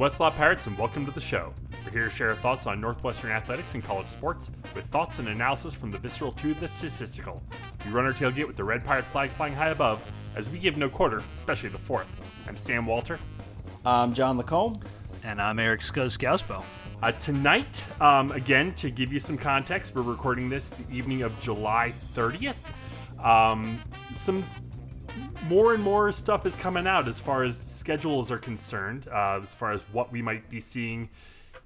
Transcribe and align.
Westlaw 0.00 0.34
Pirates, 0.34 0.66
and 0.66 0.78
welcome 0.78 1.04
to 1.04 1.12
the 1.12 1.20
show. 1.20 1.52
We're 1.84 1.92
here 1.92 2.04
to 2.04 2.10
share 2.10 2.30
our 2.30 2.34
thoughts 2.36 2.66
on 2.66 2.80
Northwestern 2.80 3.32
athletics 3.32 3.74
and 3.74 3.84
college 3.84 4.06
sports, 4.06 4.50
with 4.74 4.86
thoughts 4.86 5.18
and 5.18 5.28
analysis 5.28 5.74
from 5.74 5.90
the 5.90 5.98
visceral 5.98 6.32
to 6.32 6.54
the 6.54 6.68
statistical. 6.68 7.42
We 7.84 7.92
run 7.92 8.06
our 8.06 8.14
tailgate 8.14 8.46
with 8.46 8.56
the 8.56 8.64
red 8.64 8.82
pirate 8.82 9.04
flag 9.04 9.28
flying 9.32 9.52
high 9.52 9.68
above, 9.68 10.02
as 10.36 10.48
we 10.48 10.58
give 10.58 10.78
no 10.78 10.88
quarter, 10.88 11.22
especially 11.34 11.68
the 11.68 11.76
fourth. 11.76 12.08
I'm 12.48 12.56
Sam 12.56 12.86
Walter. 12.86 13.18
I'm 13.84 14.14
John 14.14 14.38
Lacombe. 14.38 14.80
And 15.22 15.38
I'm 15.38 15.58
Eric 15.58 15.82
Skoskauspo. 15.82 16.64
Uh, 17.02 17.12
tonight, 17.12 17.84
um, 18.00 18.32
again, 18.32 18.72
to 18.76 18.90
give 18.90 19.12
you 19.12 19.20
some 19.20 19.36
context, 19.36 19.94
we're 19.94 20.00
recording 20.00 20.48
this 20.48 20.70
the 20.70 20.96
evening 20.96 21.20
of 21.20 21.38
July 21.42 21.92
30th. 22.14 22.54
Um, 23.22 23.78
some 24.14 24.42
more 25.44 25.74
and 25.74 25.82
more 25.82 26.12
stuff 26.12 26.46
is 26.46 26.54
coming 26.56 26.86
out 26.86 27.08
as 27.08 27.20
far 27.20 27.42
as 27.42 27.58
schedules 27.58 28.30
are 28.30 28.38
concerned, 28.38 29.08
uh, 29.08 29.40
as 29.42 29.52
far 29.54 29.72
as 29.72 29.82
what 29.92 30.12
we 30.12 30.22
might 30.22 30.48
be 30.48 30.60
seeing 30.60 31.10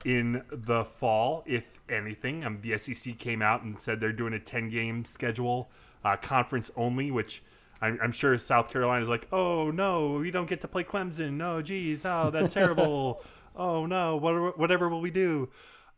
in 0.05 0.43
the 0.51 0.85
fall, 0.85 1.43
if 1.47 1.81
anything. 1.89 2.45
Um, 2.45 2.61
the 2.63 2.77
SEC 2.79 3.19
came 3.19 3.43
out 3.43 3.63
and 3.63 3.81
said 3.81 4.01
they're 4.01 4.13
doing 4.13 4.35
a 4.35 4.39
10 4.39 4.69
game 4.69 5.05
schedule, 5.05 5.71
uh, 6.05 6.17
conference 6.17 6.71
only, 6.77 7.11
which 7.11 7.43
I'm, 7.81 7.99
I'm 8.03 8.13
sure 8.13 8.37
South 8.39 8.71
Carolina 8.71 9.03
is 9.03 9.09
like, 9.09 9.29
oh 9.33 9.71
no, 9.71 10.13
we 10.13 10.31
don't 10.31 10.49
get 10.49 10.61
to 10.63 10.69
play 10.69 10.85
Clemson. 10.85 11.35
No, 11.35 11.61
geez, 11.63 12.05
oh, 12.05 12.31
that's 12.31 12.55
terrible. 12.55 13.23
oh 13.55 13.87
no, 13.87 14.17
what, 14.17 14.59
whatever 14.59 14.89
will 14.89 15.01
we 15.01 15.11
do? 15.11 15.51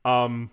Um, 0.05 0.50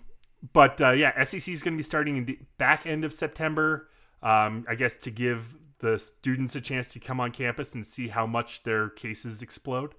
but 0.52 0.80
uh, 0.80 0.90
yeah, 0.90 1.22
SEC 1.24 1.48
is 1.48 1.62
going 1.62 1.74
to 1.74 1.78
be 1.78 1.82
starting 1.82 2.16
in 2.16 2.26
the 2.26 2.38
back 2.58 2.86
end 2.86 3.04
of 3.04 3.12
September. 3.12 3.88
Um, 4.22 4.64
I 4.68 4.74
guess 4.74 4.96
to 4.98 5.10
give 5.10 5.54
the 5.84 5.98
students 5.98 6.56
a 6.56 6.62
chance 6.62 6.88
to 6.94 6.98
come 6.98 7.20
on 7.20 7.30
campus 7.30 7.74
and 7.74 7.84
see 7.84 8.08
how 8.08 8.26
much 8.26 8.62
their 8.62 8.88
cases 8.88 9.42
explode. 9.42 9.94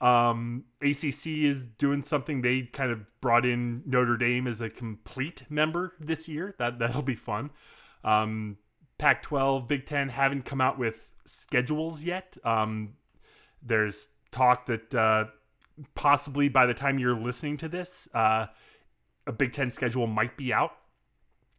Um, 0.00 0.64
ACC 0.80 1.26
is 1.26 1.66
doing 1.66 2.02
something 2.02 2.40
they 2.40 2.62
kind 2.62 2.90
of 2.90 3.00
brought 3.20 3.44
in 3.44 3.82
Notre 3.84 4.16
Dame 4.16 4.46
as 4.46 4.62
a 4.62 4.70
complete 4.70 5.42
member 5.50 5.92
this 6.00 6.28
year. 6.28 6.54
That 6.58 6.78
that'll 6.78 7.02
be 7.02 7.14
fun. 7.14 7.50
Um, 8.02 8.56
Pac-12, 8.96 9.68
Big 9.68 9.84
Ten 9.84 10.08
haven't 10.08 10.46
come 10.46 10.62
out 10.62 10.78
with 10.78 11.12
schedules 11.26 12.02
yet. 12.02 12.38
Um, 12.42 12.94
there's 13.62 14.08
talk 14.32 14.64
that 14.66 14.94
uh, 14.94 15.26
possibly 15.94 16.48
by 16.48 16.64
the 16.64 16.74
time 16.74 16.98
you're 16.98 17.18
listening 17.18 17.58
to 17.58 17.68
this, 17.68 18.08
uh, 18.14 18.46
a 19.26 19.32
Big 19.32 19.52
Ten 19.52 19.68
schedule 19.68 20.06
might 20.06 20.38
be 20.38 20.54
out. 20.54 20.72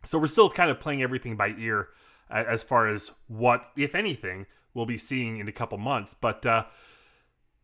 So 0.06 0.18
we're 0.18 0.28
still 0.28 0.50
kind 0.50 0.72
of 0.72 0.80
playing 0.80 1.04
everything 1.04 1.36
by 1.36 1.54
ear 1.60 1.90
as 2.30 2.64
far 2.64 2.88
as 2.88 3.12
what, 3.28 3.72
if 3.76 3.96
anything, 3.96 4.46
we'll 4.74 4.86
be 4.86 4.98
seeing 4.98 5.38
in 5.38 5.48
a 5.48 5.52
couple 5.52 5.78
months. 5.78 6.14
But 6.14 6.46
uh, 6.46 6.66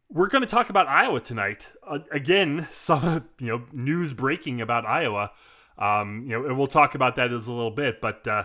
we're 0.09 0.27
going 0.27 0.41
to 0.41 0.47
talk 0.47 0.69
about 0.69 0.87
Iowa 0.87 1.19
tonight. 1.19 1.67
Uh, 1.85 1.99
again, 2.11 2.67
some 2.71 3.29
you 3.39 3.47
know 3.47 3.63
news 3.71 4.13
breaking 4.13 4.61
about 4.61 4.85
Iowa. 4.85 5.31
Um, 5.77 6.23
you 6.23 6.29
know, 6.29 6.45
and 6.45 6.57
we'll 6.57 6.67
talk 6.67 6.95
about 6.95 7.15
that 7.17 7.31
as 7.31 7.47
a 7.47 7.53
little 7.53 7.71
bit. 7.71 8.01
But 8.01 8.27
uh, 8.27 8.43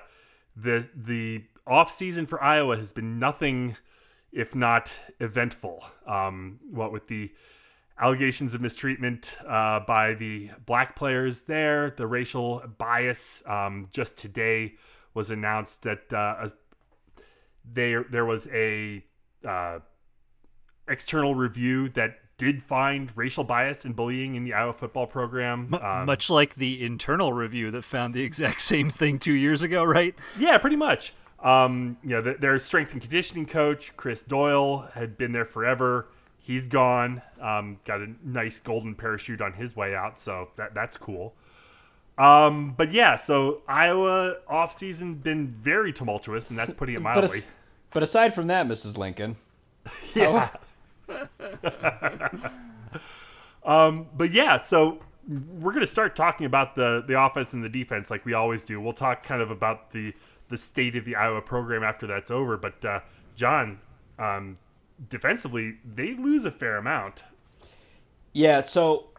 the 0.56 0.88
the 0.94 1.44
off 1.66 1.91
season 1.91 2.26
for 2.26 2.42
Iowa 2.42 2.76
has 2.76 2.92
been 2.92 3.18
nothing 3.18 3.76
if 4.32 4.54
not 4.54 4.91
eventful. 5.18 5.84
Um, 6.06 6.60
what 6.70 6.92
with 6.92 7.08
the 7.08 7.32
allegations 7.98 8.54
of 8.54 8.60
mistreatment 8.60 9.36
uh, 9.46 9.80
by 9.80 10.14
the 10.14 10.50
black 10.64 10.96
players 10.96 11.42
there, 11.42 11.91
the 11.91 12.06
racial 12.06 12.62
bias. 12.78 13.42
Um, 13.46 13.88
just 13.92 14.18
today, 14.18 14.74
was 15.14 15.30
announced 15.30 15.83
that 15.83 16.12
uh, 16.12 16.48
there 17.64 18.05
there 18.11 18.25
was 18.25 18.48
a 18.48 19.05
uh, 19.47 19.80
external 20.89 21.34
review 21.34 21.89
that 21.91 22.19
did 22.36 22.62
find 22.62 23.12
racial 23.16 23.44
bias 23.44 23.84
and 23.84 23.94
bullying 23.94 24.34
in 24.34 24.44
the 24.44 24.55
Iowa 24.55 24.72
football 24.72 25.06
program. 25.06 25.75
Um, 25.75 26.06
much 26.06 26.31
like 26.31 26.54
the 26.54 26.82
internal 26.82 27.34
review 27.34 27.70
that 27.70 27.82
found 27.82 28.15
the 28.15 28.22
exact 28.25 28.62
same 28.62 28.91
thing 28.91 29.19
two 29.19 29.34
years 29.34 29.62
ago, 29.62 29.84
right? 29.84 30.15
Yeah, 30.38 30.56
pretty 30.59 30.76
much. 30.76 31.12
Um, 31.41 31.99
you 32.03 32.10
know, 32.10 32.22
the, 32.22 32.34
their 32.34 32.59
strength 32.59 32.93
and 32.93 33.00
conditioning 33.00 33.47
coach, 33.47 33.94
Chris 33.97 34.22
Doyle, 34.25 34.91
had 34.94 35.19
been 35.19 35.32
there 35.32 35.44
forever. 35.44 36.09
He's 36.38 36.69
gone. 36.69 37.20
Um, 37.41 37.78
got 37.84 38.00
a 38.00 38.15
nice 38.25 38.59
golden 38.59 38.94
parachute 38.94 39.43
on 39.43 39.53
his 39.53 39.76
way 39.76 39.94
out, 39.94 40.19
so 40.19 40.49
that 40.56 40.75
that's 40.75 40.97
cool. 40.97 41.34
Um, 42.20 42.75
but 42.76 42.92
yeah, 42.92 43.16
so 43.16 43.62
Iowa 43.66 44.36
offseason 44.47 45.22
been 45.22 45.48
very 45.48 45.91
tumultuous, 45.91 46.50
and 46.50 46.58
that's 46.58 46.75
putting 46.75 46.97
it 46.97 47.03
mildly. 47.03 47.22
But, 47.22 47.34
as, 47.34 47.50
but 47.92 48.03
aside 48.03 48.34
from 48.34 48.48
that, 48.48 48.66
Mrs. 48.66 48.98
Lincoln. 48.98 49.36
yeah. 50.14 50.50
um, 53.64 54.08
but 54.14 54.32
yeah, 54.32 54.58
so 54.58 55.00
we're 55.26 55.72
going 55.72 55.81
to 55.81 55.86
start 55.86 56.14
talking 56.14 56.44
about 56.44 56.75
the 56.75 57.03
the 57.06 57.19
offense 57.19 57.54
and 57.54 57.64
the 57.64 57.70
defense 57.70 58.10
like 58.10 58.26
we 58.26 58.34
always 58.34 58.64
do. 58.64 58.78
We'll 58.82 58.92
talk 58.92 59.22
kind 59.22 59.41
of 59.41 59.50
about 59.50 59.92
the 59.92 60.12
the 60.50 60.58
state 60.58 60.97
of 60.97 61.06
the 61.06 61.16
Iowa 61.16 61.41
program 61.41 61.82
after 61.82 62.06
that's 62.06 62.31
over. 62.31 62.58
But 62.58 62.84
uh, 62.84 63.00
John, 63.34 63.81
um, 64.19 64.58
defensively, 65.08 65.76
they 65.91 66.12
lose 66.12 66.44
a 66.44 66.50
fair 66.50 66.76
amount. 66.76 67.22
Yeah, 68.34 68.62
so 68.62 69.09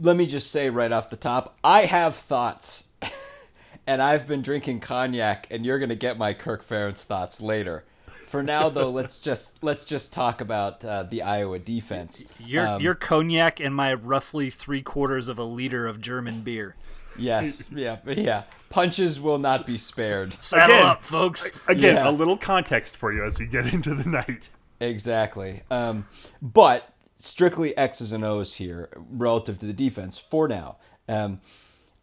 let 0.00 0.16
me 0.16 0.26
just 0.26 0.50
say 0.50 0.70
right 0.70 0.92
off 0.92 1.10
the 1.10 1.16
top, 1.16 1.56
I 1.62 1.82
have 1.82 2.16
thoughts. 2.16 2.84
and 3.86 4.00
I've 4.00 4.26
been 4.26 4.42
drinking 4.42 4.80
cognac 4.80 5.46
and 5.50 5.64
you're 5.64 5.78
going 5.78 5.88
to 5.88 5.96
get 5.96 6.18
my 6.18 6.34
Kirk 6.34 6.62
Ferentz 6.64 7.04
thoughts 7.04 7.40
later. 7.40 7.84
For 8.26 8.42
now 8.42 8.68
though, 8.68 8.90
let's 8.90 9.18
just 9.18 9.62
let's 9.62 9.84
just 9.84 10.12
talk 10.12 10.40
about 10.40 10.84
uh, 10.84 11.02
the 11.04 11.22
Iowa 11.22 11.58
defense. 11.58 12.24
Your 12.38 12.66
um, 12.66 12.82
your 12.82 12.94
cognac 12.94 13.60
and 13.60 13.74
my 13.74 13.94
roughly 13.94 14.50
3 14.50 14.82
quarters 14.82 15.28
of 15.28 15.38
a 15.38 15.44
liter 15.44 15.86
of 15.86 16.00
German 16.00 16.40
beer. 16.40 16.74
Yes, 17.18 17.70
yeah, 17.74 17.98
yeah. 18.06 18.44
Punches 18.70 19.20
will 19.20 19.38
not 19.38 19.66
be 19.66 19.76
spared. 19.76 20.34
Saddle 20.42 20.76
again, 20.76 20.86
up, 20.86 21.04
folks. 21.04 21.50
Again, 21.68 21.96
yeah. 21.96 22.08
a 22.08 22.10
little 22.10 22.38
context 22.38 22.96
for 22.96 23.12
you 23.12 23.22
as 23.22 23.38
we 23.38 23.46
get 23.46 23.66
into 23.66 23.94
the 23.94 24.08
night. 24.08 24.48
Exactly. 24.80 25.62
Um, 25.70 26.06
but 26.40 26.91
strictly 27.18 27.76
X's 27.76 28.12
and 28.12 28.24
O's 28.24 28.54
here 28.54 28.88
relative 28.96 29.58
to 29.60 29.66
the 29.66 29.72
defense 29.72 30.18
for 30.18 30.48
now. 30.48 30.76
Um, 31.08 31.40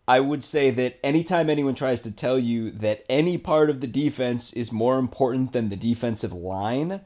I 0.07 0.19
would 0.19 0.43
say 0.43 0.71
that 0.71 0.99
anytime 1.03 1.49
anyone 1.49 1.75
tries 1.75 2.01
to 2.01 2.11
tell 2.11 2.39
you 2.39 2.71
that 2.71 3.05
any 3.09 3.37
part 3.37 3.69
of 3.69 3.79
the 3.79 3.87
defense 3.87 4.51
is 4.53 4.71
more 4.71 4.97
important 4.97 5.53
than 5.53 5.69
the 5.69 5.75
defensive 5.75 6.33
line, 6.33 7.01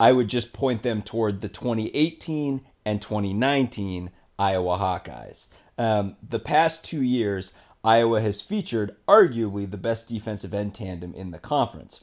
I 0.00 0.10
would 0.12 0.28
just 0.28 0.52
point 0.52 0.82
them 0.82 1.02
toward 1.02 1.40
the 1.40 1.48
2018 1.48 2.62
and 2.84 3.00
2019 3.00 4.10
Iowa 4.38 4.76
Hawkeyes. 4.76 5.48
Um, 5.78 6.16
the 6.28 6.38
past 6.40 6.84
two 6.84 7.02
years, 7.02 7.54
Iowa 7.84 8.20
has 8.20 8.42
featured 8.42 8.96
arguably 9.06 9.70
the 9.70 9.76
best 9.76 10.08
defensive 10.08 10.52
end 10.52 10.74
tandem 10.74 11.14
in 11.14 11.30
the 11.30 11.38
conference. 11.38 12.02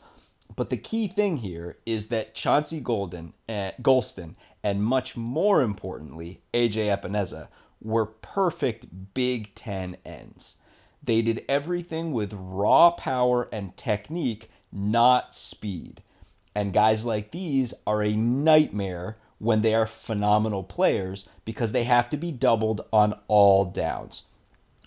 But 0.56 0.70
the 0.70 0.78
key 0.78 1.08
thing 1.08 1.38
here 1.38 1.78
is 1.86 2.08
that 2.08 2.34
Chauncey 2.34 2.80
Golden, 2.80 3.34
uh, 3.50 3.72
Golston 3.82 4.36
and 4.66 4.84
much 4.84 5.16
more 5.16 5.62
importantly, 5.62 6.42
AJ 6.52 6.88
Epenesa 6.88 7.50
were 7.80 8.08
perfect 8.08 9.14
Big 9.14 9.54
Ten 9.54 9.96
ends. 10.04 10.56
They 11.04 11.22
did 11.22 11.46
everything 11.48 12.12
with 12.12 12.34
raw 12.34 12.90
power 12.90 13.48
and 13.52 13.78
technique, 13.78 14.50
not 14.72 15.36
speed. 15.36 16.02
And 16.56 16.74
guys 16.74 17.06
like 17.06 17.30
these 17.30 17.76
are 17.86 18.02
a 18.02 18.16
nightmare 18.16 19.18
when 19.38 19.62
they 19.62 19.76
are 19.76 19.86
phenomenal 19.86 20.64
players 20.64 21.30
because 21.46 21.72
they 21.72 21.84
have 21.84 22.10
to 22.10 22.18
be 22.18 22.32
doubled 22.32 22.82
on 22.92 23.14
all 23.28 23.66
downs. 23.66 24.24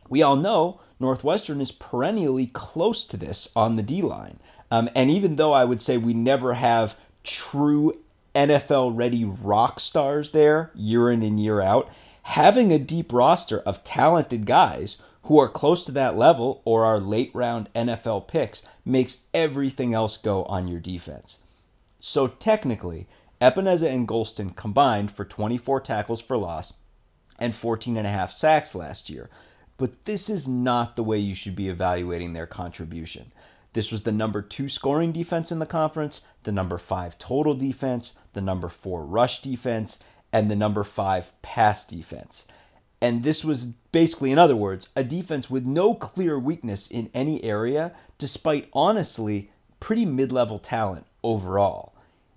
We 0.09 0.23
all 0.23 0.35
know 0.35 0.81
Northwestern 0.99 1.61
is 1.61 1.71
perennially 1.71 2.47
close 2.47 3.05
to 3.05 3.17
this 3.17 3.53
on 3.55 3.77
the 3.77 3.85
D 3.85 4.03
line. 4.03 4.41
Um, 4.73 4.91
and 4.97 5.09
even 5.09 5.37
though 5.37 5.53
I 5.53 5.65
would 5.65 5.81
say 5.81 5.99
we 5.99 6.15
never 6.15 6.55
have 6.55 6.97
true 7.23 7.93
NFL 8.39 8.97
ready 8.97 9.25
rock 9.25 9.81
stars 9.81 10.31
there 10.31 10.71
year 10.73 11.11
in 11.11 11.25
and 11.25 11.41
year 11.41 11.61
out, 11.61 11.91
having 12.23 12.73
a 12.73 12.79
deep 12.79 13.13
roster 13.13 13.59
of 13.59 13.83
talented 13.83 14.47
guys 14.47 14.99
who 15.23 15.41
are 15.41 15.49
close 15.49 15.85
to 15.85 15.91
that 15.91 16.17
level 16.17 16.63
or 16.65 16.85
are 16.85 17.01
late 17.01 17.33
round 17.35 17.69
NFL 17.75 18.29
picks 18.29 18.63
makes 18.85 19.25
everything 19.35 19.93
else 19.93 20.17
go 20.17 20.45
on 20.45 20.69
your 20.69 20.79
defense. 20.79 21.39
So 21.99 22.29
technically, 22.29 23.09
Epenesa 23.43 23.93
and 23.93 24.07
Golston 24.07 24.55
combined 24.55 25.11
for 25.11 25.25
24 25.25 25.81
tackles 25.81 26.21
for 26.21 26.37
loss 26.37 26.75
and 27.41 27.53
14 27.53 27.97
and 27.97 28.07
a 28.07 28.11
half 28.11 28.31
sacks 28.31 28.73
last 28.73 29.11
year. 29.11 29.31
But 29.79 30.05
this 30.05 30.31
is 30.31 30.47
not 30.47 30.95
the 30.95 31.03
way 31.03 31.19
you 31.19 31.35
should 31.35 31.57
be 31.57 31.69
evaluating 31.69 32.35
their 32.35 32.47
contribution. 32.47 33.33
This 33.79 33.93
was 33.93 34.03
the 34.03 34.11
number 34.11 34.43
two 34.43 34.69
scoring 34.69 35.13
defense 35.13 35.53
in 35.53 35.61
the 35.61 35.65
conference, 35.65 36.23
the 36.43 36.51
number 36.51 36.79
five 36.79 37.17
total 37.17 37.55
defense, 37.55 38.15
the 38.33 38.41
number 38.41 38.69
four 38.69 39.07
rush 39.07 39.41
defense, 39.41 40.01
and 40.33 40.51
the 40.51 40.57
number 40.57 40.83
five 40.83 41.33
pass 41.43 41.85
defense. 41.85 42.49
And 43.01 43.23
this 43.23 43.45
was 43.45 43.67
basically, 43.93 44.33
in 44.33 44.39
other 44.41 44.57
words, 44.57 44.89
a 44.97 45.05
defense 45.05 45.49
with 45.49 45.65
no 45.65 45.95
clear 45.95 46.41
weakness 46.41 46.89
in 46.89 47.09
any 47.15 47.45
area, 47.45 47.93
despite 48.19 48.69
honestly 48.73 49.53
pretty 49.79 50.05
mid 50.05 50.33
level 50.33 50.59
talent 50.59 51.07
overall. 51.23 51.95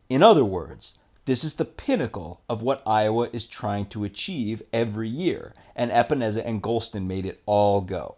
In 0.09 0.21
other 0.21 0.45
words, 0.45 0.93
This 1.25 1.43
is 1.43 1.53
the 1.55 1.65
pinnacle 1.65 2.41
of 2.49 2.61
what 2.61 2.81
Iowa 2.85 3.29
is 3.33 3.47
trying 3.47 3.85
to 3.87 4.03
achieve 4.03 4.61
every 4.73 5.07
year, 5.09 5.55
and 5.75 5.89
Epenesa 5.89 6.43
and 6.45 6.61
Golston 6.61 7.07
made 7.07 7.25
it 7.25 7.41
all 7.47 7.81
go. 7.81 8.17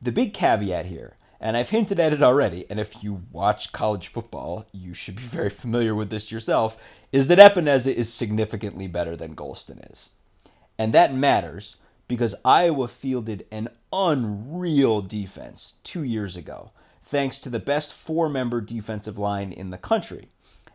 The 0.00 0.10
big 0.12 0.32
caveat 0.32 0.86
here, 0.86 1.17
and 1.40 1.56
I've 1.56 1.70
hinted 1.70 2.00
at 2.00 2.12
it 2.12 2.22
already, 2.22 2.66
and 2.68 2.80
if 2.80 3.04
you 3.04 3.22
watch 3.30 3.72
college 3.72 4.08
football, 4.08 4.66
you 4.72 4.92
should 4.92 5.16
be 5.16 5.22
very 5.38 5.50
familiar 5.50 5.94
with 5.94 6.10
this 6.10 6.32
yourself, 6.32 6.76
is 7.12 7.28
that 7.28 7.38
Epenesa 7.38 7.92
is 7.92 8.12
significantly 8.12 8.86
better 8.86 9.16
than 9.16 9.36
Golston 9.36 9.90
is. 9.92 10.10
And 10.78 10.92
that 10.92 11.14
matters 11.14 11.76
because 12.08 12.34
Iowa 12.44 12.88
fielded 12.88 13.46
an 13.52 13.68
unreal 13.92 15.00
defense 15.00 15.74
two 15.84 16.02
years 16.02 16.36
ago, 16.36 16.72
thanks 17.04 17.38
to 17.40 17.50
the 17.50 17.58
best 17.58 17.92
four 17.92 18.28
member 18.28 18.60
defensive 18.60 19.18
line 19.18 19.52
in 19.52 19.70
the 19.70 19.78
country. 19.78 20.28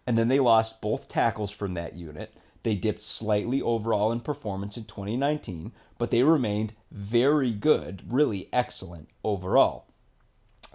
And 0.05 0.17
then 0.17 0.27
they 0.27 0.39
lost 0.39 0.81
both 0.81 1.07
tackles 1.07 1.51
from 1.51 1.73
that 1.73 1.95
unit. 1.95 2.33
They 2.63 2.75
dipped 2.75 3.01
slightly 3.01 3.61
overall 3.61 4.11
in 4.11 4.21
performance 4.21 4.77
in 4.77 4.85
2019, 4.85 5.73
but 5.97 6.11
they 6.11 6.23
remained 6.23 6.73
very 6.91 7.51
good, 7.51 8.03
really 8.07 8.47
excellent 8.53 9.09
overall. 9.23 9.87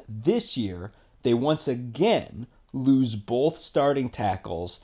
This 0.09 0.57
year, 0.57 0.93
they 1.23 1.35
once 1.35 1.69
again 1.69 2.47
lose 2.73 3.15
both 3.15 3.59
starting 3.59 4.09
tackles 4.09 4.81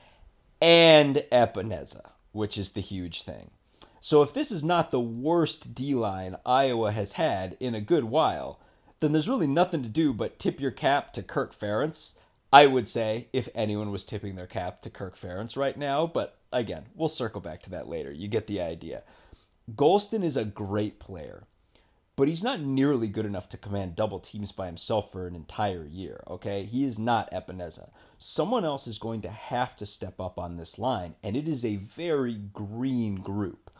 and 0.61 1.17
Epenesa, 1.32 2.11
which 2.32 2.59
is 2.59 2.71
the 2.71 2.81
huge 2.81 3.23
thing. 3.23 3.50
So 4.00 4.21
if 4.23 4.35
this 4.35 4.53
is 4.53 4.62
not 4.62 4.91
the 4.91 5.00
worst 5.00 5.75
D 5.75 5.94
line 5.94 6.37
Iowa 6.44 6.93
has 6.93 7.12
had 7.12 7.56
in 7.61 7.75
a 7.75 7.81
good 7.81 8.05
while, 8.05 8.61
then 9.00 9.12
there's 9.12 9.29
really 9.29 9.47
nothing 9.47 9.82
to 9.82 9.88
do 9.88 10.12
but 10.12 10.38
tip 10.38 10.61
your 10.61 10.71
cap 10.71 11.12
to 11.15 11.23
Kirk 11.23 11.55
Ferentz. 11.55 12.15
I 12.53 12.67
would 12.67 12.87
say 12.87 13.29
if 13.32 13.49
anyone 13.55 13.91
was 13.91 14.05
tipping 14.05 14.37
their 14.37 14.47
cap 14.47 14.82
to 14.82 14.91
Kirk 14.91 15.17
Ferentz 15.17 15.56
right 15.56 15.76
now, 15.76 16.06
but 16.06 16.38
again, 16.53 16.85
we'll 16.94 17.09
circle 17.09 17.41
back 17.41 17.62
to 17.62 17.71
that 17.71 17.88
later. 17.88 18.12
You 18.12 18.29
get 18.29 18.47
the 18.47 18.61
idea. 18.61 19.03
Golston 19.75 20.23
is 20.23 20.37
a 20.37 20.44
great 20.44 21.00
player, 21.00 21.44
but 22.16 22.28
he's 22.28 22.44
not 22.44 22.61
nearly 22.61 23.08
good 23.08 23.26
enough 23.26 23.49
to 23.49 23.56
command 23.56 23.96
double 23.96 24.20
teams 24.20 24.52
by 24.52 24.66
himself 24.66 25.11
for 25.11 25.26
an 25.26 25.34
entire 25.34 25.84
year, 25.84 26.22
okay? 26.28 26.64
He 26.64 26.84
is 26.84 26.99
not 26.99 27.31
Epenesa. 27.32 27.90
Someone 28.19 28.64
else 28.64 28.87
is 28.87 28.99
going 28.99 29.20
to 29.22 29.31
have 29.31 29.76
to 29.76 29.87
step 29.87 30.20
up 30.20 30.38
on 30.38 30.56
this 30.56 30.78
line, 30.78 31.14
and 31.22 31.37
it 31.37 31.49
is 31.49 31.64
a 31.64 31.76
very 31.76 32.34
green 32.52 33.16
group. 33.16 33.70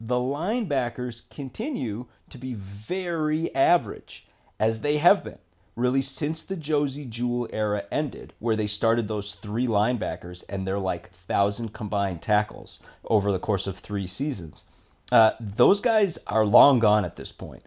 The 0.00 0.16
linebackers 0.16 1.28
continue 1.28 2.06
to 2.30 2.38
be 2.38 2.54
very 2.54 3.54
average, 3.54 4.26
as 4.58 4.80
they 4.80 4.96
have 4.96 5.22
been 5.22 5.38
really 5.76 6.02
since 6.02 6.42
the 6.42 6.56
Josey 6.56 7.04
Jewell 7.04 7.48
era 7.52 7.84
ended, 7.90 8.34
where 8.38 8.56
they 8.56 8.66
started 8.66 9.08
those 9.08 9.34
three 9.34 9.66
linebackers 9.66 10.44
and 10.48 10.66
they're 10.66 10.78
like 10.78 11.10
thousand 11.10 11.72
combined 11.72 12.20
tackles 12.20 12.80
over 13.04 13.32
the 13.32 13.38
course 13.38 13.66
of 13.66 13.78
three 13.78 14.06
seasons. 14.06 14.64
Uh, 15.10 15.32
those 15.40 15.80
guys 15.80 16.18
are 16.26 16.44
long 16.44 16.78
gone 16.78 17.04
at 17.04 17.16
this 17.16 17.32
point. 17.32 17.62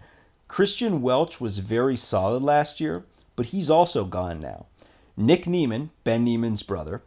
Christian 0.47 1.01
Welch 1.01 1.41
was 1.41 1.57
very 1.57 1.97
solid 1.97 2.43
last 2.43 2.79
year, 2.79 3.03
but 3.35 3.47
he's 3.47 3.69
also 3.69 4.05
gone 4.05 4.39
now. 4.39 4.65
Nick 5.17 5.47
Niemann, 5.47 5.89
Ben 6.03 6.23
Niemann's 6.23 6.63
brother, 6.63 7.01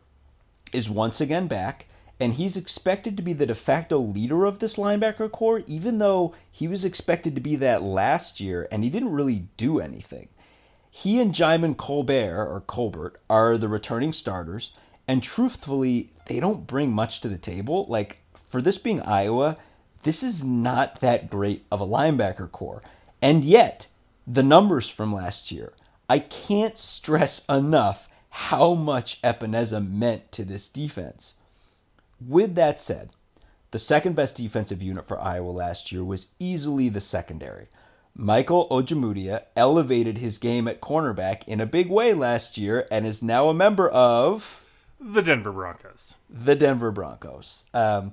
is 0.72 0.90
once 0.90 1.20
again 1.20 1.46
back, 1.46 1.86
and 2.18 2.34
he's 2.34 2.56
expected 2.56 3.16
to 3.16 3.22
be 3.22 3.32
the 3.32 3.46
de 3.46 3.54
facto 3.54 3.98
leader 3.98 4.44
of 4.44 4.58
this 4.58 4.76
linebacker 4.76 5.30
core, 5.30 5.62
even 5.66 5.98
though 5.98 6.34
he 6.50 6.66
was 6.66 6.84
expected 6.84 7.34
to 7.34 7.40
be 7.40 7.56
that 7.56 7.82
last 7.82 8.40
year 8.40 8.66
and 8.70 8.82
he 8.82 8.90
didn't 8.90 9.12
really 9.12 9.48
do 9.56 9.80
anything. 9.80 10.28
He 10.90 11.20
and 11.20 11.34
Djimon 11.34 11.76
Colbert, 11.76 12.46
or 12.48 12.62
Colbert, 12.62 13.20
are 13.28 13.58
the 13.58 13.68
returning 13.68 14.14
starters, 14.14 14.72
and 15.06 15.22
truthfully, 15.22 16.10
they 16.26 16.40
don't 16.40 16.66
bring 16.66 16.90
much 16.90 17.20
to 17.20 17.28
the 17.28 17.36
table. 17.36 17.84
Like, 17.88 18.22
for 18.48 18.62
this 18.62 18.78
being 18.78 19.02
Iowa, 19.02 19.56
this 20.06 20.22
is 20.22 20.44
not 20.44 21.00
that 21.00 21.28
great 21.28 21.66
of 21.72 21.80
a 21.80 21.86
linebacker 21.86 22.50
core. 22.52 22.80
And 23.20 23.44
yet, 23.44 23.88
the 24.24 24.44
numbers 24.44 24.88
from 24.88 25.12
last 25.12 25.50
year, 25.50 25.72
I 26.08 26.20
can't 26.20 26.78
stress 26.78 27.44
enough 27.46 28.08
how 28.30 28.74
much 28.74 29.20
Epenesa 29.22 29.84
meant 29.84 30.30
to 30.30 30.44
this 30.44 30.68
defense. 30.68 31.34
With 32.24 32.54
that 32.54 32.78
said, 32.78 33.10
the 33.72 33.80
second 33.80 34.14
best 34.14 34.36
defensive 34.36 34.80
unit 34.80 35.04
for 35.04 35.20
Iowa 35.20 35.50
last 35.50 35.90
year 35.90 36.04
was 36.04 36.28
easily 36.38 36.88
the 36.88 37.00
secondary. 37.00 37.66
Michael 38.14 38.68
Ojemudia 38.68 39.42
elevated 39.56 40.18
his 40.18 40.38
game 40.38 40.68
at 40.68 40.80
cornerback 40.80 41.42
in 41.48 41.60
a 41.60 41.66
big 41.66 41.90
way 41.90 42.14
last 42.14 42.56
year 42.56 42.86
and 42.92 43.04
is 43.04 43.24
now 43.24 43.48
a 43.48 43.54
member 43.54 43.88
of 43.88 44.62
the 45.00 45.20
Denver 45.20 45.50
Broncos. 45.50 46.14
The 46.30 46.54
Denver 46.54 46.92
Broncos. 46.92 47.64
Um, 47.74 48.12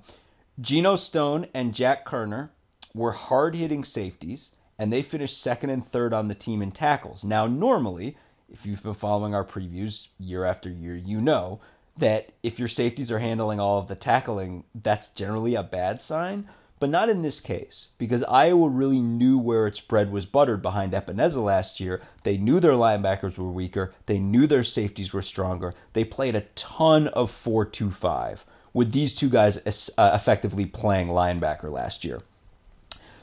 Geno 0.61 0.95
Stone 0.95 1.47
and 1.55 1.73
Jack 1.73 2.05
Koerner 2.05 2.49
were 2.93 3.11
hard 3.11 3.55
hitting 3.55 3.83
safeties, 3.83 4.51
and 4.77 4.93
they 4.93 5.01
finished 5.01 5.41
second 5.41 5.71
and 5.71 5.83
third 5.83 6.13
on 6.13 6.27
the 6.27 6.35
team 6.35 6.61
in 6.61 6.69
tackles. 6.71 7.23
Now, 7.23 7.47
normally, 7.47 8.17
if 8.49 8.63
you've 8.63 8.83
been 8.83 8.93
following 8.93 9.33
our 9.33 9.43
previews 9.43 10.09
year 10.19 10.45
after 10.45 10.69
year, 10.69 10.95
you 10.95 11.19
know 11.19 11.59
that 11.97 12.33
if 12.43 12.59
your 12.59 12.67
safeties 12.67 13.11
are 13.11 13.17
handling 13.17 13.59
all 13.59 13.79
of 13.79 13.87
the 13.87 13.95
tackling, 13.95 14.63
that's 14.75 15.09
generally 15.09 15.55
a 15.55 15.63
bad 15.63 15.99
sign. 15.99 16.47
But 16.79 16.91
not 16.91 17.09
in 17.09 17.23
this 17.23 17.39
case, 17.39 17.87
because 17.97 18.23
Iowa 18.23 18.69
really 18.69 18.99
knew 18.99 19.39
where 19.39 19.65
its 19.65 19.79
bread 19.79 20.11
was 20.11 20.27
buttered 20.27 20.61
behind 20.61 20.93
Epenesa 20.93 21.43
last 21.43 21.79
year. 21.79 22.01
They 22.21 22.37
knew 22.37 22.59
their 22.59 22.73
linebackers 22.73 23.39
were 23.39 23.51
weaker. 23.51 23.93
They 24.05 24.19
knew 24.19 24.45
their 24.45 24.63
safeties 24.63 25.13
were 25.13 25.21
stronger. 25.23 25.73
They 25.93 26.03
played 26.03 26.35
a 26.35 26.41
ton 26.55 27.07
of 27.07 27.31
4 27.31 27.65
2 27.65 27.89
5 27.89 28.45
with 28.73 28.91
these 28.91 29.13
two 29.13 29.29
guys 29.29 29.57
uh, 29.97 30.11
effectively 30.13 30.65
playing 30.65 31.07
linebacker 31.07 31.71
last 31.71 32.03
year. 32.03 32.21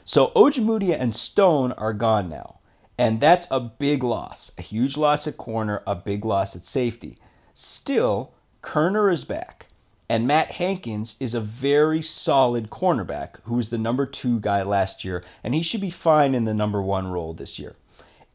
So 0.05 0.31
Ojemudia 0.35 0.97
and 0.99 1.15
Stone 1.15 1.73
are 1.73 1.93
gone 1.93 2.29
now. 2.29 2.59
And 2.97 3.19
that's 3.19 3.47
a 3.49 3.59
big 3.59 4.03
loss. 4.03 4.51
A 4.57 4.61
huge 4.61 4.95
loss 4.95 5.25
at 5.25 5.37
corner, 5.37 5.81
a 5.87 5.95
big 5.95 6.23
loss 6.23 6.55
at 6.55 6.65
safety. 6.65 7.17
Still, 7.53 8.33
Koerner 8.61 9.11
is 9.11 9.25
back. 9.25 9.67
And 10.07 10.27
Matt 10.27 10.51
Hankins 10.51 11.15
is 11.19 11.33
a 11.33 11.39
very 11.39 12.01
solid 12.01 12.69
cornerback 12.69 13.39
who 13.43 13.55
was 13.55 13.69
the 13.69 13.77
number 13.77 14.05
two 14.05 14.39
guy 14.41 14.61
last 14.61 15.05
year, 15.05 15.23
and 15.43 15.55
he 15.55 15.61
should 15.61 15.79
be 15.79 15.89
fine 15.89 16.35
in 16.35 16.43
the 16.43 16.53
number 16.53 16.81
one 16.81 17.07
role 17.07 17.33
this 17.33 17.57
year. 17.57 17.75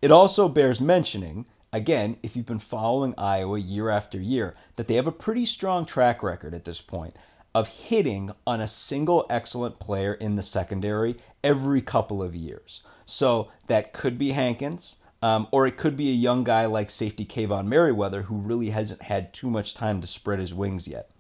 It 0.00 0.10
also 0.10 0.48
bears 0.48 0.80
mentioning, 0.80 1.44
again, 1.72 2.16
if 2.22 2.36
you've 2.36 2.46
been 2.46 2.58
following 2.58 3.14
Iowa 3.18 3.58
year 3.58 3.90
after 3.90 4.20
year, 4.20 4.54
that 4.76 4.88
they 4.88 4.94
have 4.94 5.06
a 5.06 5.12
pretty 5.12 5.46
strong 5.46 5.85
track 5.85 6.23
record 6.23 6.54
at 6.54 6.64
this 6.64 6.80
point 6.80 7.16
of 7.54 7.68
hitting 7.68 8.30
on 8.46 8.61
a 8.61 8.68
single 8.68 9.25
excellent 9.30 9.78
player 9.78 10.12
in 10.12 10.37
the 10.37 10.42
secondary 10.42 11.16
every 11.42 11.80
couple 11.80 12.23
of 12.23 12.35
years. 12.35 12.82
So 13.06 13.50
that 13.66 13.94
could 13.94 14.18
be 14.18 14.32
Hankins. 14.32 14.96
Um, 15.23 15.49
or 15.50 15.66
it 15.66 15.78
could 15.78 15.96
be 15.96 16.11
a 16.11 16.14
young 16.14 16.44
guy 16.44 16.66
like 16.66 16.90
safety 16.90 17.25
Kaevon 17.25 17.66
Merriweather 17.66 18.23
who 18.23 18.37
really 18.37 18.68
hasn't 18.68 19.00
had 19.00 19.32
too 19.32 19.49
much 19.49 19.73
time 19.73 20.02
to 20.02 20.06
spread 20.06 20.38
his 20.38 20.52
wings 20.52 20.87
yet. 20.87 21.11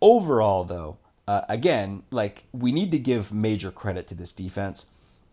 Overall, 0.00 0.62
though, 0.62 0.98
uh, 1.26 1.42
again, 1.48 2.04
like 2.12 2.44
we 2.52 2.70
need 2.70 2.92
to 2.92 2.98
give 2.98 3.32
major 3.32 3.72
credit 3.72 4.06
to 4.06 4.14
this 4.14 4.32
defense. 4.32 4.86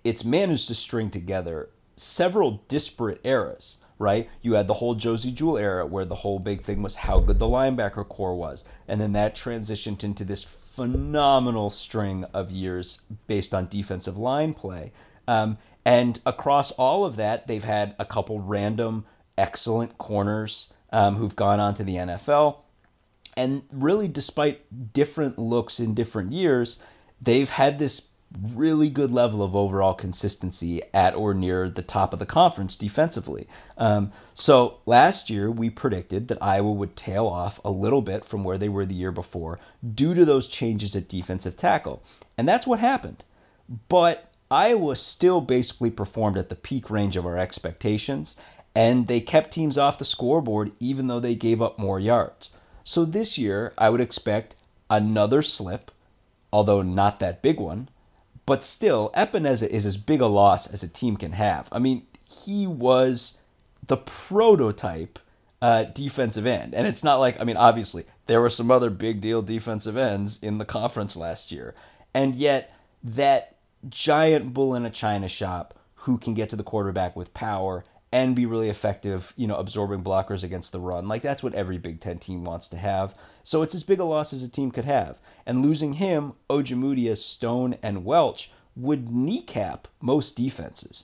It's 0.04 0.26
managed 0.26 0.68
to 0.68 0.76
string 0.76 1.12
together 1.12 1.70
several 1.96 2.64
disparate 2.68 3.22
eras, 3.24 3.78
right? 4.00 4.30
You 4.42 4.54
had 4.54 4.68
the 4.68 4.76
whole 4.76 4.96
Josey 4.96 5.34
Jewell 5.34 5.58
era 5.58 5.86
where 5.86 6.06
the 6.06 6.16
whole 6.16 6.40
big 6.40 6.62
thing 6.62 6.82
was 6.82 6.96
how 6.96 7.20
good 7.20 7.40
the 7.40 7.46
linebacker 7.46 8.08
core 8.08 8.36
was. 8.36 8.64
And 8.88 9.02
then 9.02 9.14
that 9.14 9.36
transitioned 9.36 10.04
into 10.04 10.24
this 10.24 10.44
phenomenal 10.44 11.70
string 11.70 12.26
of 12.34 12.52
years 12.52 13.02
based 13.28 13.54
on 13.54 13.68
defensive 13.68 14.18
line 14.18 14.54
play. 14.54 14.92
Um, 15.28 15.58
and 15.86 16.20
across 16.26 16.72
all 16.72 17.06
of 17.06 17.16
that, 17.16 17.48
they've 17.48 17.64
had 17.64 17.96
a 17.98 18.06
couple 18.06 18.40
random 18.40 19.06
excellent 19.38 19.98
corners 19.98 20.74
um, 20.92 21.16
who've 21.16 21.36
gone 21.36 21.60
on 21.60 21.76
to 21.76 21.84
the 21.84 21.96
NFL 21.96 22.58
and 23.36 23.62
really 23.72 24.08
despite 24.08 24.94
different 24.94 25.38
looks 25.38 25.80
in 25.80 25.94
different 25.94 26.34
years 26.34 26.82
they've 27.22 27.50
had 27.50 27.80
this 27.80 28.08
really 28.54 28.90
good 28.90 29.12
level 29.12 29.42
of 29.42 29.56
overall 29.56 29.94
consistency 29.94 30.82
at 30.94 31.16
or 31.16 31.34
near 31.34 31.70
the 31.70 31.82
top 31.82 32.14
of 32.14 32.20
the 32.20 32.26
conference 32.26 32.76
defensively. 32.76 33.48
Um, 33.78 34.12
so 34.34 34.80
last 34.86 35.30
year 35.30 35.50
we 35.50 35.70
predicted 35.70 36.28
that 36.28 36.44
Iowa 36.44 36.72
would 36.72 36.96
tail 36.96 37.26
off 37.26 37.60
a 37.64 37.72
little 37.72 38.02
bit 38.02 38.26
from 38.26 38.44
where 38.44 38.58
they 38.58 38.70
were 38.70 38.86
the 38.86 38.96
year 38.96 39.12
before 39.12 39.60
due 39.96 40.14
to 40.14 40.26
those 40.26 40.48
changes 40.48 40.96
at 40.96 41.08
defensive 41.08 41.56
tackle. 41.56 42.04
And 42.38 42.48
that's 42.48 42.68
what 42.68 42.80
happened. 42.80 43.24
But 43.88 44.32
Iowa 44.50 44.96
still 44.96 45.42
basically 45.42 45.90
performed 45.90 46.38
at 46.38 46.50
the 46.50 46.56
peak 46.56 46.90
range 46.90 47.16
of 47.16 47.26
our 47.26 47.38
expectations, 47.38 48.36
and 48.76 49.08
they 49.08 49.20
kept 49.20 49.52
teams 49.52 49.78
off 49.78 49.98
the 49.98 50.06
scoreboard 50.06 50.72
even 50.80 51.08
though 51.08 51.20
they 51.20 51.36
gave 51.36 51.62
up 51.62 51.80
more 51.80 52.00
yards. 52.00 52.52
So 52.84 53.04
this 53.04 53.38
year, 53.38 53.74
I 53.78 53.90
would 53.90 54.00
expect 54.00 54.56
another 54.90 55.42
slip, 55.42 55.92
although 56.54 56.82
not 56.82 57.20
that 57.20 57.42
big 57.42 57.60
one. 57.60 57.90
But 58.48 58.64
still, 58.64 59.12
Epenesa 59.16 59.68
is 59.68 59.86
as 59.86 59.98
big 59.98 60.22
a 60.22 60.26
loss 60.26 60.68
as 60.68 60.82
a 60.82 60.88
team 60.88 61.18
can 61.18 61.34
have. 61.34 61.68
I 61.72 61.78
mean, 61.78 62.08
he 62.28 62.66
was 62.66 63.38
the 63.86 63.98
prototype 63.98 65.20
uh, 65.62 65.84
defensive 65.84 66.46
end. 66.46 66.74
And 66.74 66.88
it's 66.88 67.04
not 67.04 67.18
like, 67.18 67.40
I 67.40 67.44
mean, 67.44 67.58
obviously, 67.58 68.06
there 68.26 68.40
were 68.40 68.50
some 68.50 68.72
other 68.72 68.90
big 68.90 69.22
deal 69.22 69.42
defensive 69.42 69.98
ends 69.98 70.40
in 70.42 70.60
the 70.60 70.66
conference 70.66 71.18
last 71.18 71.52
year. 71.52 71.76
And 72.14 72.36
yet, 72.36 72.74
that 73.04 73.58
giant 73.90 74.54
bull 74.54 74.76
in 74.76 74.86
a 74.86 74.90
china 74.90 75.28
shop 75.28 75.78
who 75.96 76.18
can 76.18 76.34
get 76.34 76.50
to 76.50 76.56
the 76.56 76.64
quarterback 76.64 77.18
with 77.18 77.34
power 77.34 77.84
and 78.12 78.36
be 78.36 78.46
really 78.46 78.70
effective, 78.70 79.34
you 79.36 79.48
know, 79.48 79.58
absorbing 79.58 80.04
blockers 80.04 80.44
against 80.44 80.72
the 80.72 80.80
run. 80.80 81.08
Like 81.08 81.22
that's 81.22 81.44
what 81.44 81.54
every 81.54 81.78
Big 81.78 82.00
Ten 82.00 82.20
team 82.20 82.44
wants 82.44 82.68
to 82.70 82.78
have. 82.78 83.16
So 83.44 83.62
it's 83.62 83.76
as 83.76 83.84
big 83.84 84.00
a 84.00 84.06
loss 84.06 84.34
as 84.34 84.44
a 84.44 84.50
team 84.50 84.72
could 84.72 84.86
have. 84.86 85.20
And 85.46 85.66
losing 85.66 85.94
him, 85.94 86.34
Ojemudia, 86.50 87.18
Stone, 87.18 87.78
and 87.84 88.06
Welch 88.06 88.52
would 88.76 89.10
kneecap 89.12 89.88
most 90.02 90.38
defenses. 90.38 91.04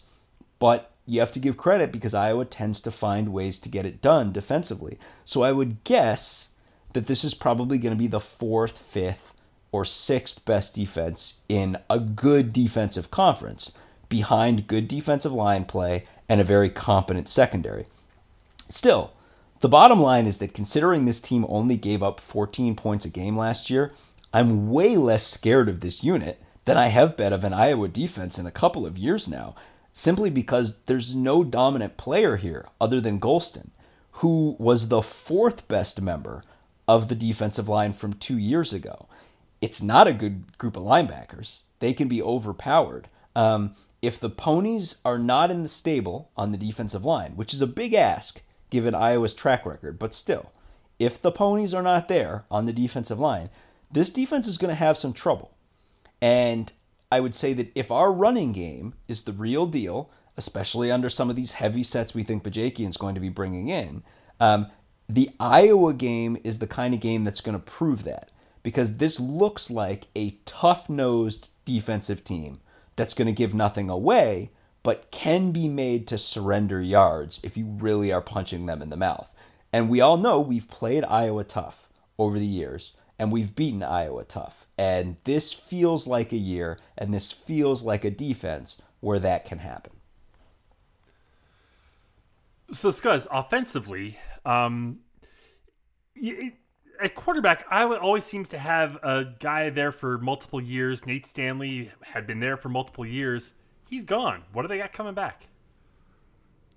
But 0.60 0.92
you 1.06 1.20
have 1.20 1.34
to 1.34 1.40
give 1.40 1.58
credit 1.58 1.92
because 1.92 2.14
Iowa 2.14 2.46
tends 2.46 2.80
to 2.82 2.92
find 2.92 3.34
ways 3.34 3.60
to 3.60 3.70
get 3.70 3.86
it 3.86 4.02
done 4.02 4.32
defensively. 4.32 4.98
So 5.26 5.44
I 5.44 5.52
would 5.52 5.84
guess 5.84 6.50
that 6.94 7.08
this 7.08 7.26
is 7.26 7.34
probably 7.34 7.78
going 7.78 7.94
to 7.94 8.00
be 8.00 8.08
the 8.08 8.20
fourth, 8.20 8.78
fifth, 8.78 9.34
or 9.74 9.84
sixth 9.84 10.46
best 10.46 10.76
defense 10.76 11.40
in 11.50 11.78
a 11.90 12.00
good 12.00 12.54
defensive 12.54 13.12
conference 13.12 13.74
behind 14.14 14.68
good 14.68 14.88
defensive 14.88 15.34
line 15.34 15.66
play 15.66 16.06
and 16.30 16.40
a 16.40 16.44
very 16.44 16.70
competent 16.70 17.28
secondary. 17.28 17.88
Still, 18.70 19.12
the 19.62 19.68
bottom 19.68 20.00
line 20.00 20.28
is 20.28 20.38
that 20.38 20.54
considering 20.54 21.06
this 21.06 21.20
team 21.20 21.48
only 21.50 21.78
gave 21.78 22.04
up 22.04 22.20
14 22.20 22.76
points 22.76 23.06
a 23.06 23.10
game 23.10 23.36
last 23.36 23.72
year, 23.72 23.92
I'm 24.32 24.70
way 24.70 24.98
less 24.98 25.26
scared 25.26 25.68
of 25.68 25.80
this 25.80 26.04
unit 26.04 26.40
than 26.66 26.78
I 26.78 26.90
have 26.90 27.18
been 27.18 27.34
of 27.34 27.44
an 27.44 27.56
Iowa 27.56 27.88
defense 27.88 28.38
in 28.38 28.46
a 28.46 28.52
couple 28.52 28.86
of 28.86 29.00
years 29.00 29.28
now, 29.28 29.56
simply 29.94 30.30
because 30.30 30.84
there's 30.84 31.16
no 31.16 31.44
dominant 31.44 31.98
player 31.98 32.36
here 32.36 32.68
other 32.80 33.02
than 33.02 33.20
Golston, 33.20 33.72
who 34.22 34.56
was 34.60 34.90
the 34.90 35.02
fourth 35.02 35.68
best 35.68 36.00
member 36.00 36.44
of 36.88 37.08
the 37.08 37.16
defensive 37.16 37.68
line 37.68 37.94
from 37.94 38.14
two 38.14 38.38
years 38.38 38.74
ago. 38.74 39.08
It's 39.60 39.82
not 39.82 40.06
a 40.06 40.14
good 40.14 40.56
group 40.60 40.78
of 40.78 40.84
linebackers. 40.84 41.62
They 41.80 41.94
can 41.94 42.08
be 42.08 42.22
overpowered. 42.22 43.08
Um, 43.36 43.76
if 44.04 44.20
the 44.20 44.30
ponies 44.30 44.98
are 45.06 45.18
not 45.18 45.50
in 45.50 45.64
the 45.64 45.70
stable 45.70 46.30
on 46.36 46.52
the 46.52 46.58
defensive 46.58 47.06
line, 47.06 47.32
which 47.38 47.54
is 47.54 47.62
a 47.62 47.68
big 47.68 47.94
ask 47.94 48.42
given 48.70 48.94
Iowa's 48.94 49.34
track 49.34 49.66
record, 49.66 49.98
but 49.98 50.14
still, 50.14 50.52
if 51.00 51.22
the 51.22 51.32
ponies 51.32 51.74
are 51.74 51.82
not 51.82 52.10
there 52.10 52.44
on 52.52 52.66
the 52.66 52.74
defensive 52.74 53.18
line, 53.18 53.50
this 53.90 54.10
defense 54.10 54.46
is 54.46 54.58
going 54.58 54.70
to 54.70 54.76
have 54.76 54.98
some 54.98 55.14
trouble. 55.14 55.56
And 56.22 56.70
I 57.14 57.22
would 57.22 57.34
say 57.34 57.54
that 57.54 57.72
if 57.76 57.92
our 57.92 58.12
running 58.12 58.52
game 58.52 58.94
is 59.08 59.22
the 59.22 59.32
real 59.32 59.66
deal, 59.66 60.12
especially 60.36 60.92
under 60.92 61.10
some 61.10 61.30
of 61.30 61.38
these 61.38 61.54
heavy 61.54 61.84
sets 61.84 62.14
we 62.14 62.24
think 62.24 62.44
Bajakian 62.44 62.90
is 62.90 62.98
going 62.98 63.16
to 63.16 63.22
be 63.22 63.30
bringing 63.30 63.70
in, 63.70 64.04
um, 64.42 64.68
the 65.08 65.30
Iowa 65.40 65.94
game 65.94 66.38
is 66.44 66.60
the 66.60 66.68
kind 66.68 66.94
of 66.94 67.00
game 67.00 67.24
that's 67.24 67.42
going 67.42 67.58
to 67.58 67.64
prove 67.64 68.04
that 68.04 68.32
because 68.64 68.98
this 68.98 69.18
looks 69.18 69.72
like 69.72 70.08
a 70.14 70.32
tough 70.44 70.90
nosed 70.90 71.52
defensive 71.64 72.26
team 72.26 72.60
that's 72.96 73.14
going 73.14 73.28
to 73.28 73.32
give 73.32 73.54
nothing 73.54 73.90
away, 73.90 74.52
but 74.84 75.12
can 75.12 75.52
be 75.52 75.68
made 75.68 76.08
to 76.08 76.18
surrender 76.18 76.82
yards 76.82 77.40
if 77.44 77.58
you 77.58 77.66
really 77.66 78.12
are 78.12 78.22
punching 78.22 78.66
them 78.66 78.82
in 78.82 78.90
the 78.90 78.98
mouth. 78.98 79.34
And 79.72 79.90
we 79.90 80.02
all 80.02 80.18
know 80.18 80.40
we've 80.40 80.68
played 80.68 81.04
Iowa 81.06 81.44
tough 81.44 81.90
over 82.20 82.38
the 82.38 82.46
years, 82.46 82.96
and 83.18 83.32
we've 83.32 83.56
beaten 83.56 83.82
Iowa 83.82 84.24
tough. 84.24 84.68
And 84.78 85.16
this 85.24 85.52
feels 85.52 86.06
like 86.06 86.32
a 86.32 86.38
year, 86.38 86.78
and 86.98 87.14
this 87.14 87.32
feels 87.32 87.84
like 87.84 88.04
a 88.04 88.12
defense 88.12 88.82
where 89.00 89.20
that 89.20 89.46
can 89.46 89.60
happen. 89.60 89.94
So, 92.72 92.90
Scuzz, 92.90 93.28
offensively, 93.32 94.18
um, 94.46 95.00
it, 96.16 96.54
at 97.04 97.16
quarterback, 97.16 97.66
Iowa 97.70 97.98
always 97.98 98.24
seems 98.24 98.48
to 98.50 98.58
have 98.58 98.96
a 99.04 99.26
guy 99.40 99.70
there 99.70 99.92
for 99.92 100.18
multiple 100.18 100.62
years. 100.62 101.06
Nate 101.06 101.26
Stanley 101.26 101.92
had 102.02 102.26
been 102.26 102.40
there 102.40 102.56
for 102.56 102.70
multiple 102.70 103.06
years. 103.06 103.54
He's 103.90 104.06
gone. 104.06 104.44
What 104.54 104.62
do 104.62 104.70
they 104.70 104.78
got 104.78 104.94
coming 104.94 105.14
back? 105.14 105.48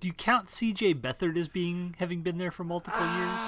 Do 0.01 0.09
you 0.09 0.15
count 0.15 0.51
C.J. 0.51 0.95
Beathard 0.95 1.39
as 1.39 1.49
being 1.49 1.95
having 1.99 2.23
been 2.23 2.39
there 2.39 2.51
for 2.51 2.65
multiple 2.65 3.01
years? 3.01 3.43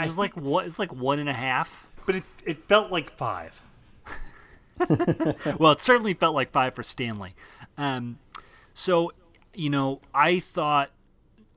It 0.00 0.04
was 0.04 0.16
like 0.16 0.34
what? 0.34 0.66
It's 0.66 0.78
like 0.78 0.92
one 0.92 1.18
and 1.18 1.28
a 1.28 1.34
half. 1.34 1.86
But 2.06 2.16
it 2.16 2.24
it 2.44 2.64
felt 2.64 2.90
like 2.90 3.10
five. 3.10 3.62
well, 5.58 5.72
it 5.72 5.82
certainly 5.82 6.14
felt 6.14 6.34
like 6.34 6.50
five 6.50 6.74
for 6.74 6.82
Stanley. 6.82 7.34
Um, 7.78 8.18
so, 8.74 9.12
you 9.54 9.70
know, 9.70 10.00
I 10.14 10.40
thought 10.40 10.90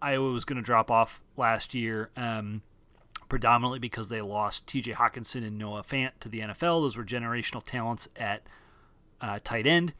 Iowa 0.01 0.29
was 0.31 0.45
going 0.45 0.57
to 0.57 0.61
drop 0.61 0.91
off 0.91 1.21
last 1.37 1.73
year. 1.73 2.09
Um, 2.15 2.61
predominantly 3.29 3.79
because 3.79 4.09
they 4.09 4.21
lost 4.21 4.67
TJ 4.67 4.93
Hockenson 4.93 5.45
and 5.45 5.57
Noah 5.57 5.83
Fant 5.83 6.11
to 6.19 6.29
the 6.29 6.41
NFL. 6.41 6.81
Those 6.81 6.97
were 6.97 7.03
generational 7.03 7.63
talents 7.63 8.07
at 8.15 8.43
uh, 9.21 9.39
tight 9.43 9.65
end. 9.67 9.93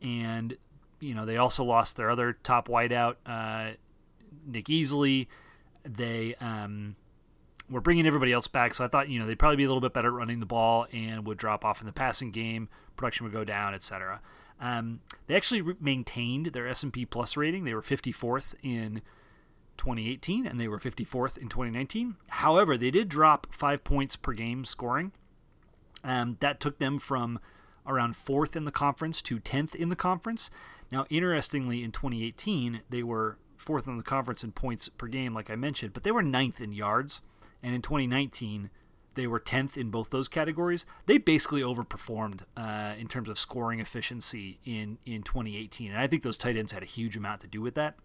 And, 0.00 0.56
you 1.00 1.14
know, 1.14 1.26
they 1.26 1.36
also 1.36 1.64
lost 1.64 1.96
their 1.96 2.10
other 2.10 2.34
top 2.42 2.68
wideout, 2.68 3.16
uh, 3.26 3.72
Nick 4.46 4.66
Easley. 4.66 5.26
They 5.84 6.34
um, 6.36 6.96
were 7.70 7.80
bringing 7.80 8.06
everybody 8.06 8.32
else 8.32 8.48
back. 8.48 8.74
So 8.74 8.84
I 8.84 8.88
thought, 8.88 9.08
you 9.08 9.18
know, 9.18 9.26
they'd 9.26 9.38
probably 9.38 9.56
be 9.56 9.64
a 9.64 9.68
little 9.68 9.80
bit 9.80 9.92
better 9.92 10.08
at 10.08 10.14
running 10.14 10.40
the 10.40 10.46
ball 10.46 10.86
and 10.92 11.26
would 11.26 11.38
drop 11.38 11.64
off 11.64 11.80
in 11.80 11.86
the 11.86 11.92
passing 11.92 12.30
game. 12.30 12.68
Production 12.96 13.24
would 13.24 13.32
go 13.32 13.44
down, 13.44 13.74
etc. 13.74 14.20
Um, 14.60 15.00
they 15.26 15.36
actually 15.36 15.62
re- 15.62 15.74
maintained 15.80 16.46
their 16.46 16.66
S&P 16.68 17.04
Plus 17.04 17.36
rating. 17.36 17.64
They 17.64 17.74
were 17.74 17.82
54th 17.82 18.54
in 18.62 19.02
2018 19.78 20.46
and 20.46 20.60
they 20.60 20.68
were 20.68 20.78
54th 20.78 21.38
in 21.38 21.48
2019. 21.48 22.16
However, 22.28 22.76
they 22.76 22.90
did 22.90 23.08
drop 23.08 23.46
five 23.50 23.84
points 23.84 24.16
per 24.16 24.32
game 24.32 24.64
scoring. 24.64 25.12
Um, 26.04 26.36
that 26.40 26.60
took 26.60 26.78
them 26.78 26.98
from 26.98 27.40
around 27.86 28.16
fourth 28.16 28.54
in 28.54 28.64
the 28.64 28.70
conference 28.70 29.22
to 29.22 29.40
10th 29.40 29.74
in 29.74 29.88
the 29.88 29.96
conference. 29.96 30.50
Now, 30.92 31.06
interestingly, 31.10 31.82
in 31.82 31.92
2018, 31.92 32.82
they 32.90 33.02
were 33.02 33.38
fourth 33.56 33.86
in 33.86 33.96
the 33.96 34.02
conference 34.02 34.44
in 34.44 34.52
points 34.52 34.88
per 34.88 35.06
game, 35.06 35.34
like 35.34 35.50
I 35.50 35.56
mentioned, 35.56 35.92
but 35.92 36.04
they 36.04 36.12
were 36.12 36.22
ninth 36.22 36.60
in 36.60 36.72
yards. 36.72 37.20
And 37.62 37.74
in 37.74 37.82
2019, 37.82 38.70
they 39.14 39.26
were 39.26 39.40
10th 39.40 39.76
in 39.76 39.90
both 39.90 40.10
those 40.10 40.28
categories. 40.28 40.86
They 41.06 41.18
basically 41.18 41.62
overperformed 41.62 42.42
uh, 42.56 42.94
in 42.96 43.08
terms 43.08 43.28
of 43.28 43.38
scoring 43.38 43.80
efficiency 43.80 44.60
in, 44.64 44.98
in 45.04 45.22
2018. 45.22 45.90
And 45.90 46.00
I 46.00 46.06
think 46.06 46.22
those 46.22 46.36
tight 46.36 46.56
ends 46.56 46.72
had 46.72 46.82
a 46.82 46.86
huge 46.86 47.16
amount 47.16 47.40
to 47.40 47.46
do 47.48 47.60
with 47.60 47.74
that 47.74 47.96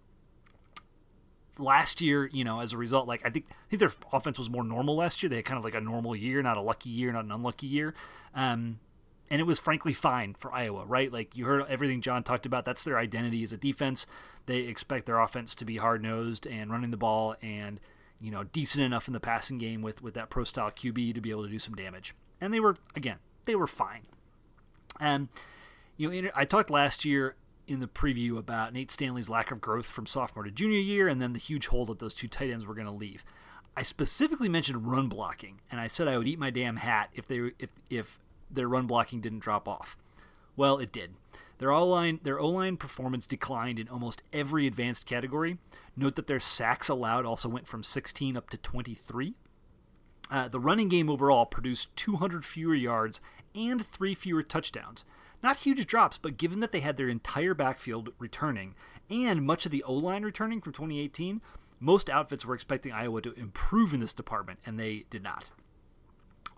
last 1.57 2.01
year, 2.01 2.29
you 2.31 2.43
know, 2.43 2.59
as 2.59 2.73
a 2.73 2.77
result, 2.77 3.07
like 3.07 3.21
I 3.25 3.29
think 3.29 3.45
I 3.49 3.69
think 3.69 3.79
their 3.79 3.91
offense 4.11 4.39
was 4.39 4.49
more 4.49 4.63
normal 4.63 4.95
last 4.95 5.21
year. 5.21 5.29
They 5.29 5.37
had 5.37 5.45
kind 5.45 5.57
of 5.57 5.63
like 5.63 5.75
a 5.75 5.81
normal 5.81 6.15
year, 6.15 6.41
not 6.41 6.57
a 6.57 6.61
lucky 6.61 6.89
year, 6.89 7.11
not 7.11 7.25
an 7.25 7.31
unlucky 7.31 7.67
year. 7.67 7.93
Um, 8.33 8.79
and 9.29 9.39
it 9.39 9.45
was 9.45 9.59
frankly 9.59 9.93
fine 9.93 10.35
for 10.35 10.53
Iowa, 10.53 10.85
right? 10.85 11.11
Like 11.11 11.35
you 11.35 11.45
heard 11.45 11.65
everything 11.67 12.01
John 12.01 12.23
talked 12.23 12.45
about. 12.45 12.65
That's 12.65 12.83
their 12.83 12.97
identity 12.97 13.43
as 13.43 13.53
a 13.53 13.57
defense. 13.57 14.05
They 14.45 14.59
expect 14.59 15.05
their 15.05 15.19
offense 15.19 15.55
to 15.55 15.65
be 15.65 15.77
hard 15.77 16.03
nosed 16.03 16.45
and 16.45 16.71
running 16.71 16.91
the 16.91 16.97
ball 16.97 17.35
and 17.41 17.79
you 18.19 18.31
know 18.31 18.43
decent 18.43 18.85
enough 18.85 19.07
in 19.07 19.13
the 19.13 19.19
passing 19.19 19.57
game 19.57 19.81
with 19.81 20.01
with 20.01 20.13
that 20.15 20.29
pro 20.29 20.43
style 20.43 20.71
QB 20.71 21.15
to 21.15 21.21
be 21.21 21.31
able 21.31 21.43
to 21.43 21.49
do 21.49 21.59
some 21.59 21.75
damage. 21.75 22.15
And 22.41 22.53
they 22.53 22.59
were 22.59 22.75
again, 22.95 23.17
they 23.45 23.55
were 23.55 23.67
fine. 23.67 24.01
And 24.99 25.29
you 25.97 26.21
know, 26.21 26.29
I 26.35 26.45
talked 26.45 26.69
last 26.69 27.05
year 27.05 27.35
in 27.67 27.79
the 27.79 27.87
preview 27.87 28.37
about 28.37 28.73
Nate 28.73 28.91
Stanley's 28.91 29.29
lack 29.29 29.51
of 29.51 29.61
growth 29.61 29.85
from 29.85 30.05
sophomore 30.05 30.43
to 30.43 30.51
junior 30.51 30.79
year 30.79 31.07
and 31.07 31.21
then 31.21 31.33
the 31.33 31.39
huge 31.39 31.67
hole 31.67 31.85
that 31.85 31.99
those 31.99 32.13
two 32.13 32.27
tight 32.27 32.49
ends 32.49 32.65
were 32.65 32.73
going 32.73 32.87
to 32.87 32.91
leave. 32.91 33.23
I 33.75 33.81
specifically 33.81 34.49
mentioned 34.49 34.87
run 34.87 35.07
blocking 35.07 35.61
and 35.71 35.79
I 35.79 35.87
said 35.87 36.07
I 36.07 36.17
would 36.17 36.27
eat 36.27 36.39
my 36.39 36.49
damn 36.49 36.77
hat 36.77 37.09
if 37.13 37.27
they 37.27 37.51
if 37.59 37.71
if 37.89 38.19
their 38.51 38.67
run 38.67 38.87
blocking 38.87 39.21
didn't 39.21 39.39
drop 39.39 39.67
off. 39.67 39.97
Well, 40.55 40.77
it 40.77 40.91
did. 40.91 41.13
Their 41.57 41.71
O-line 41.71 42.19
their 42.23 42.39
O-line 42.39 42.77
performance 42.77 43.25
declined 43.25 43.79
in 43.79 43.87
almost 43.87 44.23
every 44.31 44.67
advanced 44.67 45.05
category. 45.05 45.57
Note 45.95 46.15
that 46.15 46.27
their 46.27 46.39
sacks 46.39 46.89
allowed 46.89 47.25
also 47.25 47.49
went 47.49 47.67
from 47.67 47.83
16 47.83 48.37
up 48.37 48.49
to 48.49 48.57
23. 48.57 49.35
Uh, 50.29 50.47
the 50.47 50.59
running 50.59 50.89
game 50.89 51.09
overall 51.09 51.45
produced 51.45 51.95
200 51.95 52.43
fewer 52.43 52.75
yards 52.75 53.21
and 53.55 53.85
three 53.85 54.15
fewer 54.15 54.43
touchdowns. 54.43 55.05
Not 55.43 55.57
huge 55.57 55.85
drops, 55.85 56.17
but 56.17 56.37
given 56.37 56.61
that 56.61 56.71
they 56.71 56.79
had 56.79 56.95
their 56.95 57.09
entire 57.09 57.53
backfield 57.53 58.13
returning 58.17 58.75
and 59.09 59.43
much 59.43 59.65
of 59.65 59.71
the 59.71 59.83
O 59.83 59.93
line 59.93 60.23
returning 60.23 60.61
from 60.61 60.71
2018, 60.71 61.41
most 61.79 62.09
outfits 62.09 62.45
were 62.45 62.55
expecting 62.55 62.93
Iowa 62.93 63.21
to 63.21 63.33
improve 63.33 63.93
in 63.93 63.99
this 63.99 64.13
department, 64.13 64.59
and 64.65 64.79
they 64.79 65.03
did 65.09 65.21
not. 65.21 65.49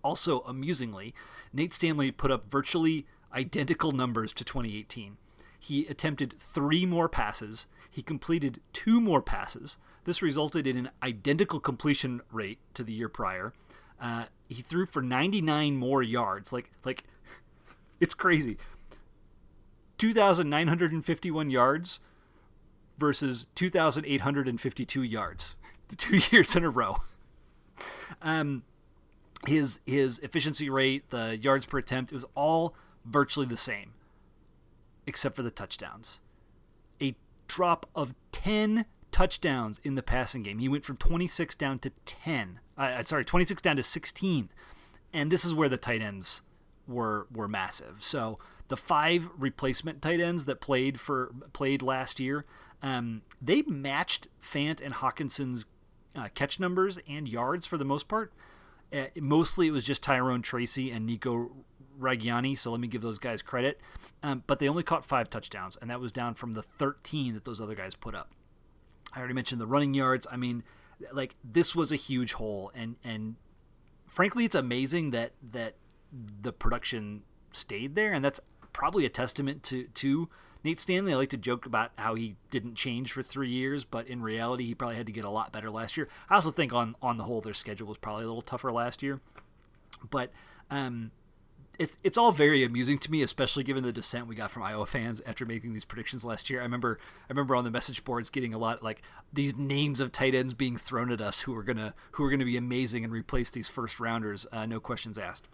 Also, 0.04 0.42
amusingly, 0.42 1.16
Nate 1.52 1.74
Stanley 1.74 2.12
put 2.12 2.30
up 2.30 2.52
virtually 2.52 3.08
identical 3.34 3.92
numbers 3.92 4.32
to 4.34 4.46
2018. 4.46 5.18
He 5.60 5.88
attempted 5.88 6.36
three 6.38 6.86
more 6.86 7.10
passes, 7.10 7.66
he 7.90 8.04
completed 8.04 8.62
two 8.72 9.02
more 9.02 9.22
passes. 9.22 9.80
This 10.04 10.22
resulted 10.22 10.68
in 10.68 10.78
an 10.78 10.92
identical 11.02 11.60
completion 11.60 12.22
rate 12.32 12.60
to 12.76 12.84
the 12.84 12.94
year 12.94 13.10
prior. 13.10 13.54
Uh, 14.00 14.26
he 14.48 14.62
threw 14.62 14.86
for 14.86 15.02
99 15.02 15.76
more 15.76 16.04
yards. 16.04 16.54
Like, 16.54 16.70
like, 16.84 17.06
it's 18.00 18.14
crazy. 18.14 18.58
2,951 19.98 21.50
yards 21.50 22.00
versus 22.98 23.46
2,852 23.56 25.04
yards. 25.04 25.56
two 25.98 26.20
years 26.32 26.56
in 26.56 26.64
a 26.64 26.70
row. 26.70 26.98
Um, 28.22 28.64
his 29.48 29.80
his 29.86 30.20
efficiency 30.20 30.70
rate, 30.70 31.10
the 31.10 31.38
yards 31.38 31.66
per 31.66 31.78
attempt, 31.78 32.12
it 32.12 32.16
was 32.16 32.26
all 32.36 32.76
virtually 33.06 33.46
the 33.46 33.58
same, 33.58 33.94
except 35.06 35.36
for 35.36 35.44
the 35.44 35.52
touchdowns. 35.52 36.22
A 37.02 37.16
drop 37.48 37.88
of 37.96 38.16
ten 38.32 38.86
touchdowns 39.12 39.80
in 39.84 39.96
the 39.96 40.04
passing 40.04 40.44
game. 40.44 40.60
He 40.60 40.68
went 40.68 40.84
from 40.84 40.98
26 40.98 41.56
down 41.56 41.80
to 41.80 41.90
10. 42.06 42.60
Uh, 42.78 43.02
sorry, 43.04 43.24
26 43.24 43.62
down 43.62 43.78
to 43.78 43.84
16, 43.84 44.50
and 45.14 45.32
this 45.32 45.46
is 45.46 45.54
where 45.54 45.70
the 45.70 45.78
tight 45.78 46.02
ends 46.02 46.42
were 46.88 47.28
were 47.32 47.48
massive. 47.48 47.98
So 48.00 48.40
the 48.68 48.78
five 48.78 49.30
replacement 49.38 50.02
tight 50.02 50.20
ends 50.20 50.46
that 50.46 50.62
played 50.62 51.00
for 51.00 51.34
played 51.54 51.82
last 51.82 52.20
year, 52.20 52.44
um, 52.82 53.22
they 53.42 53.62
matched 53.64 54.28
Fant 54.42 54.82
and 54.82 54.96
Hockenson's 54.96 55.66
uh, 56.16 56.30
catch 56.34 56.60
numbers 56.60 56.98
and 57.08 57.28
yards 57.28 57.68
for 57.68 57.78
the 57.78 57.86
most 57.86 58.08
part. 58.08 58.34
Uh, 58.94 59.06
mostly 59.20 59.68
it 59.68 59.72
was 59.72 59.84
just 59.84 60.04
Tyrone 60.04 60.42
Tracy 60.42 60.92
and 60.92 61.06
Nico 61.06 61.52
Ragaini, 62.00 62.58
so 62.58 62.72
let 62.72 62.80
me 62.80 62.88
give 62.88 63.02
those 63.02 63.20
guys 63.20 63.42
credit. 63.42 63.80
Um, 64.24 64.44
but 64.48 64.60
they 64.60 64.68
only 64.68 64.84
caught 64.84 65.06
five 65.06 65.30
touchdowns, 65.30 65.78
and 65.82 65.90
that 65.90 66.00
was 66.00 66.12
down 66.12 66.36
from 66.36 66.54
the 66.54 66.62
13 66.62 67.34
that 67.34 67.46
those 67.46 67.62
other 67.62 67.76
guys 67.76 67.96
put 67.96 68.16
up. 68.16 68.32
I 69.14 69.20
already 69.20 69.34
mentioned 69.34 69.62
the 69.62 69.68
running 69.68 69.94
yards. 69.94 70.28
I 70.32 70.38
mean, 70.38 70.64
like 71.12 71.36
this 71.44 71.76
was 71.76 71.92
a 71.92 71.96
huge 71.96 72.34
hole, 72.34 72.72
and 72.76 72.96
and 73.04 73.36
frankly, 74.08 74.46
it's 74.46 74.56
amazing 74.56 75.12
that 75.12 75.34
that 75.52 75.76
the 76.42 76.52
production 76.52 77.24
stayed 77.52 77.96
there, 77.96 78.14
and 78.14 78.24
that's 78.24 78.40
probably 78.76 79.06
a 79.06 79.10
testament 79.10 79.64
to 79.64 79.86
to 79.94 80.28
Nate 80.66 80.82
Stanley. 80.82 81.14
I 81.14 81.16
like 81.16 81.30
to 81.30 81.38
joke 81.38 81.66
about 81.66 81.92
how 81.98 82.16
he 82.16 82.36
didn't 82.52 82.76
change 82.76 83.14
for 83.14 83.24
three 83.24 83.50
years, 83.50 83.86
but 83.86 84.06
in 84.06 84.22
reality, 84.22 84.66
he 84.66 84.76
probably 84.76 84.98
had 84.98 85.06
to 85.06 85.14
get 85.14 85.24
a 85.24 85.30
lot 85.30 85.54
better 85.54 85.72
last 85.72 85.96
year. 85.96 86.10
I 86.30 86.36
also 86.36 86.52
think 86.52 86.74
on 86.74 86.98
on 87.02 87.18
the 87.18 87.24
whole, 87.24 87.40
their 87.40 87.54
schedule 87.54 87.88
was 87.88 87.98
probably 87.98 88.26
a 88.26 88.28
little 88.28 88.42
tougher 88.42 88.74
last 88.74 89.02
year, 89.02 89.22
but 90.10 90.30
um, 90.70 91.12
it's 91.80 91.96
it's 92.04 92.18
all 92.18 92.34
very 92.34 92.66
amusing 92.66 93.00
to 93.00 93.10
me, 93.10 93.24
especially 93.24 93.64
given 93.64 93.82
the 93.82 93.94
dissent 93.94 94.28
we 94.28 94.36
got 94.36 94.52
from 94.52 94.64
Iowa 94.64 94.86
fans 94.86 95.22
after 95.26 95.46
making 95.46 95.72
these 95.72 95.86
predictions 95.86 96.26
last 96.26 96.50
year. 96.50 96.60
I 96.60 96.64
remember 96.64 97.00
I 97.02 97.32
remember 97.32 97.56
on 97.56 97.64
the 97.64 97.72
message 97.72 98.04
boards 98.04 98.30
getting 98.30 98.54
a 98.54 98.58
lot 98.58 98.84
like 98.84 99.02
these 99.32 99.56
names 99.56 100.02
of 100.02 100.12
tight 100.12 100.36
ends 100.36 100.54
being 100.54 100.76
thrown 100.76 101.14
at 101.14 101.22
us 101.22 101.42
who 101.42 101.56
are 101.56 101.64
gonna 101.64 101.94
who 102.12 102.26
are 102.26 102.30
gonna 102.30 102.44
be 102.44 102.58
amazing 102.58 103.06
and 103.06 103.14
replace 103.14 103.50
these 103.50 103.70
first 103.70 104.02
rounders, 104.02 104.46
uh, 104.52 104.66
no 104.66 104.82
questions 104.82 105.18
asked. 105.18 105.48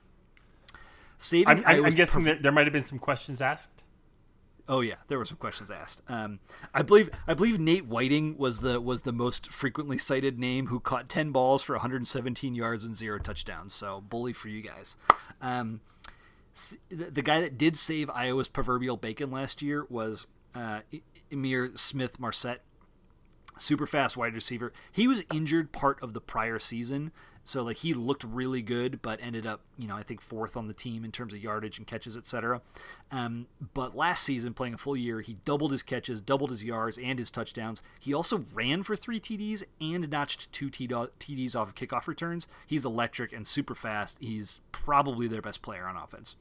Saving 1.21 1.63
I'm, 1.65 1.85
I'm 1.85 1.93
guessing 1.93 2.23
perf- 2.23 2.25
that 2.25 2.41
there 2.41 2.51
might 2.51 2.65
have 2.65 2.73
been 2.73 2.83
some 2.83 2.97
questions 2.97 3.41
asked. 3.41 3.69
Oh 4.67 4.81
yeah, 4.81 4.95
there 5.07 5.19
were 5.19 5.25
some 5.25 5.37
questions 5.37 5.69
asked. 5.69 6.01
Um, 6.07 6.39
I 6.73 6.81
believe 6.81 7.11
I 7.27 7.35
believe 7.35 7.59
Nate 7.59 7.85
Wieting 7.85 8.37
was 8.39 8.61
the 8.61 8.81
was 8.81 9.03
the 9.03 9.11
most 9.11 9.47
frequently 9.51 9.99
cited 9.99 10.39
name 10.39 10.67
who 10.67 10.79
caught 10.79 11.09
ten 11.09 11.31
balls 11.31 11.61
for 11.61 11.73
117 11.73 12.55
yards 12.55 12.85
and 12.85 12.95
zero 12.95 13.19
touchdowns. 13.19 13.75
So 13.75 14.01
bully 14.01 14.33
for 14.33 14.49
you 14.49 14.63
guys. 14.63 14.97
Um, 15.41 15.81
the 16.89 17.21
guy 17.21 17.39
that 17.39 17.55
did 17.57 17.77
save 17.77 18.09
Iowa's 18.09 18.47
proverbial 18.47 18.97
bacon 18.97 19.29
last 19.29 19.61
year 19.61 19.85
was 19.89 20.25
uh, 20.55 20.81
Ihmir 21.31 21.77
Smith 21.77 22.19
Marsette, 22.19 22.63
super 23.57 23.85
fast 23.85 24.17
wide 24.17 24.33
receiver. 24.33 24.73
He 24.91 25.07
was 25.07 25.23
injured 25.31 25.71
part 25.71 26.01
of 26.01 26.13
the 26.13 26.21
prior 26.21 26.57
season, 26.57 27.11
so 27.43 27.63
like 27.63 27.77
he 27.77 27.93
looked 27.93 28.23
really 28.23 28.61
good, 28.61 29.01
but 29.01 29.19
ended 29.21 29.45
up 29.45 29.61
you 29.77 29.87
know 29.87 29.95
I 29.95 30.03
think 30.03 30.21
fourth 30.21 30.55
on 30.55 30.67
the 30.67 30.73
team 30.73 31.03
in 31.03 31.11
terms 31.11 31.33
of 31.33 31.43
yardage 31.43 31.77
and 31.77 31.87
catches, 31.87 32.15
etc. 32.15 32.61
Um, 33.11 33.47
but 33.73 33.95
last 33.95 34.23
season, 34.23 34.53
playing 34.53 34.75
a 34.75 34.77
full 34.77 34.95
year, 34.95 35.21
he 35.21 35.37
doubled 35.45 35.71
his 35.71 35.83
catches, 35.83 36.21
doubled 36.21 36.49
his 36.49 36.63
yards, 36.63 36.97
and 36.97 37.17
his 37.19 37.31
touchdowns. 37.31 37.81
He 37.99 38.13
also 38.13 38.45
ran 38.53 38.83
for 38.83 38.95
three 38.95 39.19
TDs 39.19 39.63
and 39.79 40.09
notched 40.09 40.51
two 40.51 40.69
TDs 40.69 41.55
off 41.55 41.69
of 41.69 41.75
kickoff 41.75 42.07
returns. 42.07 42.47
He's 42.67 42.85
electric 42.85 43.33
and 43.33 43.47
super 43.47 43.75
fast. 43.75 44.17
He's 44.19 44.59
probably 44.71 45.27
their 45.27 45.41
best 45.41 45.61
player 45.61 45.87
on 45.87 45.97
offense. 45.97 46.35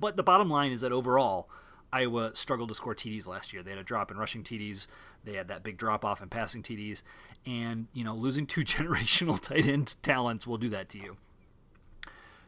But 0.00 0.16
the 0.16 0.22
bottom 0.22 0.50
line 0.50 0.72
is 0.72 0.80
that 0.80 0.92
overall, 0.92 1.48
Iowa 1.92 2.34
struggled 2.34 2.70
to 2.70 2.74
score 2.74 2.94
TDs 2.94 3.26
last 3.26 3.52
year. 3.52 3.62
They 3.62 3.70
had 3.70 3.78
a 3.78 3.84
drop 3.84 4.10
in 4.10 4.16
rushing 4.16 4.42
TDs. 4.42 4.86
They 5.24 5.34
had 5.34 5.48
that 5.48 5.62
big 5.62 5.76
drop 5.76 6.04
off 6.04 6.22
in 6.22 6.28
passing 6.28 6.62
TDs. 6.62 7.02
And, 7.44 7.88
you 7.92 8.04
know, 8.04 8.14
losing 8.14 8.46
two 8.46 8.60
generational 8.64 9.40
tight 9.40 9.66
end 9.66 9.96
talents 10.02 10.46
will 10.46 10.58
do 10.58 10.68
that 10.70 10.88
to 10.90 10.98
you. 10.98 11.16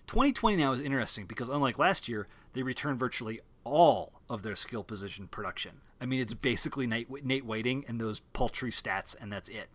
2020 0.06 0.56
now 0.56 0.72
is 0.72 0.80
interesting 0.80 1.26
because, 1.26 1.48
unlike 1.48 1.78
last 1.78 2.08
year, 2.08 2.26
they 2.52 2.62
returned 2.62 2.98
virtually 2.98 3.40
all 3.64 4.12
of 4.28 4.42
their 4.42 4.56
skill 4.56 4.84
position 4.84 5.26
production. 5.26 5.80
I 6.00 6.06
mean, 6.06 6.20
it's 6.20 6.34
basically 6.34 6.86
Nate, 6.86 7.24
Nate 7.24 7.44
Wieting 7.44 7.84
and 7.88 8.00
those 8.00 8.20
paltry 8.20 8.70
stats, 8.70 9.16
and 9.18 9.32
that's 9.32 9.48
it. 9.48 9.68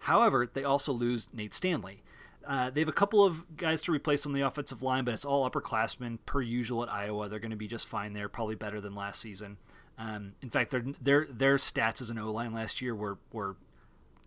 However, 0.00 0.48
they 0.52 0.64
also 0.64 0.92
lose 0.92 1.28
Nate 1.32 1.54
Stanley. 1.54 2.02
Uh, 2.46 2.70
they 2.70 2.80
have 2.80 2.88
a 2.88 2.92
couple 2.92 3.24
of 3.24 3.56
guys 3.56 3.80
to 3.82 3.92
replace 3.92 4.24
on 4.24 4.32
the 4.32 4.40
offensive 4.40 4.82
line, 4.82 5.04
but 5.04 5.14
it's 5.14 5.24
all 5.24 5.48
upperclassmen 5.48 6.18
per 6.26 6.40
usual 6.40 6.82
at 6.82 6.92
Iowa. 6.92 7.28
They're 7.28 7.40
going 7.40 7.50
to 7.50 7.56
be 7.56 7.66
just 7.66 7.88
fine 7.88 8.12
there, 8.12 8.28
probably 8.28 8.54
better 8.54 8.80
than 8.80 8.94
last 8.94 9.20
season. 9.20 9.56
Um, 9.98 10.34
in 10.42 10.50
fact, 10.50 10.70
their 10.70 10.84
their 11.00 11.26
their 11.30 11.56
stats 11.56 12.00
as 12.00 12.10
an 12.10 12.18
O 12.18 12.30
line 12.30 12.52
last 12.52 12.80
year 12.80 12.94
were 12.94 13.18
were 13.32 13.56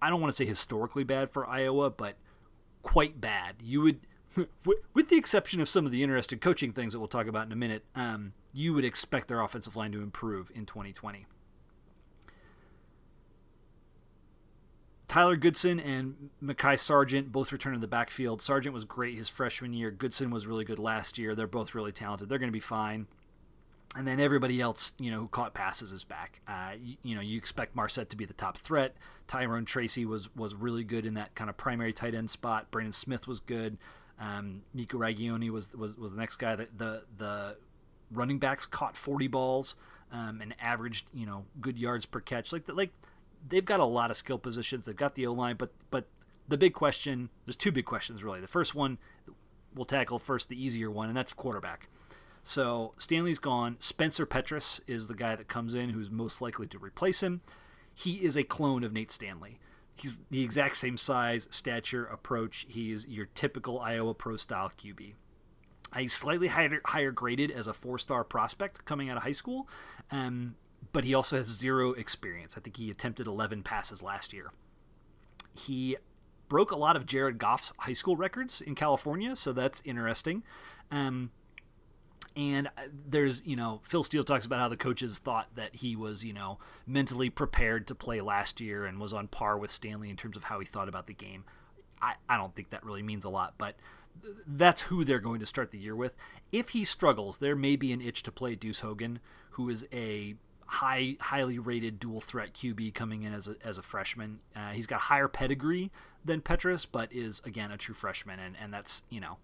I 0.01 0.09
don't 0.09 0.21
want 0.21 0.33
to 0.33 0.35
say 0.35 0.45
historically 0.45 1.03
bad 1.03 1.31
for 1.31 1.47
Iowa, 1.47 1.89
but 1.89 2.15
quite 2.81 3.19
bad. 3.21 3.55
You 3.61 3.81
would, 3.81 3.99
with 4.93 5.09
the 5.09 5.17
exception 5.17 5.61
of 5.61 5.69
some 5.69 5.85
of 5.85 5.91
the 5.91 6.03
interesting 6.03 6.39
coaching 6.39 6.73
things 6.73 6.93
that 6.93 6.99
we'll 6.99 7.07
talk 7.07 7.27
about 7.27 7.45
in 7.45 7.51
a 7.51 7.57
minute, 7.57 7.83
um, 7.95 8.33
you 8.53 8.73
would 8.73 8.85
expect 8.85 9.27
their 9.27 9.41
offensive 9.41 9.75
line 9.75 9.91
to 9.91 10.01
improve 10.01 10.51
in 10.55 10.65
2020. 10.65 11.25
Tyler 15.09 15.35
Goodson 15.35 15.79
and 15.79 16.29
Mekhi 16.41 16.77
Sargent 16.79 17.31
both 17.31 17.51
returned 17.51 17.73
in 17.73 17.81
the 17.81 17.87
backfield. 17.87 18.43
Sargent 18.43 18.75
was 18.75 18.85
great 18.85 19.17
his 19.17 19.27
freshman 19.27 19.73
year. 19.73 19.89
Goodson 19.89 20.29
was 20.29 20.45
really 20.45 20.63
good 20.63 20.77
last 20.77 21.17
year. 21.17 21.33
They're 21.33 21.47
both 21.47 21.73
really 21.73 21.91
talented. 21.91 22.29
They're 22.29 22.37
going 22.37 22.51
to 22.51 22.53
be 22.53 22.59
fine. 22.59 23.07
And 23.95 24.07
then 24.07 24.19
everybody 24.19 24.61
else, 24.61 24.93
you 24.99 25.09
know, 25.09 25.19
who 25.21 25.27
caught 25.27 25.55
passes 25.55 25.91
is 25.91 26.03
back. 26.03 26.41
Uh, 26.47 26.73
you, 26.79 26.95
you, 27.01 27.15
know, 27.15 27.21
you 27.21 27.39
expect 27.39 27.75
Marsette 27.75 28.11
to 28.11 28.15
be 28.15 28.23
the 28.23 28.35
top 28.35 28.59
threat. 28.59 28.95
Tyrone 29.27 29.65
Tracy 29.65 30.05
was 30.05 30.33
was 30.35 30.53
really 30.53 30.83
good 30.83 31.07
in 31.07 31.15
that 31.15 31.33
kind 31.33 31.49
of 31.49 31.57
primary 31.57 31.91
tight 31.91 32.13
end 32.13 32.29
spot. 32.29 32.69
Brandon 32.69 32.93
Smith 32.93 33.27
was 33.27 33.39
good. 33.39 33.79
Um, 34.19 34.61
Nico 34.75 34.99
was, 34.99 35.73
was 35.73 35.97
was 35.97 36.11
the 36.11 36.19
next 36.19 36.35
guy. 36.35 36.55
that 36.55 36.77
the 36.77 37.05
the 37.17 37.57
running 38.11 38.37
backs 38.37 38.67
caught 38.67 38.95
40 38.95 39.27
balls 39.27 39.75
um, 40.11 40.39
and 40.39 40.53
averaged, 40.61 41.07
you 41.11 41.25
know, 41.25 41.45
good 41.59 41.79
yards 41.79 42.05
per 42.05 42.19
catch. 42.19 42.53
Like 42.53 42.65
like 42.67 42.91
they've 43.47 43.65
got 43.65 43.79
a 43.79 43.85
lot 43.85 44.11
of 44.11 44.17
skill 44.17 44.37
positions. 44.37 44.85
They've 44.85 44.95
got 44.95 45.15
the 45.15 45.27
O 45.27 45.33
line, 45.33 45.55
but 45.57 45.71
but 45.91 46.07
the 46.47 46.57
big 46.57 46.73
question 46.73 47.29
there's 47.45 47.55
two 47.55 47.71
big 47.71 47.85
questions 47.85 48.23
really. 48.23 48.41
The 48.41 48.47
first 48.47 48.75
one 48.75 48.97
we'll 49.73 49.85
tackle 49.85 50.19
first, 50.19 50.49
the 50.49 50.61
easier 50.61 50.89
one, 50.89 51.07
and 51.07 51.17
that's 51.17 51.33
quarterback. 51.33 51.87
So 52.43 52.93
Stanley's 52.97 53.39
gone. 53.39 53.75
Spencer 53.79 54.25
Petrus 54.25 54.81
is 54.87 55.07
the 55.07 55.13
guy 55.13 55.35
that 55.35 55.47
comes 55.47 55.73
in 55.73 55.91
who's 55.91 56.09
most 56.09 56.41
likely 56.41 56.67
to 56.67 56.79
replace 56.79 57.21
him. 57.21 57.41
He 57.93 58.15
is 58.25 58.35
a 58.35 58.43
clone 58.43 58.83
of 58.83 58.93
Nate 58.93 59.11
Stanley. 59.11 59.59
He's 59.95 60.21
the 60.31 60.43
exact 60.43 60.77
same 60.77 60.97
size, 60.97 61.47
stature, 61.51 62.05
approach. 62.05 62.65
He's 62.69 63.07
your 63.07 63.25
typical 63.35 63.79
Iowa 63.79 64.13
pro 64.13 64.37
style 64.37 64.71
QB. 64.75 65.13
He's 65.97 66.13
slightly 66.13 66.47
higher, 66.47 66.81
higher 66.85 67.11
graded 67.11 67.51
as 67.51 67.67
a 67.67 67.73
four 67.73 67.97
star 67.97 68.23
prospect 68.23 68.85
coming 68.85 69.09
out 69.09 69.17
of 69.17 69.23
high 69.23 69.31
school. 69.31 69.67
Um, 70.11 70.55
but 70.91 71.03
he 71.03 71.13
also 71.13 71.37
has 71.37 71.47
zero 71.47 71.93
experience. 71.93 72.55
I 72.57 72.61
think 72.61 72.77
he 72.77 72.89
attempted 72.89 73.27
11 73.27 73.63
passes 73.63 74.01
last 74.01 74.33
year. 74.33 74.51
He 75.53 75.97
broke 76.47 76.71
a 76.71 76.77
lot 76.77 76.95
of 76.95 77.05
Jared 77.05 77.37
Goff's 77.37 77.71
high 77.79 77.93
school 77.93 78.15
records 78.15 78.61
in 78.61 78.75
California, 78.75 79.35
so 79.35 79.53
that's 79.53 79.81
interesting. 79.85 80.43
Um, 80.91 81.31
and 82.35 82.67
uh, 82.67 82.83
there's, 83.07 83.45
you 83.45 83.55
know, 83.55 83.81
Phil 83.83 84.03
Steele 84.03 84.23
talks 84.23 84.45
about 84.45 84.59
how 84.59 84.69
the 84.69 84.77
coaches 84.77 85.19
thought 85.19 85.47
that 85.55 85.75
he 85.75 85.95
was, 85.95 86.23
you 86.23 86.33
know, 86.33 86.57
mentally 86.85 87.29
prepared 87.29 87.87
to 87.87 87.95
play 87.95 88.21
last 88.21 88.59
year 88.59 88.85
and 88.85 88.99
was 88.99 89.13
on 89.13 89.27
par 89.27 89.57
with 89.57 89.71
Stanley 89.71 90.09
in 90.09 90.15
terms 90.15 90.37
of 90.37 90.45
how 90.45 90.59
he 90.59 90.65
thought 90.65 90.89
about 90.89 91.07
the 91.07 91.13
game. 91.13 91.43
I, 92.01 92.15
I 92.27 92.37
don't 92.37 92.55
think 92.55 92.69
that 92.69 92.85
really 92.85 93.03
means 93.03 93.25
a 93.25 93.29
lot, 93.29 93.55
but 93.57 93.75
that's 94.47 94.83
who 94.83 95.03
they're 95.03 95.19
going 95.19 95.39
to 95.39 95.45
start 95.45 95.71
the 95.71 95.77
year 95.77 95.95
with. 95.95 96.15
If 96.51 96.69
he 96.69 96.83
struggles, 96.83 97.39
there 97.39 97.55
may 97.55 97.75
be 97.75 97.91
an 97.91 98.01
itch 98.01 98.23
to 98.23 98.31
play 98.31 98.55
Deuce 98.55 98.79
Hogan, 98.79 99.19
who 99.51 99.69
is 99.69 99.85
a 99.91 100.35
high, 100.69 101.17
highly 101.19 101.57
rated 101.57 101.99
dual 101.99 102.21
threat 102.21 102.53
QB 102.53 102.93
coming 102.93 103.23
in 103.23 103.33
as 103.33 103.47
a, 103.47 103.55
as 103.63 103.79
a 103.79 103.81
freshman. 103.81 104.39
Uh, 104.55 104.69
he's 104.69 104.85
got 104.85 105.01
higher 105.01 105.27
pedigree 105.27 105.91
than 106.23 106.41
Petrus, 106.41 106.85
but 106.85 107.11
is 107.11 107.41
again 107.43 107.71
a 107.71 107.77
true 107.77 107.95
freshman, 107.95 108.39
and 108.39 108.55
and 108.61 108.71
that's 108.71 109.03
you 109.09 109.19
know, 109.19 109.37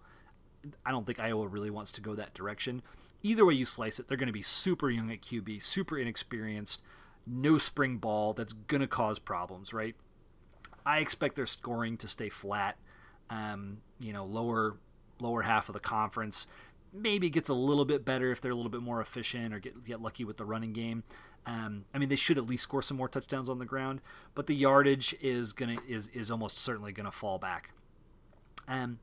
I 0.85 0.91
don't 0.91 1.05
think 1.05 1.19
Iowa 1.19 1.47
really 1.47 1.71
wants 1.71 1.91
to 1.93 2.01
go 2.01 2.13
that 2.15 2.35
direction. 2.35 2.83
Either 3.23 3.43
way 3.43 3.55
you 3.55 3.65
slice 3.65 3.97
it, 3.97 4.07
they're 4.07 4.17
going 4.17 4.27
to 4.27 4.33
be 4.33 4.43
super 4.43 4.89
young 4.91 5.11
at 5.11 5.21
QB, 5.21 5.63
super 5.63 5.97
inexperienced, 5.97 6.83
no 7.25 7.57
spring 7.57 7.97
ball. 7.97 8.33
That's 8.33 8.53
going 8.53 8.81
to 8.81 8.87
cause 8.87 9.17
problems, 9.17 9.73
right? 9.73 9.95
I 10.85 10.99
expect 10.99 11.35
their 11.35 11.47
scoring 11.47 11.97
to 11.97 12.07
stay 12.07 12.29
flat. 12.29 12.77
Um, 13.31 13.79
you 13.99 14.13
know, 14.13 14.25
lower 14.25 14.77
lower 15.19 15.41
half 15.41 15.69
of 15.69 15.73
the 15.73 15.79
conference 15.79 16.45
maybe 16.95 17.27
it 17.27 17.31
gets 17.31 17.49
a 17.49 17.53
little 17.53 17.85
bit 17.85 18.05
better 18.05 18.31
if 18.31 18.41
they're 18.41 18.51
a 18.51 18.55
little 18.55 18.71
bit 18.71 18.81
more 18.81 19.01
efficient 19.01 19.53
or 19.53 19.59
get 19.59 19.83
get 19.83 20.01
lucky 20.01 20.23
with 20.23 20.37
the 20.37 20.45
running 20.45 20.73
game. 20.73 21.03
Um, 21.45 21.85
I 21.93 21.99
mean, 21.99 22.09
they 22.09 22.15
should 22.15 22.37
at 22.37 22.47
least 22.47 22.63
score 22.63 22.81
some 22.81 22.97
more 22.97 23.07
touchdowns 23.07 23.49
on 23.49 23.59
the 23.59 23.65
ground, 23.65 24.01
but 24.33 24.47
the 24.47 24.55
yardage 24.55 25.15
is 25.21 25.53
gonna 25.53 25.77
is 25.87 26.07
is 26.09 26.31
almost 26.31 26.57
certainly 26.57 26.91
gonna 26.91 27.11
fall 27.11 27.37
back. 27.37 27.71
Um, 28.67 28.99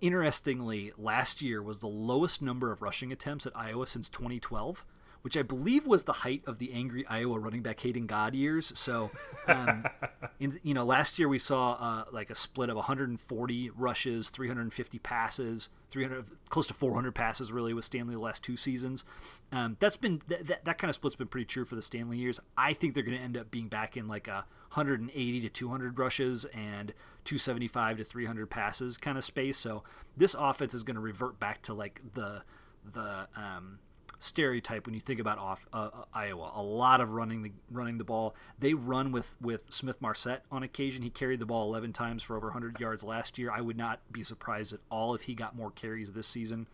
interestingly, 0.00 0.92
last 0.96 1.42
year 1.42 1.62
was 1.62 1.80
the 1.80 1.88
lowest 1.88 2.40
number 2.40 2.72
of 2.72 2.80
rushing 2.80 3.12
attempts 3.12 3.46
at 3.46 3.52
Iowa 3.56 3.86
since 3.86 4.08
2012 4.08 4.84
which 5.22 5.36
I 5.36 5.42
believe 5.42 5.86
was 5.86 6.04
the 6.04 6.12
height 6.12 6.42
of 6.46 6.58
the 6.58 6.72
angry 6.72 7.06
Iowa 7.06 7.38
running 7.38 7.62
back 7.62 7.80
hating 7.80 8.06
God 8.06 8.34
years. 8.34 8.72
So, 8.78 9.10
um, 9.46 9.84
in, 10.40 10.58
you 10.62 10.74
know, 10.74 10.84
last 10.84 11.18
year 11.18 11.28
we 11.28 11.38
saw 11.38 11.72
uh, 11.74 12.04
like 12.12 12.28
a 12.30 12.34
split 12.34 12.68
of 12.68 12.76
140 12.76 13.70
rushes, 13.70 14.30
350 14.30 14.98
passes, 14.98 15.68
300 15.90 16.24
close 16.48 16.66
to 16.66 16.74
400 16.74 17.14
passes 17.14 17.52
really 17.52 17.72
with 17.72 17.84
Stanley 17.84 18.14
the 18.14 18.20
last 18.20 18.42
two 18.42 18.56
seasons. 18.56 19.04
Um, 19.52 19.76
that's 19.80 19.96
been 19.96 20.20
th- 20.28 20.42
that, 20.42 20.64
that 20.64 20.78
kind 20.78 20.88
of 20.88 20.94
split's 20.94 21.16
been 21.16 21.28
pretty 21.28 21.46
true 21.46 21.64
for 21.64 21.76
the 21.76 21.82
Stanley 21.82 22.18
years. 22.18 22.40
I 22.56 22.72
think 22.72 22.94
they're 22.94 23.02
going 23.02 23.16
to 23.16 23.22
end 23.22 23.36
up 23.36 23.50
being 23.50 23.68
back 23.68 23.96
in 23.96 24.08
like 24.08 24.26
a 24.26 24.44
180 24.74 25.40
to 25.40 25.48
200 25.48 25.98
rushes 25.98 26.44
and 26.46 26.92
275 27.24 27.98
to 27.98 28.04
300 28.04 28.50
passes 28.50 28.96
kind 28.96 29.16
of 29.16 29.24
space. 29.24 29.58
So 29.58 29.84
this 30.16 30.34
offense 30.34 30.74
is 30.74 30.82
going 30.82 30.96
to 30.96 31.00
revert 31.00 31.38
back 31.38 31.62
to 31.62 31.74
like 31.74 32.00
the 32.14 32.42
the 32.84 33.28
um, 33.36 33.78
stereotype 34.22 34.86
when 34.86 34.94
you 34.94 35.00
think 35.00 35.20
about 35.20 35.38
off 35.38 35.66
uh, 35.72 35.90
uh, 35.92 36.04
Iowa. 36.14 36.52
A 36.54 36.62
lot 36.62 37.00
of 37.00 37.12
running 37.12 37.42
the 37.42 37.52
running 37.70 37.98
the 37.98 38.04
ball. 38.04 38.34
They 38.58 38.74
run 38.74 39.12
with 39.12 39.36
with 39.40 39.66
Smith 39.70 40.00
Marsette 40.00 40.44
on 40.50 40.62
occasion. 40.62 41.02
He 41.02 41.10
carried 41.10 41.40
the 41.40 41.46
ball 41.46 41.68
11 41.68 41.92
times 41.92 42.22
for 42.22 42.36
over 42.36 42.48
100 42.48 42.78
yards 42.80 43.04
last 43.04 43.38
year. 43.38 43.50
I 43.50 43.60
would 43.60 43.76
not 43.76 44.00
be 44.12 44.22
surprised 44.22 44.72
at 44.72 44.80
all 44.90 45.14
if 45.14 45.22
he 45.22 45.34
got 45.34 45.56
more 45.56 45.70
carries 45.70 46.12
this 46.12 46.26
season. 46.26 46.68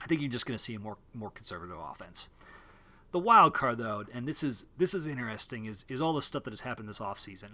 I 0.00 0.06
think 0.06 0.20
you're 0.20 0.30
just 0.30 0.46
going 0.46 0.58
to 0.58 0.62
see 0.62 0.74
a 0.74 0.78
more 0.78 0.98
more 1.12 1.30
conservative 1.30 1.76
offense. 1.78 2.28
The 3.12 3.18
wild 3.18 3.54
card 3.54 3.78
though, 3.78 4.04
and 4.12 4.28
this 4.28 4.42
is 4.42 4.66
this 4.76 4.94
is 4.94 5.06
interesting, 5.06 5.66
is 5.66 5.84
is 5.88 6.02
all 6.02 6.12
the 6.12 6.22
stuff 6.22 6.44
that 6.44 6.52
has 6.52 6.62
happened 6.62 6.88
this 6.88 6.98
offseason. 6.98 7.52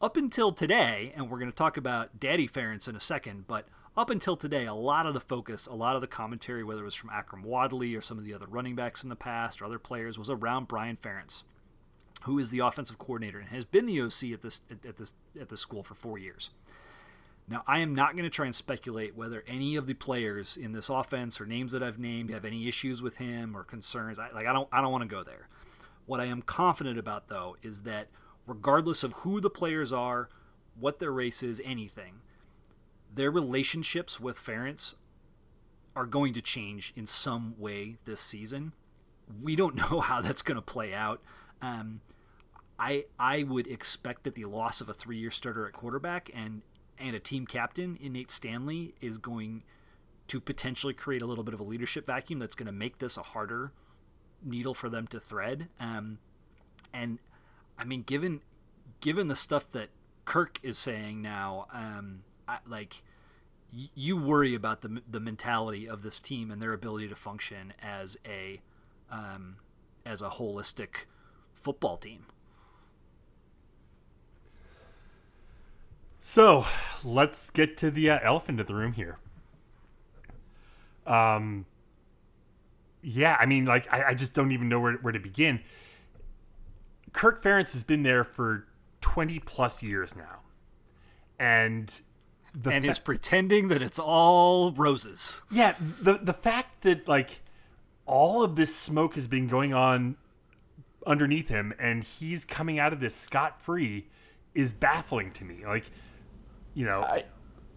Up 0.00 0.16
until 0.16 0.50
today, 0.50 1.12
and 1.14 1.30
we're 1.30 1.38
going 1.38 1.50
to 1.50 1.56
talk 1.56 1.76
about 1.76 2.18
Daddy 2.18 2.48
Ferentz 2.48 2.88
in 2.88 2.96
a 2.96 3.00
second, 3.00 3.46
but 3.46 3.68
up 3.96 4.08
until 4.08 4.36
today, 4.36 4.64
a 4.64 4.74
lot 4.74 5.06
of 5.06 5.14
the 5.14 5.20
focus, 5.20 5.66
a 5.66 5.74
lot 5.74 5.94
of 5.94 6.00
the 6.00 6.06
commentary, 6.06 6.64
whether 6.64 6.80
it 6.82 6.86
was 6.86 6.94
from 6.94 7.10
Akrum 7.10 7.44
Wadley 7.44 7.94
or 7.94 8.00
some 8.00 8.18
of 8.18 8.24
the 8.24 8.32
other 8.32 8.46
running 8.46 8.74
backs 8.74 9.02
in 9.02 9.10
the 9.10 9.16
past 9.16 9.60
or 9.60 9.66
other 9.66 9.78
players, 9.78 10.18
was 10.18 10.30
around 10.30 10.68
Brian 10.68 10.96
Ferentz, 10.96 11.42
who 12.22 12.38
is 12.38 12.50
the 12.50 12.60
offensive 12.60 12.98
coordinator 12.98 13.38
and 13.38 13.50
has 13.50 13.64
been 13.64 13.86
the 13.86 14.00
OC 14.00 14.32
at 14.32 14.42
this 14.42 14.62
at 14.70 14.96
this 14.96 15.12
at 15.38 15.50
this 15.50 15.60
school 15.60 15.82
for 15.82 15.94
four 15.94 16.18
years. 16.18 16.50
Now, 17.48 17.64
I 17.66 17.80
am 17.80 17.94
not 17.94 18.12
going 18.12 18.24
to 18.24 18.30
try 18.30 18.46
and 18.46 18.54
speculate 18.54 19.16
whether 19.16 19.44
any 19.46 19.76
of 19.76 19.86
the 19.86 19.94
players 19.94 20.56
in 20.56 20.72
this 20.72 20.88
offense 20.88 21.40
or 21.40 21.44
names 21.44 21.72
that 21.72 21.82
I've 21.82 21.98
named 21.98 22.30
have 22.30 22.44
any 22.44 22.68
issues 22.68 23.02
with 23.02 23.16
him 23.16 23.56
or 23.56 23.64
concerns. 23.64 24.18
I, 24.18 24.30
like 24.30 24.46
I 24.46 24.54
don't 24.54 24.68
I 24.72 24.80
don't 24.80 24.92
want 24.92 25.02
to 25.02 25.08
go 25.08 25.22
there. 25.22 25.48
What 26.06 26.20
I 26.20 26.26
am 26.26 26.40
confident 26.40 26.98
about 26.98 27.28
though 27.28 27.56
is 27.62 27.82
that 27.82 28.08
regardless 28.46 29.04
of 29.04 29.12
who 29.14 29.40
the 29.40 29.50
players 29.50 29.92
are, 29.92 30.30
what 30.78 30.98
their 30.98 31.12
race 31.12 31.42
is, 31.42 31.60
anything, 31.62 32.20
their 33.14 33.30
relationships 33.30 34.18
with 34.18 34.38
Ferentz 34.38 34.94
are 35.94 36.06
going 36.06 36.32
to 36.34 36.40
change 36.40 36.92
in 36.96 37.06
some 37.06 37.54
way 37.58 37.96
this 38.04 38.20
season. 38.20 38.72
We 39.42 39.56
don't 39.56 39.76
know 39.90 40.00
how 40.00 40.20
that's 40.20 40.42
going 40.42 40.56
to 40.56 40.62
play 40.62 40.94
out. 40.94 41.20
Um, 41.60 42.00
I 42.78 43.04
I 43.18 43.44
would 43.44 43.66
expect 43.66 44.24
that 44.24 44.34
the 44.34 44.46
loss 44.46 44.80
of 44.80 44.88
a 44.88 44.94
three-year 44.94 45.30
starter 45.30 45.66
at 45.66 45.72
quarterback 45.72 46.30
and 46.34 46.62
and 46.98 47.14
a 47.14 47.20
team 47.20 47.46
captain 47.46 47.96
in 48.00 48.12
Nate 48.14 48.30
Stanley 48.30 48.94
is 49.00 49.18
going 49.18 49.62
to 50.28 50.40
potentially 50.40 50.94
create 50.94 51.22
a 51.22 51.26
little 51.26 51.44
bit 51.44 51.54
of 51.54 51.60
a 51.60 51.64
leadership 51.64 52.06
vacuum 52.06 52.38
that's 52.38 52.54
going 52.54 52.66
to 52.66 52.72
make 52.72 52.98
this 52.98 53.16
a 53.16 53.22
harder 53.22 53.72
needle 54.44 54.74
for 54.74 54.88
them 54.88 55.06
to 55.08 55.20
thread. 55.20 55.68
Um, 55.78 56.18
and 56.92 57.18
I 57.78 57.84
mean, 57.84 58.02
given 58.02 58.40
given 59.00 59.28
the 59.28 59.36
stuff 59.36 59.70
that 59.72 59.88
Kirk 60.24 60.58
is 60.62 60.78
saying 60.78 61.22
now, 61.22 61.66
um, 61.72 62.22
Like 62.66 63.02
you 63.70 64.16
worry 64.16 64.54
about 64.54 64.82
the 64.82 65.02
the 65.08 65.20
mentality 65.20 65.88
of 65.88 66.02
this 66.02 66.20
team 66.20 66.50
and 66.50 66.60
their 66.60 66.72
ability 66.72 67.08
to 67.08 67.16
function 67.16 67.72
as 67.82 68.16
a 68.26 68.60
um, 69.10 69.56
as 70.04 70.22
a 70.22 70.28
holistic 70.28 71.06
football 71.54 71.96
team. 71.96 72.26
So 76.20 76.66
let's 77.02 77.50
get 77.50 77.76
to 77.78 77.90
the 77.90 78.10
uh, 78.10 78.20
elephant 78.22 78.60
in 78.60 78.66
the 78.66 78.74
room 78.74 78.92
here. 78.92 79.18
Um, 81.04 81.66
yeah, 83.02 83.36
I 83.40 83.46
mean, 83.46 83.64
like, 83.64 83.92
I, 83.92 84.10
I 84.10 84.14
just 84.14 84.32
don't 84.32 84.52
even 84.52 84.68
know 84.68 84.78
where, 84.78 84.94
where 84.94 85.12
to 85.12 85.18
begin. 85.18 85.60
Kirk 87.12 87.42
Ferentz 87.42 87.72
has 87.72 87.82
been 87.82 88.04
there 88.04 88.22
for 88.22 88.68
20 89.00 89.40
plus 89.40 89.82
years 89.82 90.14
now. 90.14 90.40
And 91.38 91.92
the 92.54 92.70
and 92.70 92.84
fa- 92.84 92.90
is 92.90 92.98
pretending 92.98 93.68
that 93.68 93.82
it's 93.82 93.98
all 93.98 94.72
roses. 94.72 95.42
Yeah, 95.50 95.74
the 96.00 96.14
the 96.14 96.32
fact 96.32 96.82
that 96.82 97.08
like 97.08 97.40
all 98.06 98.42
of 98.42 98.56
this 98.56 98.74
smoke 98.74 99.14
has 99.14 99.26
been 99.26 99.46
going 99.48 99.72
on 99.72 100.16
underneath 101.06 101.48
him 101.48 101.72
and 101.78 102.04
he's 102.04 102.44
coming 102.44 102.78
out 102.78 102.92
of 102.92 103.00
this 103.00 103.14
scot 103.14 103.60
free 103.60 104.06
is 104.54 104.72
baffling 104.72 105.30
to 105.32 105.44
me. 105.44 105.64
Like, 105.66 105.90
you 106.74 106.84
know, 106.84 107.02
I, 107.02 107.24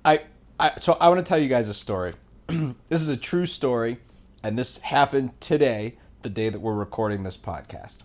I, 0.04 0.22
I 0.60 0.72
so 0.80 0.94
I 1.00 1.10
want 1.10 1.26
to 1.26 1.28
tell 1.28 1.40
you 1.40 1.50
guys 1.50 1.70
a 1.70 1.74
story. 1.74 2.14
this 2.48 3.02
is 3.02 3.10
a 3.10 3.18
true 3.18 3.46
story, 3.46 3.98
and 4.44 4.58
this 4.58 4.78
happened 4.80 5.40
today, 5.40 5.98
the 6.22 6.30
day 6.30 6.50
that 6.50 6.60
we're 6.60 6.74
recording 6.74 7.24
this 7.24 7.38
podcast. 7.38 8.00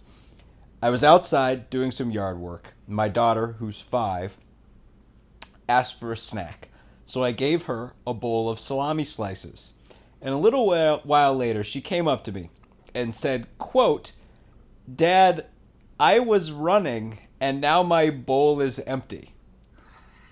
I 0.83 0.89
was 0.91 1.05
outside 1.05 1.69
doing 1.69 1.91
some 1.91 2.11
yard 2.11 2.39
work. 2.39 2.75
My 2.87 3.09
daughter, 3.09 3.57
who's 3.59 3.81
five, 3.81 4.39
asked 5.71 5.99
for 5.99 6.13
a 6.13 6.17
snack. 6.17 6.69
So 7.05 7.25
I 7.25 7.33
gave 7.33 7.65
her 7.65 7.95
a 8.07 8.13
bowl 8.13 8.49
of 8.49 8.61
salami 8.61 9.05
slices. 9.05 9.73
And 10.21 10.35
a 10.35 10.39
little 10.39 10.67
while 10.67 11.35
later, 11.35 11.65
she 11.65 11.81
came 11.81 12.07
up 12.07 12.25
to 12.25 12.33
me 12.33 12.51
and 12.95 13.15
said, 13.15 13.47
quote, 13.59 14.13
Dad, 14.95 15.47
I 15.99 16.19
was 16.19 16.53
running 16.53 17.19
and 17.41 17.61
now 17.61 17.83
my 17.83 18.11
bowl 18.11 18.61
is 18.61 18.79
empty. 18.81 19.33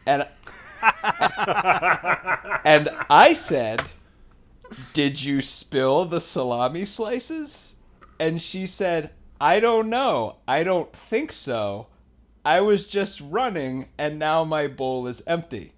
And 0.06 0.26
and 2.64 2.88
I 3.10 3.32
said, 3.34 3.82
"Did 4.92 5.22
you 5.22 5.40
spill 5.40 6.04
the 6.04 6.20
salami 6.20 6.84
slices?" 6.84 7.74
And 8.20 8.40
she 8.40 8.66
said, 8.66 9.10
"I 9.40 9.58
don't 9.60 9.88
know. 9.88 10.36
I 10.46 10.62
don't 10.64 10.92
think 10.92 11.32
so." 11.32 11.86
I 12.44 12.60
was 12.60 12.86
just 12.86 13.20
running 13.20 13.88
and 13.98 14.18
now 14.18 14.44
my 14.44 14.68
bowl 14.68 15.06
is 15.06 15.22
empty. 15.26 15.72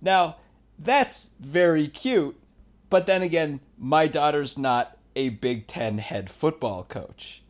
Now, 0.00 0.36
that's 0.78 1.34
very 1.40 1.88
cute, 1.88 2.38
but 2.90 3.06
then 3.06 3.22
again, 3.22 3.60
my 3.78 4.06
daughter's 4.06 4.58
not 4.58 4.96
a 5.14 5.30
Big 5.30 5.66
Ten 5.66 5.98
head 5.98 6.28
football 6.28 6.84
coach. 6.84 7.42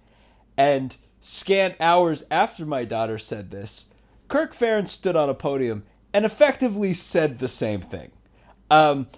And 0.57 0.97
scant 1.21 1.77
hours 1.81 2.25
after 2.31 2.64
my 2.64 2.85
daughter 2.85 3.19
said 3.19 3.51
this, 3.51 3.87
Kirk 4.29 4.55
Ferentz 4.55 4.88
stood 4.90 5.16
on 5.16 5.29
a 5.29 5.35
podium 5.35 5.85
and 6.14 6.25
effectively 6.25 6.95
said 6.95 7.38
the 7.38 7.49
same 7.49 7.81
thing. 7.81 8.11
Um, 8.71 9.09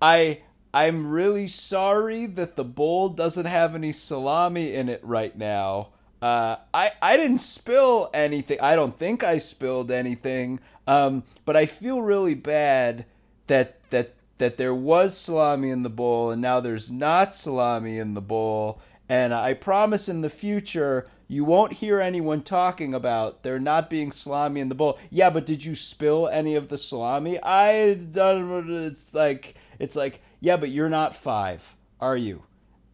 I 0.00 0.42
I'm 0.72 1.10
really 1.10 1.46
sorry 1.46 2.26
that 2.26 2.56
the 2.56 2.64
bowl 2.64 3.08
doesn't 3.08 3.46
have 3.46 3.74
any 3.74 3.92
salami 3.92 4.74
in 4.74 4.88
it 4.88 5.00
right 5.04 5.36
now. 5.36 5.90
Uh, 6.24 6.56
I 6.72 6.90
I 7.02 7.18
didn't 7.18 7.36
spill 7.36 8.08
anything. 8.14 8.58
I 8.62 8.76
don't 8.76 8.98
think 8.98 9.22
I 9.22 9.36
spilled 9.36 9.90
anything. 9.90 10.58
Um, 10.86 11.22
but 11.44 11.54
I 11.54 11.66
feel 11.66 12.00
really 12.00 12.34
bad 12.34 13.04
that 13.46 13.78
that 13.90 14.14
that 14.38 14.56
there 14.56 14.74
was 14.74 15.14
salami 15.14 15.68
in 15.68 15.82
the 15.82 15.90
bowl 15.90 16.30
and 16.30 16.40
now 16.40 16.60
there's 16.60 16.90
not 16.90 17.34
salami 17.34 17.98
in 17.98 18.14
the 18.14 18.22
bowl. 18.22 18.80
And 19.06 19.34
I 19.34 19.52
promise 19.52 20.08
in 20.08 20.22
the 20.22 20.30
future 20.30 21.06
you 21.28 21.44
won't 21.44 21.74
hear 21.74 22.00
anyone 22.00 22.42
talking 22.42 22.94
about 22.94 23.42
there 23.42 23.58
not 23.58 23.90
being 23.90 24.10
salami 24.10 24.62
in 24.62 24.70
the 24.70 24.74
bowl. 24.74 24.98
Yeah, 25.10 25.28
but 25.28 25.44
did 25.44 25.62
you 25.62 25.74
spill 25.74 26.28
any 26.28 26.54
of 26.54 26.68
the 26.68 26.78
salami? 26.78 27.38
I 27.42 27.98
don't. 28.12 28.70
It's 28.70 29.12
like 29.12 29.56
it's 29.78 29.94
like 29.94 30.22
yeah, 30.40 30.56
but 30.56 30.70
you're 30.70 30.88
not 30.88 31.14
five, 31.14 31.76
are 32.00 32.16
you? 32.16 32.42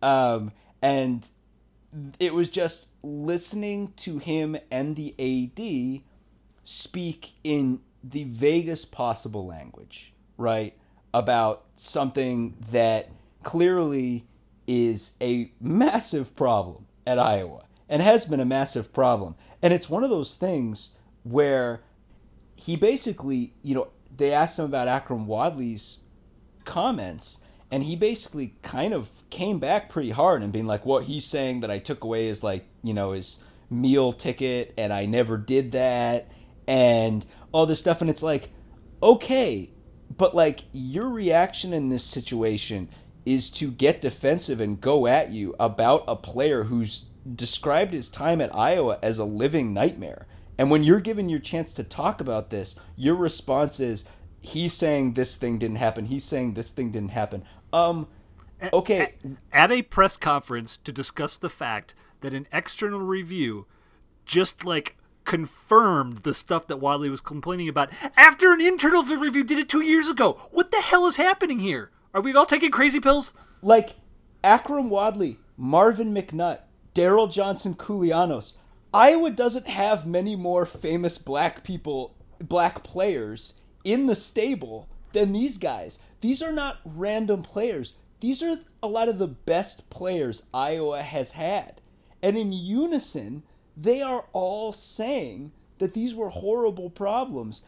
Um, 0.03 0.51
and 0.83 1.25
it 2.19 2.35
was 2.35 2.49
just 2.49 2.89
listening 3.03 3.93
to 3.97 4.19
him 4.19 4.57
and 4.71 4.97
the 4.97 5.15
AD 5.19 6.03
speak 6.65 7.33
in 7.45 7.81
the 8.03 8.25
vaguest 8.25 8.93
possible 8.93 9.47
language, 9.47 10.13
right? 10.37 10.77
About 11.13 11.65
something 11.77 12.57
that 12.71 13.11
clearly 13.43 14.27
is 14.67 15.15
a 15.21 15.51
massive 15.61 16.35
problem 16.37 16.87
at 17.07 17.19
Iowa 17.19 17.65
and 17.89 18.01
has 18.01 18.25
been 18.25 18.41
a 18.41 18.45
massive 18.45 18.93
problem. 18.93 19.35
And 19.63 19.75
it's 19.75 19.91
one 19.91 20.05
of 20.05 20.11
those 20.11 20.37
things 20.37 20.91
where 21.25 21.83
he 22.55 22.77
basically, 22.77 23.53
you 23.63 23.75
know, 23.75 23.89
they 24.17 24.33
asked 24.33 24.59
him 24.59 24.67
about 24.67 24.87
Akrum 24.87 25.27
Wadley's 25.27 25.99
comments 26.65 27.41
and 27.71 27.83
he 27.83 27.97
basically 27.97 28.55
kind 28.63 28.95
of 28.95 29.11
came 29.31 29.59
back 29.59 29.89
pretty 29.89 30.11
hard 30.11 30.43
and 30.43 30.53
being 30.53 30.67
like 30.67 30.85
what 30.85 31.05
he's 31.05 31.25
saying 31.25 31.61
that 31.61 31.71
I 31.71 31.79
took 31.79 32.05
away 32.05 32.29
is 32.29 32.43
like 32.43 32.67
you 32.83 32.95
know, 32.95 33.13
his 33.13 33.39
meal 33.71 34.13
ticket 34.13 34.75
and 34.77 34.93
I 34.93 35.07
never 35.07 35.39
did 35.39 35.73
that 35.73 36.31
and 36.67 37.25
all 37.53 37.67
this 37.67 37.79
stuff. 37.79 38.01
And 38.01 38.11
it's 38.11 38.23
like, 38.23 38.51
okay, 39.03 39.71
but 40.17 40.35
like 40.35 40.61
your 40.73 41.09
reaction 41.09 41.73
in 41.73 41.89
this 41.89 42.05
situation 42.05 42.89
is 43.25 43.51
to 43.51 43.71
get 43.71 44.01
defensive 44.01 44.61
and 44.61 44.81
go 44.81 45.07
at 45.07 45.31
you 45.31 45.55
about 45.61 46.05
a 46.09 46.17
player 46.17 46.65
who's 46.65 47.07
described 47.35 47.93
his 47.93 48.09
time 48.09 48.41
at 48.41 48.55
Iowa 48.55 48.99
as 49.03 49.19
a 49.19 49.25
living 49.25 49.73
nightmare. 49.73 50.27
And 50.59 50.71
when 50.71 50.83
you're 50.83 51.01
given 51.01 51.29
your 51.29 51.39
chance 51.39 51.73
to 51.75 51.85
talk 51.85 52.21
about 52.21 52.51
this, 52.51 52.77
your 52.97 53.15
response 53.15 53.81
is 53.81 54.05
he's 54.41 54.73
saying 54.73 55.15
this 55.15 55.37
thing 55.37 55.59
didn't 55.59 55.77
happen. 55.77 56.05
He's 56.05 56.25
saying 56.25 56.55
this 56.55 56.71
thing 56.71 56.91
didn't 56.91 57.11
happen. 57.11 57.45
Um 57.73 58.09
okay, 58.73 59.01
At, 59.53 59.71
at 59.71 59.73
a 59.73 59.83
press 59.83 60.17
conference 60.17 60.77
to 60.79 60.93
discuss 60.93 61.37
the 61.37 61.51
fact 61.51 61.95
that 62.21 62.35
an 62.35 62.47
external 62.53 63.01
review 63.01 63.67
just 64.25 64.65
like 64.65 64.97
confirmed 65.25 66.19
the 66.19 66.35
stuff 66.35 66.67
that 66.67 66.81
Wadley 66.81 67.11
was 67.11 67.21
complaining 67.21 67.69
about 67.69 67.91
after 68.17 68.53
an 68.53 68.61
internal 68.61 69.03
review 69.05 69.45
did 69.45 69.59
it 69.59 69.69
2 69.69 69.81
years 69.81 70.09
ago. 70.09 70.41
What 70.51 70.71
the 70.71 70.79
hell 70.79 71.07
is 71.07 71.17
happening 71.17 71.59
here? 71.59 71.91
Are 72.13 72.21
we 72.21 72.35
all 72.35 72.47
taking 72.47 72.71
crazy 72.71 73.01
pills? 73.01 73.33
like 73.63 73.97
Akrum 74.43 74.89
Wadley, 74.89 75.39
Marvin 75.57 76.15
McNutt, 76.15 76.61
Derrell 76.95 77.31
Johnson 77.31 77.75
Koulianos. 77.75 78.55
Iowa 78.93 79.31
doesn't 79.31 79.69
have 79.69 80.07
many 80.07 80.35
more 80.35 80.67
famous 80.67 81.19
black 81.19 81.63
people, 81.63 82.15
black 82.41 82.83
players 82.83 83.55
in 83.85 84.07
the 84.07 84.17
stable 84.17 84.89
than 85.13 85.33
these 85.33 85.59
guys. 85.59 85.99
These 86.21 86.43
are 86.43 86.53
not 86.53 86.79
random 86.85 87.43
players. 87.43 87.95
These 88.21 88.43
are 88.43 88.57
a 88.83 88.89
lot 88.89 89.09
of 89.09 89.19
the 89.19 89.29
best 89.29 89.89
players 89.91 90.43
Iowa 90.53 91.03
has 91.03 91.31
had. 91.31 91.80
And 92.23 92.37
in 92.37 92.53
unison, 92.53 93.43
they 93.77 94.03
are 94.03 94.27
all 94.33 94.73
saying 94.73 95.53
that 95.79 95.95
these 95.95 96.15
were 96.15 96.29
horrible 96.29 96.91
problems, 96.91 97.63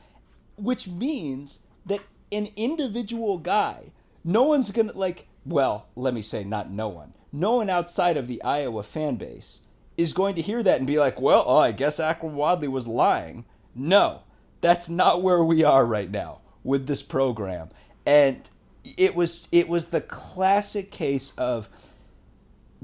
which 0.57 0.87
means 0.87 1.61
that 1.87 2.01
an 2.31 2.49
individual 2.57 3.39
guy, 3.39 3.93
no 4.25 4.43
one's 4.43 4.71
going 4.71 4.89
to, 4.91 4.99
like, 4.99 5.27
well, 5.45 5.87
let 5.97 6.15
me 6.15 6.23
say, 6.23 6.45
not 6.45 6.71
no 6.71 6.89
one, 6.89 7.13
no 7.33 7.57
one 7.57 7.71
outside 7.71 8.17
of 8.17 8.29
the 8.29 8.43
Iowa 8.43 8.83
fan 8.83 9.17
base 9.17 9.61
is 9.97 10.13
going 10.13 10.35
to 10.35 10.43
hear 10.43 10.63
that 10.63 10.79
and 10.79 10.87
be 10.87 10.99
like, 10.99 11.21
well, 11.21 11.45
oh, 11.47 11.59
I 11.59 11.73
guess 11.73 11.99
Akrum 11.99 12.33
Wadley 12.33 12.69
was 12.69 12.87
lying. 12.87 13.45
No, 13.75 14.23
that's 14.61 14.89
not 14.89 15.23
where 15.23 15.43
we 15.43 15.65
are 15.65 15.85
right 15.85 16.11
now 16.11 16.41
with 16.65 16.87
this 16.87 17.03
program. 17.03 17.71
And 18.07 18.49
it 18.97 19.15
was 19.15 19.47
it 19.53 19.69
was 19.69 19.87
the 19.87 20.01
classic 20.01 20.91
case 20.91 21.33
of 21.39 21.69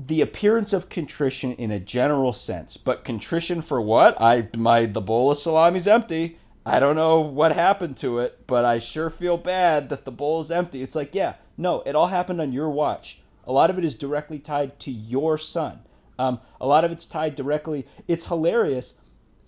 the 0.07 0.21
appearance 0.21 0.73
of 0.73 0.89
contrition 0.89 1.53
in 1.55 1.73
a 1.73 1.81
general 1.81 2.33
sense, 2.33 2.77
but 2.77 3.05
contrition 3.05 3.61
for 3.61 3.81
what? 3.81 4.17
I 4.21 4.49
my 4.57 4.87
the 4.87 5.01
bowl 5.01 5.33
of 5.33 5.39
salami's 5.39 5.89
empty. 5.89 6.39
I 6.65 6.79
don't 6.79 6.95
know 6.95 7.19
what 7.19 7.53
happened 7.53 7.97
to 7.99 8.21
it, 8.21 8.47
but 8.47 8.65
I 8.65 8.79
sure 8.79 9.11
feel 9.11 9.37
bad 9.37 9.89
that 9.89 10.05
the 10.05 10.13
bowl 10.13 10.41
is 10.41 10.53
empty. 10.53 10.83
It's 10.83 10.95
like, 10.95 11.15
yeah, 11.17 11.35
no, 11.57 11.83
it 11.85 11.97
all 11.97 12.07
happened 12.07 12.41
on 12.41 12.53
your 12.53 12.71
watch. 12.71 13.21
A 13.45 13.53
lot 13.53 13.71
of 13.71 13.79
it 13.79 13.85
is 13.85 13.97
directly 13.97 14.39
tied 14.39 14.79
to 14.81 14.91
your 14.93 15.37
son. 15.37 15.81
Um, 16.17 16.41
a 16.61 16.67
lot 16.67 16.85
of 16.85 16.93
it's 16.93 17.07
tied 17.07 17.35
directly. 17.35 17.85
It's 18.07 18.27
hilarious. 18.27 18.95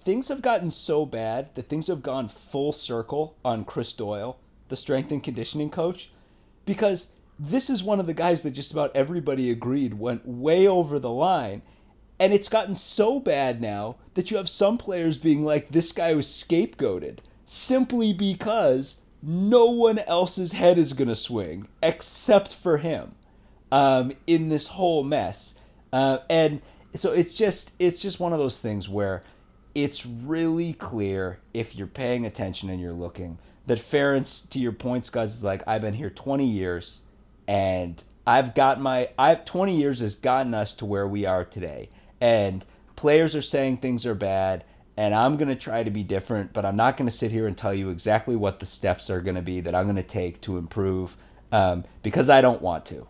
Things 0.00 0.28
have 0.28 0.42
gotten 0.42 0.70
so 0.70 1.06
bad 1.06 1.54
that 1.54 1.68
things 1.68 1.86
have 1.86 2.02
gone 2.02 2.26
full 2.26 2.72
circle 2.72 3.36
on 3.44 3.64
Chris 3.64 3.92
Doyle, 3.92 4.38
the 4.68 4.76
strength 4.76 5.12
and 5.12 5.22
conditioning 5.22 5.70
coach, 5.70 6.10
because 6.64 7.08
this 7.42 7.70
is 7.70 7.83
one 7.83 7.98
of 7.98 8.07
the 8.07 8.12
guys 8.12 8.42
that 8.42 8.50
just 8.50 8.70
about 8.70 8.94
everybody 8.94 9.50
agreed 9.50 9.94
went 9.94 10.26
way 10.29 10.68
over 10.68 10.98
the 10.98 11.11
line. 11.11 11.62
And 12.18 12.35
it's 12.35 12.50
gotten 12.50 12.74
so 12.74 13.18
bad 13.18 13.62
now 13.62 13.96
that 14.12 14.31
you 14.31 14.37
have 14.37 14.48
some 14.48 14.76
players 14.76 15.16
being 15.16 15.42
like, 15.42 15.70
this 15.70 15.90
guy 15.90 16.12
was 16.12 16.26
scapegoated 16.26 17.20
simply 17.46 18.12
because 18.12 19.00
no 19.22 19.70
one 19.70 20.00
else's 20.00 20.53
head 20.53 20.76
is 20.76 20.92
going 20.92 21.09
to 21.09 21.16
swing 21.16 21.66
except 21.83 22.55
for 22.55 22.76
him 22.76 23.14
um, 23.72 24.12
in 24.26 24.50
this 24.50 24.66
whole 24.66 25.03
mess. 25.03 25.55
Uh, 25.94 26.18
and 26.29 26.61
so 26.94 27.12
it's 27.12 27.33
just 27.33 27.72
it's 27.79 28.03
just 28.03 28.20
one 28.20 28.35
of 28.35 28.38
those 28.38 28.61
things 28.61 28.87
where 28.87 29.22
it's 29.74 30.05
really 30.05 30.74
clear 30.74 31.38
if 31.55 31.74
you're 31.74 31.87
paying 31.87 32.26
attention 32.26 32.68
and 32.68 32.83
you're 32.83 32.92
looking 32.92 33.38
that 33.66 33.79
Ferentz, 33.79 34.48
to 34.50 34.59
your 34.59 34.72
points, 34.72 35.09
guys, 35.09 35.33
is 35.33 35.44
like 35.44 35.62
I've 35.66 35.81
been 35.81 35.94
here 35.94 36.11
20 36.11 36.44
years 36.44 37.03
and 37.50 38.04
I've 38.28 38.54
got 38.54 38.80
my 38.80 39.08
I've 39.18 39.44
20 39.44 39.76
years 39.76 39.98
has 39.98 40.14
gotten 40.14 40.54
us 40.54 40.72
to 40.74 40.86
where 40.86 41.08
we 41.08 41.26
are 41.26 41.44
today. 41.44 41.90
And 42.20 42.64
players 42.94 43.34
are 43.34 43.42
saying 43.42 43.78
things 43.78 44.06
are 44.06 44.14
bad 44.14 44.62
and 44.96 45.12
I'm 45.12 45.36
going 45.36 45.48
to 45.48 45.56
try 45.56 45.82
to 45.82 45.90
be 45.90 46.04
different 46.04 46.52
but 46.52 46.64
I'm 46.64 46.76
not 46.76 46.96
going 46.96 47.10
to 47.10 47.14
sit 47.14 47.32
here 47.32 47.48
and 47.48 47.58
tell 47.58 47.74
you 47.74 47.90
exactly 47.90 48.36
what 48.36 48.60
the 48.60 48.66
steps 48.66 49.10
are 49.10 49.20
going 49.20 49.34
to 49.34 49.42
be 49.42 49.60
that 49.62 49.74
I'm 49.74 49.86
going 49.86 49.96
to 49.96 50.02
take 50.04 50.40
to 50.42 50.58
improve 50.58 51.16
um, 51.50 51.84
because 52.04 52.30
I 52.30 52.40
don't 52.40 52.62
want 52.62 52.86
to. 52.86 53.08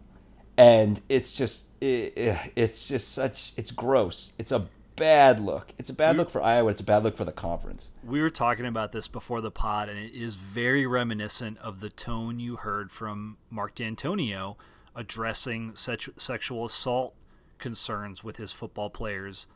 And 0.56 0.98
it's 1.10 1.34
just 1.34 1.66
it, 1.82 2.14
it's 2.56 2.88
just 2.88 3.12
such 3.12 3.52
it's 3.58 3.70
gross. 3.70 4.32
It's 4.38 4.52
a 4.52 4.66
bad 5.00 5.40
look 5.40 5.72
it's 5.78 5.90
a 5.90 5.94
bad 5.94 6.16
look 6.16 6.30
for 6.30 6.42
Iowa 6.42 6.70
it's 6.70 6.80
a 6.80 6.84
bad 6.84 7.02
look 7.02 7.16
for 7.16 7.24
the 7.24 7.32
conference 7.32 7.90
We 8.04 8.20
were 8.20 8.30
talking 8.30 8.66
about 8.66 8.92
this 8.92 9.08
before 9.08 9.40
the 9.40 9.50
pod, 9.50 9.88
and 9.88 9.98
it 9.98 10.14
is 10.14 10.34
very 10.36 10.86
reminiscent 10.86 11.58
of 11.58 11.80
the 11.80 11.90
tone 11.90 12.38
you 12.38 12.56
heard 12.56 12.90
from 12.90 13.38
Mark 13.48 13.74
Dantonio 13.74 14.56
addressing 14.94 15.74
sex- 15.74 16.10
sexual 16.16 16.66
assault 16.66 17.14
concerns 17.58 18.22
with 18.22 18.36
his 18.36 18.52
football 18.52 18.90
players 18.90 19.46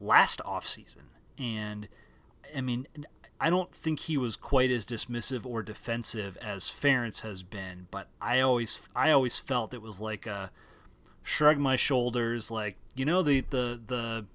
last 0.00 0.40
offseason. 0.44 1.08
And 1.38 1.88
I 2.54 2.60
mean, 2.60 2.86
I 3.40 3.50
don't 3.50 3.74
think 3.74 4.00
he 4.00 4.16
was 4.16 4.36
quite 4.36 4.70
as 4.70 4.84
dismissive 4.84 5.46
or 5.46 5.62
defensive 5.62 6.36
as 6.38 6.64
Ferentz 6.64 7.20
has 7.22 7.42
been, 7.42 7.86
but 7.90 8.08
I 8.20 8.40
always 8.40 8.80
I 8.94 9.10
always 9.10 9.38
felt 9.38 9.74
it 9.74 9.82
was 9.82 10.00
like 10.00 10.26
a 10.26 10.50
shrug 11.22 11.58
my 11.58 11.76
shoulders, 11.76 12.50
like 12.50 12.76
you 12.94 13.04
know 13.04 13.22
the 13.22 13.40
the 13.50 13.80
the 13.86 14.26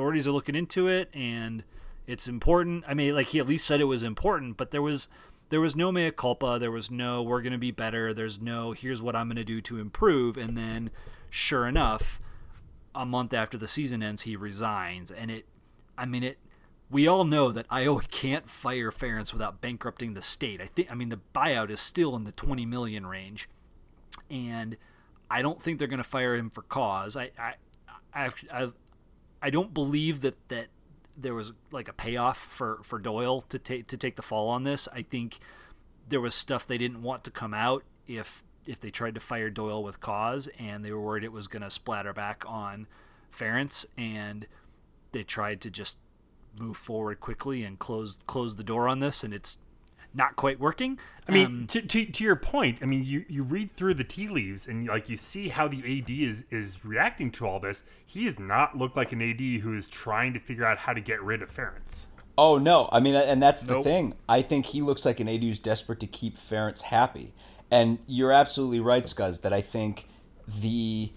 authorities 0.00 0.26
are 0.26 0.32
looking 0.32 0.54
into 0.54 0.88
it 0.88 1.10
and 1.12 1.62
it's 2.06 2.26
important. 2.26 2.84
I 2.88 2.94
mean, 2.94 3.14
like 3.14 3.28
he 3.28 3.38
at 3.38 3.46
least 3.46 3.66
said 3.66 3.80
it 3.80 3.84
was 3.84 4.02
important, 4.02 4.56
but 4.56 4.70
there 4.70 4.80
was 4.80 5.08
there 5.50 5.60
was 5.60 5.76
no 5.76 5.92
mea 5.92 6.10
culpa. 6.10 6.58
There 6.58 6.70
was 6.70 6.90
no 6.90 7.22
we're 7.22 7.42
going 7.42 7.52
to 7.52 7.58
be 7.58 7.70
better. 7.70 8.14
There's 8.14 8.40
no 8.40 8.72
here's 8.72 9.02
what 9.02 9.14
I'm 9.14 9.28
going 9.28 9.36
to 9.36 9.44
do 9.44 9.60
to 9.60 9.78
improve. 9.78 10.38
And 10.38 10.56
then, 10.56 10.90
sure 11.28 11.66
enough, 11.66 12.18
a 12.94 13.04
month 13.04 13.34
after 13.34 13.58
the 13.58 13.68
season 13.68 14.02
ends, 14.02 14.22
he 14.22 14.36
resigns. 14.36 15.10
And 15.10 15.30
it, 15.30 15.46
I 15.98 16.06
mean, 16.06 16.24
it. 16.24 16.38
We 16.90 17.06
all 17.06 17.24
know 17.24 17.52
that 17.52 17.66
Iowa 17.70 18.02
can't 18.10 18.48
fire 18.48 18.90
Ferentz 18.90 19.32
without 19.32 19.60
bankrupting 19.60 20.14
the 20.14 20.22
state. 20.22 20.60
I 20.60 20.66
think. 20.66 20.90
I 20.90 20.94
mean, 20.94 21.10
the 21.10 21.20
buyout 21.34 21.70
is 21.70 21.78
still 21.78 22.16
in 22.16 22.24
the 22.24 22.32
20 22.32 22.64
million 22.66 23.06
range, 23.06 23.48
and 24.28 24.76
I 25.30 25.42
don't 25.42 25.62
think 25.62 25.78
they're 25.78 25.86
going 25.86 26.02
to 26.02 26.04
fire 26.04 26.34
him 26.34 26.50
for 26.50 26.62
cause. 26.62 27.16
I, 27.16 27.30
I, 27.38 27.54
I, 28.12 28.30
I, 28.52 28.70
I 29.42 29.50
don't 29.50 29.72
believe 29.72 30.20
that 30.20 30.36
that 30.48 30.68
there 31.16 31.34
was 31.34 31.52
like 31.70 31.88
a 31.88 31.92
payoff 31.92 32.38
for 32.38 32.80
for 32.82 32.98
Doyle 32.98 33.42
to 33.42 33.58
take 33.58 33.86
to 33.88 33.96
take 33.96 34.16
the 34.16 34.22
fall 34.22 34.48
on 34.48 34.64
this. 34.64 34.88
I 34.92 35.02
think 35.02 35.38
there 36.08 36.20
was 36.20 36.34
stuff 36.34 36.66
they 36.66 36.78
didn't 36.78 37.02
want 37.02 37.24
to 37.24 37.30
come 37.30 37.54
out 37.54 37.84
if 38.06 38.44
if 38.66 38.80
they 38.80 38.90
tried 38.90 39.14
to 39.14 39.20
fire 39.20 39.50
Doyle 39.50 39.82
with 39.82 40.00
cause, 40.00 40.48
and 40.58 40.84
they 40.84 40.92
were 40.92 41.00
worried 41.00 41.24
it 41.24 41.32
was 41.32 41.48
going 41.48 41.62
to 41.62 41.70
splatter 41.70 42.12
back 42.12 42.44
on 42.46 42.86
Ferentz, 43.32 43.86
and 43.96 44.46
they 45.12 45.22
tried 45.22 45.60
to 45.62 45.70
just 45.70 45.98
move 46.58 46.76
forward 46.76 47.20
quickly 47.20 47.64
and 47.64 47.78
close 47.78 48.18
close 48.26 48.56
the 48.56 48.64
door 48.64 48.88
on 48.88 49.00
this, 49.00 49.24
and 49.24 49.32
it's 49.32 49.58
not 50.14 50.36
quite 50.36 50.58
working. 50.58 50.98
I 51.28 51.32
mean, 51.32 51.46
Um, 51.46 51.66
to, 51.68 51.82
to, 51.82 52.04
to 52.06 52.24
your 52.24 52.36
point, 52.36 52.80
I 52.82 52.86
mean, 52.86 53.04
you, 53.04 53.24
you 53.28 53.42
read 53.42 53.70
through 53.70 53.94
the 53.94 54.04
tea 54.04 54.28
leaves 54.28 54.66
and 54.66 54.86
like 54.86 55.08
you 55.08 55.16
see 55.16 55.48
how 55.50 55.68
the 55.68 55.78
AD 55.78 56.10
is 56.10 56.44
is 56.50 56.84
reacting 56.84 57.30
to 57.32 57.46
all 57.46 57.60
this. 57.60 57.84
He 58.04 58.24
does 58.24 58.38
not 58.40 58.76
look 58.76 58.96
like 58.96 59.12
an 59.12 59.22
AD 59.22 59.60
who 59.62 59.72
is 59.74 59.86
trying 59.86 60.32
to 60.34 60.40
figure 60.40 60.64
out 60.66 60.78
how 60.78 60.92
to 60.92 61.00
get 61.00 61.22
rid 61.22 61.42
of 61.42 61.54
Ferentz. 61.54 62.06
Oh 62.38 62.58
no! 62.58 62.88
I 62.90 63.00
mean, 63.00 63.14
and 63.14 63.42
that's 63.42 63.62
the 63.62 63.74
Nope. 63.74 63.84
thing. 63.84 64.14
I 64.28 64.42
think 64.42 64.66
he 64.66 64.80
looks 64.82 65.04
like 65.04 65.20
an 65.20 65.28
AD 65.28 65.42
who's 65.42 65.58
desperate 65.58 66.00
to 66.00 66.06
keep 66.06 66.38
Ferentz 66.38 66.80
happy. 66.82 67.34
And 67.70 67.98
you're 68.06 68.32
absolutely 68.32 68.80
right, 68.80 69.04
Scuzz. 69.04 69.42
That 69.42 69.52
I 69.52 69.60
think 69.60 70.08
the 70.48 71.12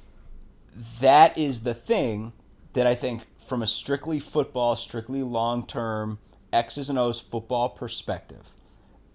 that 1.01 1.37
is 1.37 1.63
the 1.63 1.73
thing 1.73 2.33
that 2.73 2.87
I 2.87 2.95
think 2.95 3.25
from 3.47 3.61
a 3.61 3.67
strictly 3.67 4.19
football, 4.19 4.75
strictly 4.75 5.23
long 5.23 5.65
term 5.65 6.19
X's 6.51 6.89
and 6.89 6.99
O's 6.99 7.19
football 7.19 7.69
perspective, 7.69 8.49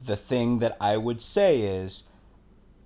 the 0.04 0.16
thing 0.16 0.58
that 0.60 0.76
I 0.80 0.96
would 0.96 1.20
say 1.20 1.60
is 1.60 2.04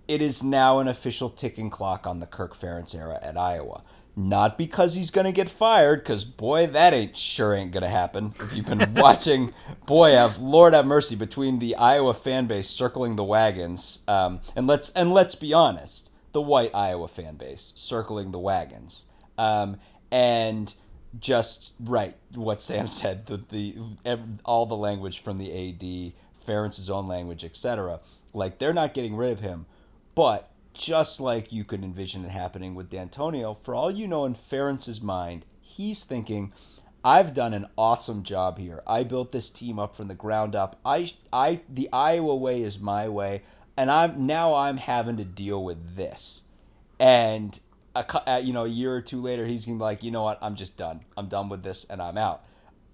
it 0.09 0.21
is 0.21 0.43
now 0.43 0.79
an 0.79 0.89
official 0.89 1.31
ticking 1.31 1.71
clock 1.71 2.07
on 2.07 2.21
the 2.21 2.27
Kirk 2.27 2.55
Ferentz 2.55 2.95
era 2.95 3.19
at 3.23 3.37
Iowa. 3.37 3.83
Not 4.15 4.59
because 4.59 4.95
he's 4.95 5.11
going 5.11 5.25
to 5.25 5.33
get 5.33 5.49
fired, 5.49 6.03
because 6.03 6.25
boy, 6.25 6.67
that 6.67 6.93
ain't 6.93 7.17
sure 7.17 7.55
ain't 7.55 7.73
going 7.73 7.83
to 7.83 7.89
happen. 7.89 8.35
If 8.41 8.55
you've 8.55 8.67
been 8.67 8.93
watching, 8.97 9.55
boy, 9.87 10.11
have 10.11 10.37
Lord 10.37 10.75
have 10.75 10.85
mercy 10.85 11.17
between 11.17 11.59
the 11.59 11.77
Iowa 11.77 12.13
fan 12.13 12.47
base 12.47 12.69
circling 12.69 13.17
the 13.17 13.25
wagons, 13.25 14.01
um, 14.09 14.41
and 14.55 14.67
let's 14.67 14.91
and 14.91 15.13
let's 15.13 15.35
be 15.35 15.55
honest, 15.55 16.11
the 16.33 16.43
white 16.43 16.75
Iowa 16.75 17.09
fan 17.09 17.37
base 17.37 17.73
circling 17.75 18.33
the 18.33 18.39
wagons, 18.39 19.07
um, 19.39 19.79
and 20.11 20.75
just 21.19 21.73
right 21.81 22.15
what 22.35 22.61
Sam 22.61 22.89
said. 22.89 23.25
The 23.25 23.39
the 23.39 23.77
all 24.45 24.67
the 24.67 24.77
language 24.77 25.21
from 25.21 25.39
the 25.39 25.51
AD, 25.71 26.13
Ferentz's 26.45 26.91
own 26.91 27.07
language, 27.07 27.45
etc. 27.45 28.01
Like 28.33 28.59
they're 28.59 28.73
not 28.73 28.95
getting 28.95 29.17
rid 29.17 29.33
of 29.33 29.41
him, 29.41 29.67
but 30.15 30.51
just 30.75 31.21
like 31.21 31.53
you 31.53 31.65
could 31.65 31.85
envision 31.85 32.25
it 32.25 32.31
happening 32.31 32.75
with 32.75 32.91
Dantonio, 32.91 33.57
for 33.57 33.75
all 33.75 33.91
you 33.91 34.09
know, 34.09 34.25
in 34.25 34.35
Ferentz's 34.35 35.03
mind, 35.03 35.45
he's 35.61 36.05
thinking, 36.05 36.53
"I've 37.05 37.35
done 37.35 37.55
an 37.55 37.69
awesome 37.77 38.23
job 38.23 38.59
here. 38.59 38.83
I 38.87 39.05
built 39.05 39.33
this 39.33 39.51
team 39.51 39.79
up 39.79 39.95
from 39.95 40.09
the 40.09 40.15
ground 40.15 40.55
up. 40.55 40.79
I 40.85 41.13
I 41.33 41.61
the 41.69 41.89
Iowa 41.93 42.35
way 42.37 42.63
is 42.63 42.79
my 42.79 43.09
way." 43.09 43.43
And 43.77 43.91
I'm 43.91 44.27
now 44.27 44.55
I'm 44.55 44.77
having 44.77 45.17
to 45.17 45.25
deal 45.25 45.63
with 45.65 45.97
this, 45.97 46.43
and 47.01 47.59
a, 47.95 48.31
uh, 48.31 48.39
you 48.39 48.53
know, 48.53 48.65
a 48.65 48.69
year 48.69 48.95
or 48.95 49.01
two 49.01 49.21
later, 49.21 49.47
he's 49.47 49.67
gonna 49.67 49.79
be 49.79 49.85
like, 49.85 50.03
you 50.03 50.11
know 50.11 50.23
what, 50.23 50.39
I'm 50.43 50.55
just 50.55 50.77
done. 50.77 51.01
I'm 51.17 51.29
done 51.29 51.49
with 51.49 51.63
this, 51.63 51.85
and 51.85 52.01
I'm 52.01 52.17
out. 52.17 52.45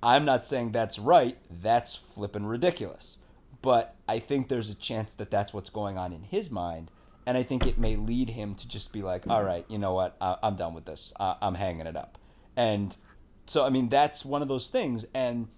I'm 0.03 0.25
not 0.25 0.45
saying 0.45 0.73
that's 0.73 0.99
right. 0.99 1.37
That's 1.63 1.95
flipping 1.95 2.47
ridiculous. 2.47 3.18
But 3.62 3.97
I 4.09 4.18
think 4.18 4.49
there's 4.49 4.71
a 4.71 4.75
chance 4.75 5.14
that 5.14 5.31
that's 5.31 5.53
what's 5.53 5.71
going 5.71 5.99
on 5.99 6.12
in 6.12 6.23
his 6.23 6.51
mind, 6.51 6.90
and 7.27 7.37
I 7.37 7.42
think 7.42 7.66
it 7.66 7.79
may 7.79 7.97
lead 7.97 8.31
him 8.31 8.55
to 8.55 8.68
just 8.68 8.92
be 8.92 9.03
like, 9.03 9.27
all 9.29 9.42
right, 9.42 9.64
you 9.68 9.79
know 9.79 9.92
what, 9.92 10.16
I, 10.21 10.37
am 10.42 10.57
done 10.57 10.75
with 10.75 10.85
this. 10.85 11.12
I, 11.18 11.37
I'm 11.42 11.55
hanging 11.55 11.87
it 11.87 11.97
up. 11.97 12.18
And 12.57 12.97
so, 13.47 13.64
I 13.64 13.71
mean, 13.71 13.88
that's 13.88 14.25
one 14.25 14.42
of 14.42 14.49
those 14.49 14.68
things. 14.68 15.05
And 15.14 15.49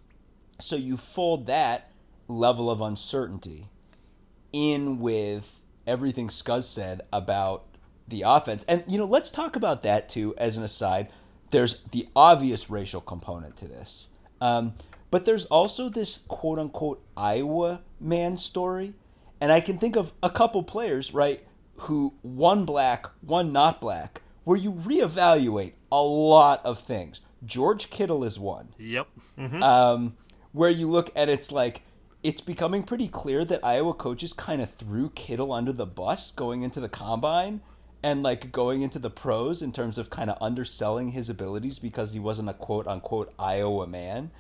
so 0.61 0.77
you 0.77 0.97
fold 0.97 1.47
that 1.47 1.91
level 2.29 2.71
of 2.71 2.81
uncertainty 2.81 3.69
in 4.53 4.99
with 4.99 5.61
everything 5.87 6.29
Scuzz 6.29 6.65
said 6.65 7.03
about 7.13 7.65
the 8.09 8.23
offense. 8.27 8.65
And 8.65 8.85
you 8.87 8.99
know, 8.99 9.05
let's 9.05 9.31
talk 9.31 9.57
about 9.57 9.83
that 9.85 10.09
too 10.09 10.35
as 10.39 10.57
an 10.57 10.65
aside. 10.65 11.09
There's 11.51 11.81
the 11.91 12.09
obvious 12.15 12.71
racial 12.71 13.01
component 13.01 13.57
to 13.59 13.69
this. 13.69 14.09
Um, 14.41 14.75
but 15.11 15.25
there's 15.25 15.47
also 15.47 15.89
this 15.89 16.21
quote 16.29 16.59
unquote 16.59 17.03
Iowa 17.17 17.83
man 18.01 18.37
story. 18.37 18.95
And 19.41 19.51
I 19.51 19.61
can 19.61 19.79
think 19.79 19.97
of 19.97 20.13
a 20.23 20.29
couple 20.31 20.63
players, 20.63 21.15
right, 21.15 21.47
who 21.77 22.15
one 22.23 22.65
black, 22.67 23.07
one 23.23 23.53
not 23.53 23.81
black, 23.81 24.21
where 24.45 24.57
you 24.57 24.73
reevaluate 24.73 25.73
a 25.91 26.03
lot 26.03 26.61
of 26.65 26.79
things. 26.79 27.23
George 27.45 27.89
Kittle 27.89 28.25
is 28.25 28.39
one. 28.39 28.69
Yep. 28.79 29.09
Mm-hmm. 29.39 29.63
Um, 29.63 30.17
where 30.53 30.71
you 30.71 30.91
look 30.91 31.11
at 31.17 31.29
it's 31.29 31.51
like 31.51 31.83
it's 32.23 32.41
becoming 32.41 32.83
pretty 32.83 33.09
clear 33.09 33.45
that 33.47 33.65
Iowa 33.65 33.95
coaches 33.95 34.35
kind 34.35 34.61
of 34.61 34.71
threw 34.71 35.09
Kittle 35.11 35.53
under 35.53 35.73
the 35.73 35.87
bus 35.87 36.33
going 36.33 36.63
into 36.63 36.81
the 36.81 36.89
combine 36.89 37.63
and 38.03 38.23
like 38.23 38.53
going 38.53 38.83
into 38.83 38.99
the 38.99 39.11
pros 39.11 39.63
in 39.63 39.73
terms 39.73 39.97
of 39.99 40.11
kind 40.11 40.31
of 40.31 40.37
underselling 40.41 41.09
his 41.09 41.29
abilities 41.31 41.79
because 41.79 42.13
he 42.13 42.19
wasn't 42.19 42.49
a 42.49 42.55
quote 42.55 42.87
unquote 42.87 43.33
Iowa 43.39 43.87
man. 43.87 44.31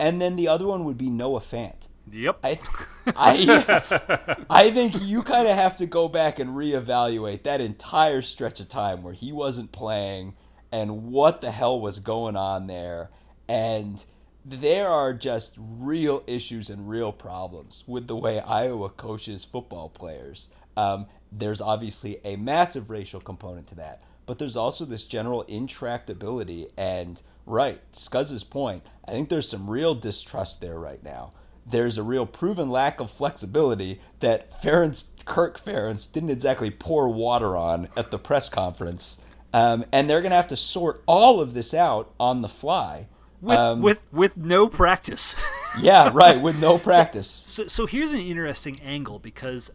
And 0.00 0.20
then 0.20 0.36
the 0.36 0.48
other 0.48 0.66
one 0.66 0.84
would 0.86 0.96
be 0.96 1.10
Noah 1.10 1.40
Fant. 1.40 1.86
Yep. 2.10 2.38
I, 2.42 2.58
I, 3.06 4.42
I 4.48 4.70
think 4.70 5.02
you 5.02 5.22
kind 5.22 5.46
of 5.46 5.54
have 5.54 5.76
to 5.76 5.86
go 5.86 6.08
back 6.08 6.38
and 6.38 6.50
reevaluate 6.50 7.42
that 7.42 7.60
entire 7.60 8.22
stretch 8.22 8.60
of 8.60 8.68
time 8.70 9.02
where 9.02 9.12
he 9.12 9.30
wasn't 9.30 9.72
playing 9.72 10.34
and 10.72 11.08
what 11.12 11.42
the 11.42 11.50
hell 11.50 11.78
was 11.80 11.98
going 11.98 12.34
on 12.34 12.66
there. 12.66 13.10
And 13.46 14.02
there 14.44 14.88
are 14.88 15.12
just 15.12 15.54
real 15.58 16.22
issues 16.26 16.70
and 16.70 16.88
real 16.88 17.12
problems 17.12 17.84
with 17.86 18.06
the 18.06 18.16
way 18.16 18.40
Iowa 18.40 18.88
coaches 18.88 19.44
football 19.44 19.90
players. 19.90 20.48
Um, 20.78 21.06
there's 21.30 21.60
obviously 21.60 22.20
a 22.24 22.36
massive 22.36 22.88
racial 22.88 23.20
component 23.20 23.66
to 23.68 23.74
that, 23.76 24.02
but 24.30 24.38
there's 24.38 24.56
also 24.56 24.84
this 24.84 25.02
general 25.02 25.44
intractability. 25.48 26.70
And 26.76 27.20
right, 27.46 27.80
Scuzz's 27.90 28.44
point, 28.44 28.86
I 29.04 29.10
think 29.10 29.28
there's 29.28 29.48
some 29.48 29.68
real 29.68 29.92
distrust 29.92 30.60
there 30.60 30.78
right 30.78 31.02
now. 31.02 31.32
There's 31.66 31.98
a 31.98 32.04
real 32.04 32.26
proven 32.26 32.70
lack 32.70 33.00
of 33.00 33.10
flexibility 33.10 34.00
that 34.20 34.62
Ferentz, 34.62 35.08
Kirk 35.24 35.58
Ferentz 35.58 36.12
didn't 36.12 36.30
exactly 36.30 36.70
pour 36.70 37.08
water 37.08 37.56
on 37.56 37.88
at 37.96 38.12
the 38.12 38.20
press 38.20 38.48
conference. 38.48 39.18
Um, 39.52 39.84
and 39.90 40.08
they're 40.08 40.20
going 40.20 40.30
to 40.30 40.36
have 40.36 40.46
to 40.46 40.56
sort 40.56 41.02
all 41.06 41.40
of 41.40 41.52
this 41.52 41.74
out 41.74 42.14
on 42.20 42.40
the 42.40 42.48
fly. 42.48 43.08
With, 43.40 43.58
um, 43.58 43.82
with 43.82 44.04
with 44.12 44.36
no 44.36 44.68
practice. 44.68 45.34
yeah, 45.80 46.12
right. 46.14 46.40
With 46.40 46.56
no 46.56 46.78
practice. 46.78 47.28
So, 47.28 47.64
so, 47.64 47.66
so 47.66 47.86
here's 47.86 48.12
an 48.12 48.20
interesting 48.20 48.78
angle 48.78 49.18
because 49.18 49.72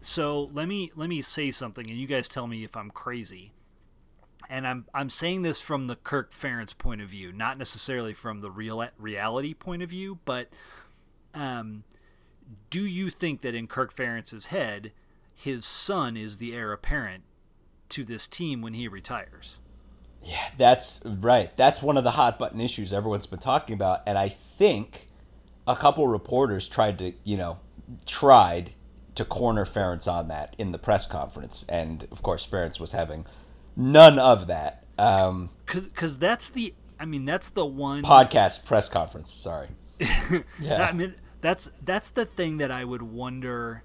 so 0.00 0.50
let 0.52 0.66
me 0.66 0.90
let 0.96 1.08
me 1.08 1.22
say 1.22 1.50
something, 1.50 1.88
and 1.88 1.96
you 1.96 2.08
guys 2.08 2.28
tell 2.28 2.48
me 2.48 2.64
if 2.64 2.76
I'm 2.76 2.90
crazy. 2.90 3.52
And 4.50 4.66
I'm 4.66 4.86
I'm 4.92 5.08
saying 5.08 5.42
this 5.42 5.60
from 5.60 5.86
the 5.86 5.94
Kirk 5.94 6.32
Ferentz 6.32 6.76
point 6.76 7.00
of 7.00 7.08
view, 7.08 7.32
not 7.32 7.56
necessarily 7.56 8.12
from 8.12 8.40
the 8.40 8.50
real 8.50 8.84
reality 8.98 9.54
point 9.54 9.82
of 9.82 9.90
view. 9.90 10.18
But 10.24 10.48
um, 11.34 11.84
do 12.68 12.84
you 12.84 13.10
think 13.10 13.42
that 13.42 13.54
in 13.54 13.68
Kirk 13.68 13.94
Ferentz's 13.94 14.46
head, 14.46 14.92
his 15.34 15.64
son 15.64 16.16
is 16.16 16.38
the 16.38 16.52
heir 16.54 16.72
apparent 16.72 17.22
to 17.90 18.04
this 18.04 18.26
team 18.26 18.60
when 18.60 18.74
he 18.74 18.88
retires? 18.88 19.58
Yeah, 20.22 20.48
that's 20.56 21.00
right. 21.04 21.54
That's 21.56 21.80
one 21.80 21.96
of 21.96 22.04
the 22.04 22.10
hot 22.10 22.38
button 22.38 22.60
issues 22.60 22.92
everyone's 22.92 23.26
been 23.26 23.38
talking 23.38 23.74
about, 23.74 24.02
and 24.06 24.18
I 24.18 24.28
think 24.28 25.08
a 25.66 25.76
couple 25.76 26.06
reporters 26.08 26.68
tried 26.68 26.98
to, 26.98 27.12
you 27.24 27.36
know, 27.36 27.58
tried 28.04 28.72
to 29.14 29.24
corner 29.24 29.64
Ferentz 29.64 30.10
on 30.10 30.28
that 30.28 30.54
in 30.58 30.72
the 30.72 30.78
press 30.78 31.06
conference, 31.06 31.64
and 31.68 32.06
of 32.10 32.22
course 32.22 32.46
Ferentz 32.46 32.78
was 32.78 32.92
having 32.92 33.24
none 33.76 34.18
of 34.18 34.46
that. 34.48 34.84
Because 34.96 35.28
um, 35.28 35.50
because 35.66 36.18
that's 36.18 36.48
the 36.48 36.74
I 36.98 37.04
mean 37.04 37.24
that's 37.24 37.50
the 37.50 37.64
one 37.64 38.02
podcast 38.02 38.64
press 38.64 38.88
conference. 38.88 39.32
Sorry. 39.32 39.68
yeah. 40.60 40.82
I 40.82 40.92
mean 40.92 41.14
that's 41.40 41.70
that's 41.82 42.10
the 42.10 42.24
thing 42.24 42.58
that 42.58 42.70
I 42.70 42.84
would 42.84 43.02
wonder 43.02 43.82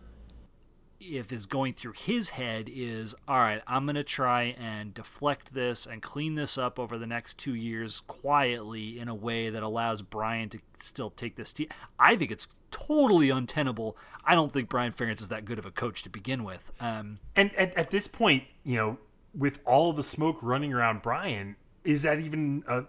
if 1.00 1.32
is 1.32 1.46
going 1.46 1.74
through 1.74 1.92
his 1.92 2.30
head 2.30 2.68
is 2.72 3.14
all 3.28 3.38
right 3.38 3.62
i'm 3.68 3.86
going 3.86 3.96
to 3.96 4.04
try 4.04 4.56
and 4.58 4.92
deflect 4.94 5.54
this 5.54 5.86
and 5.86 6.02
clean 6.02 6.34
this 6.34 6.58
up 6.58 6.80
over 6.80 6.98
the 6.98 7.06
next 7.06 7.38
two 7.38 7.54
years 7.54 8.00
quietly 8.08 8.98
in 8.98 9.08
a 9.08 9.14
way 9.14 9.50
that 9.50 9.62
allows 9.62 10.02
brian 10.02 10.50
to 10.50 10.58
still 10.80 11.12
take 11.12 11.36
this 11.36 11.54
team 11.54 11.68
i 12.00 12.16
think 12.16 12.32
it's 12.32 12.48
totally 12.76 13.30
untenable. 13.30 13.96
I 14.26 14.36
don't 14.36 14.52
think 14.52 14.68
Brian 14.68 14.92
Ferentz 14.92 15.22
is 15.22 15.30
that 15.30 15.46
good 15.46 15.58
of 15.58 15.66
a 15.66 15.72
coach 15.72 16.04
to 16.04 16.10
begin 16.10 16.44
with. 16.44 16.72
Um, 16.80 17.20
and 17.36 17.56
at, 17.56 17.76
at, 17.78 17.90
this 17.90 18.08
point, 18.08 18.44
you 18.64 18.76
know, 18.76 18.98
with 19.38 19.60
all 19.66 19.94
the 19.94 20.04
smoke 20.04 20.38
running 20.42 20.74
around 20.74 21.02
Brian, 21.02 21.56
is 21.84 22.02
that 22.04 22.20
even 22.20 22.64
a, 22.68 22.86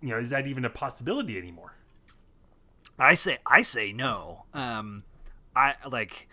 you 0.00 0.10
know, 0.10 0.18
is 0.18 0.30
that 0.30 0.46
even 0.46 0.64
a 0.64 0.70
possibility 0.70 1.38
anymore? 1.38 1.74
I 2.98 3.14
say, 3.14 3.38
I 3.46 3.62
say 3.62 3.92
no. 3.92 4.44
Um, 4.54 5.04
I 5.54 5.74
like. 5.88 6.28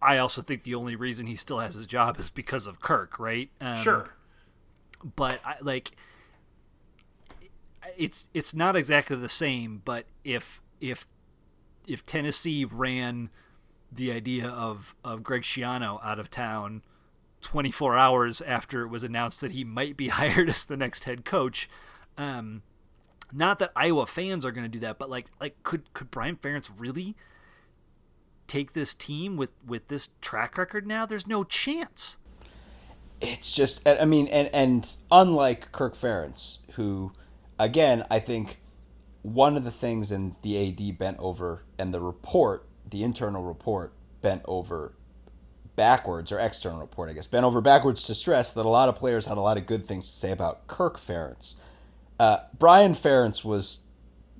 I 0.00 0.18
also 0.18 0.42
think 0.42 0.62
the 0.62 0.74
only 0.74 0.94
reason 0.94 1.26
he 1.26 1.34
still 1.34 1.58
has 1.58 1.74
his 1.74 1.84
job 1.86 2.20
is 2.20 2.30
because 2.30 2.66
of 2.66 2.80
Kirk, 2.80 3.18
right? 3.18 3.50
Um, 3.60 3.82
sure. 3.82 4.14
But 5.16 5.40
I 5.44 5.56
like. 5.60 5.92
It's 7.96 8.28
it's 8.34 8.54
not 8.54 8.76
exactly 8.76 9.16
the 9.16 9.28
same, 9.28 9.82
but 9.84 10.06
if 10.24 10.60
if 10.80 11.06
if 11.86 12.04
Tennessee 12.04 12.64
ran 12.64 13.30
the 13.90 14.12
idea 14.12 14.48
of 14.48 14.94
of 15.02 15.22
Greg 15.22 15.42
Schiano 15.42 15.98
out 16.04 16.18
of 16.18 16.30
town 16.30 16.82
24 17.40 17.96
hours 17.96 18.40
after 18.42 18.82
it 18.82 18.88
was 18.88 19.04
announced 19.04 19.40
that 19.40 19.52
he 19.52 19.64
might 19.64 19.96
be 19.96 20.08
hired 20.08 20.48
as 20.48 20.64
the 20.64 20.76
next 20.76 21.04
head 21.04 21.24
coach. 21.24 21.68
Um, 22.16 22.62
not 23.32 23.58
that 23.58 23.72
Iowa 23.76 24.06
fans 24.06 24.44
are 24.46 24.52
going 24.52 24.64
to 24.64 24.68
do 24.68 24.80
that, 24.80 24.98
but 24.98 25.10
like 25.10 25.26
like 25.40 25.62
could 25.62 25.92
could 25.92 26.10
Brian 26.10 26.36
Ferentz 26.36 26.70
really 26.76 27.14
take 28.46 28.72
this 28.72 28.94
team 28.94 29.36
with 29.36 29.52
with 29.66 29.88
this 29.88 30.10
track 30.20 30.56
record 30.56 30.86
now? 30.86 31.06
There's 31.06 31.26
no 31.26 31.44
chance. 31.44 32.16
It's 33.20 33.52
just 33.52 33.86
I 33.86 34.04
mean 34.04 34.28
and 34.28 34.48
and 34.52 34.96
unlike 35.10 35.72
Kirk 35.72 35.94
Ferentz 35.94 36.58
who 36.72 37.12
again 37.58 38.04
I 38.10 38.20
think 38.20 38.60
one 39.22 39.56
of 39.56 39.64
the 39.64 39.70
things 39.70 40.12
in 40.12 40.36
the 40.42 40.68
AD 40.68 40.98
bent 40.98 41.18
over 41.18 41.64
and 41.78 41.92
the 41.92 42.00
report, 42.00 42.66
the 42.88 43.02
internal 43.02 43.42
report, 43.42 43.92
bent 44.22 44.42
over 44.46 44.94
backwards, 45.78 46.32
or 46.32 46.40
external 46.40 46.80
report, 46.80 47.08
I 47.08 47.12
guess, 47.12 47.28
bent 47.28 47.46
over 47.46 47.60
backwards 47.60 48.02
to 48.08 48.14
stress 48.14 48.50
that 48.52 48.66
a 48.66 48.68
lot 48.68 48.88
of 48.88 48.96
players 48.96 49.24
had 49.24 49.38
a 49.38 49.40
lot 49.40 49.56
of 49.56 49.64
good 49.64 49.86
things 49.86 50.10
to 50.10 50.16
say 50.16 50.32
about 50.32 50.66
Kirk 50.66 50.98
Ferentz. 50.98 51.54
Uh, 52.18 52.38
Brian 52.58 52.94
Ferentz 52.94 53.44
was 53.44 53.84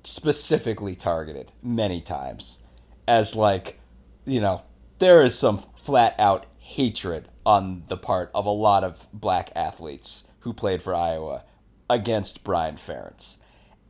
specifically 0.03 0.97
targeted 0.97 1.49
many 1.63 2.01
times 2.01 2.59
as 3.07 3.37
like, 3.37 3.79
you 4.25 4.41
know, 4.41 4.63
there 4.99 5.23
is 5.23 5.33
some 5.33 5.63
flat 5.81 6.13
out 6.19 6.45
hatred 6.57 7.29
on 7.45 7.83
the 7.87 7.95
part 7.95 8.31
of 8.35 8.45
a 8.45 8.51
lot 8.51 8.83
of 8.83 9.07
black 9.13 9.49
athletes 9.55 10.25
who 10.41 10.51
played 10.51 10.81
for 10.81 10.93
Iowa 10.93 11.45
against 11.89 12.43
Brian 12.43 12.75
Ferentz. 12.75 13.37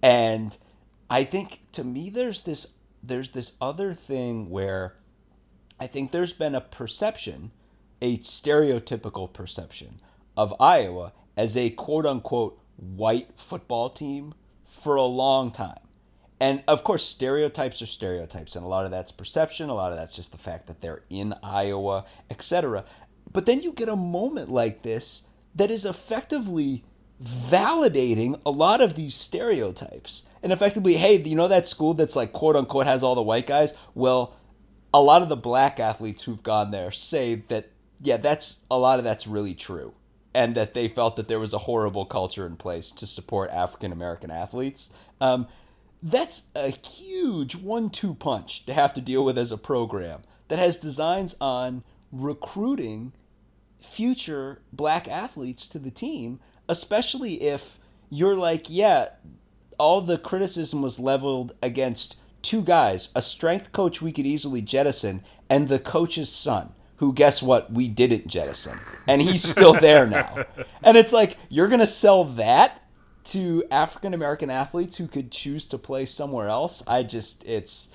And 0.03 0.55
I 1.09 1.23
think 1.23 1.61
to 1.71 1.83
me 1.83 2.11
there's 2.11 2.41
this 2.41 2.67
there's 3.01 3.31
this 3.31 3.53
other 3.59 3.95
thing 3.95 4.51
where 4.51 4.95
I 5.80 5.88
think 5.88 6.11
there's 6.11 6.34
been 6.34 6.55
a 6.55 6.61
perception, 6.61 7.51
a 8.01 8.17
stereotypical 8.19 9.32
perception 9.32 10.01
of 10.36 10.53
Iowa 10.59 11.13
as 11.38 11.55
a 11.55 11.69
quote 11.69 12.05
unquote 12.05 12.59
white 12.75 13.32
football 13.36 13.89
team 13.89 14.34
for 14.65 14.95
a 14.95 15.03
long 15.03 15.51
time. 15.51 15.80
And 16.39 16.63
of 16.67 16.84
course, 16.84 17.03
stereotypes 17.03 17.82
are 17.82 17.86
stereotypes, 17.86 18.55
and 18.55 18.65
a 18.65 18.69
lot 18.69 18.86
of 18.86 18.91
that's 18.91 19.11
perception, 19.11 19.69
a 19.69 19.73
lot 19.73 19.91
of 19.91 19.97
that's 19.97 20.15
just 20.15 20.32
the 20.32 20.38
fact 20.38 20.67
that 20.67 20.80
they're 20.80 21.03
in 21.09 21.34
Iowa, 21.43 22.05
etc. 22.30 22.86
But 23.32 23.45
then 23.45 23.61
you 23.61 23.73
get 23.73 23.89
a 23.89 23.95
moment 23.95 24.49
like 24.49 24.82
this 24.82 25.23
that 25.55 25.69
is 25.69 25.86
effectively 25.86 26.84
validating 27.21 28.39
a 28.45 28.51
lot 28.51 28.80
of 28.80 28.95
these 28.95 29.15
stereotypes. 29.15 30.25
And 30.41 30.53
effectively, 30.53 30.95
hey, 30.95 31.21
you 31.21 31.36
know 31.36 31.49
that 31.49 31.67
school 31.67 31.93
that's 31.93 32.15
like 32.15 32.32
quote 32.32 32.55
unquote 32.55 32.86
has 32.86 33.03
all 33.03 33.15
the 33.15 33.21
white 33.21 33.47
guys? 33.47 33.73
Well, 33.93 34.36
a 34.93 35.01
lot 35.01 35.21
of 35.21 35.29
the 35.29 35.37
black 35.37 35.79
athletes 35.79 36.23
who've 36.23 36.43
gone 36.43 36.71
there 36.71 36.91
say 36.91 37.43
that, 37.47 37.69
yeah, 38.01 38.17
that's 38.17 38.59
a 38.71 38.77
lot 38.77 38.99
of 38.99 39.05
that's 39.05 39.27
really 39.27 39.53
true. 39.53 39.93
And 40.33 40.55
that 40.55 40.73
they 40.73 40.87
felt 40.87 41.15
that 41.15 41.27
there 41.27 41.39
was 41.39 41.53
a 41.53 41.57
horrible 41.57 42.05
culture 42.05 42.45
in 42.45 42.55
place 42.55 42.91
to 42.91 43.07
support 43.07 43.49
African 43.49 43.91
American 43.91 44.29
athletes. 44.31 44.91
Um, 45.19 45.47
that's 46.01 46.43
a 46.55 46.69
huge 46.69 47.55
one 47.55 47.89
two 47.89 48.13
punch 48.13 48.65
to 48.65 48.73
have 48.73 48.93
to 48.93 49.01
deal 49.01 49.25
with 49.25 49.37
as 49.37 49.51
a 49.51 49.57
program 49.57 50.21
that 50.47 50.59
has 50.59 50.77
designs 50.77 51.35
on 51.41 51.83
recruiting 52.11 53.11
future 53.81 54.61
black 54.71 55.07
athletes 55.07 55.67
to 55.67 55.79
the 55.79 55.91
team, 55.91 56.39
especially 56.67 57.41
if 57.43 57.77
you're 58.09 58.35
like, 58.35 58.67
yeah, 58.69 59.09
all 59.77 60.01
the 60.01 60.17
criticism 60.17 60.81
was 60.81 60.99
leveled 60.99 61.53
against 61.61 62.17
two 62.41 62.61
guys, 62.61 63.09
a 63.15 63.21
strength 63.21 63.71
coach 63.71 64.01
we 64.01 64.11
could 64.11 64.25
easily 64.25 64.61
jettison, 64.61 65.23
and 65.49 65.67
the 65.67 65.79
coach's 65.79 66.31
son, 66.31 66.73
who 66.97 67.13
guess 67.13 67.41
what, 67.41 67.71
we 67.71 67.87
didn't 67.87 68.27
jettison. 68.27 68.77
And 69.07 69.21
he's 69.21 69.43
still 69.43 69.73
there 69.79 70.07
now. 70.07 70.45
And 70.83 70.97
it's 70.97 71.13
like, 71.13 71.37
you're 71.49 71.67
going 71.67 71.79
to 71.79 71.87
sell 71.87 72.25
that 72.25 72.83
to 73.25 73.63
African 73.71 74.13
American 74.13 74.49
athletes 74.49 74.97
who 74.97 75.07
could 75.07 75.31
choose 75.31 75.65
to 75.67 75.77
play 75.77 76.05
somewhere 76.05 76.47
else? 76.47 76.83
I 76.87 77.03
just, 77.03 77.43
it's. 77.45 77.89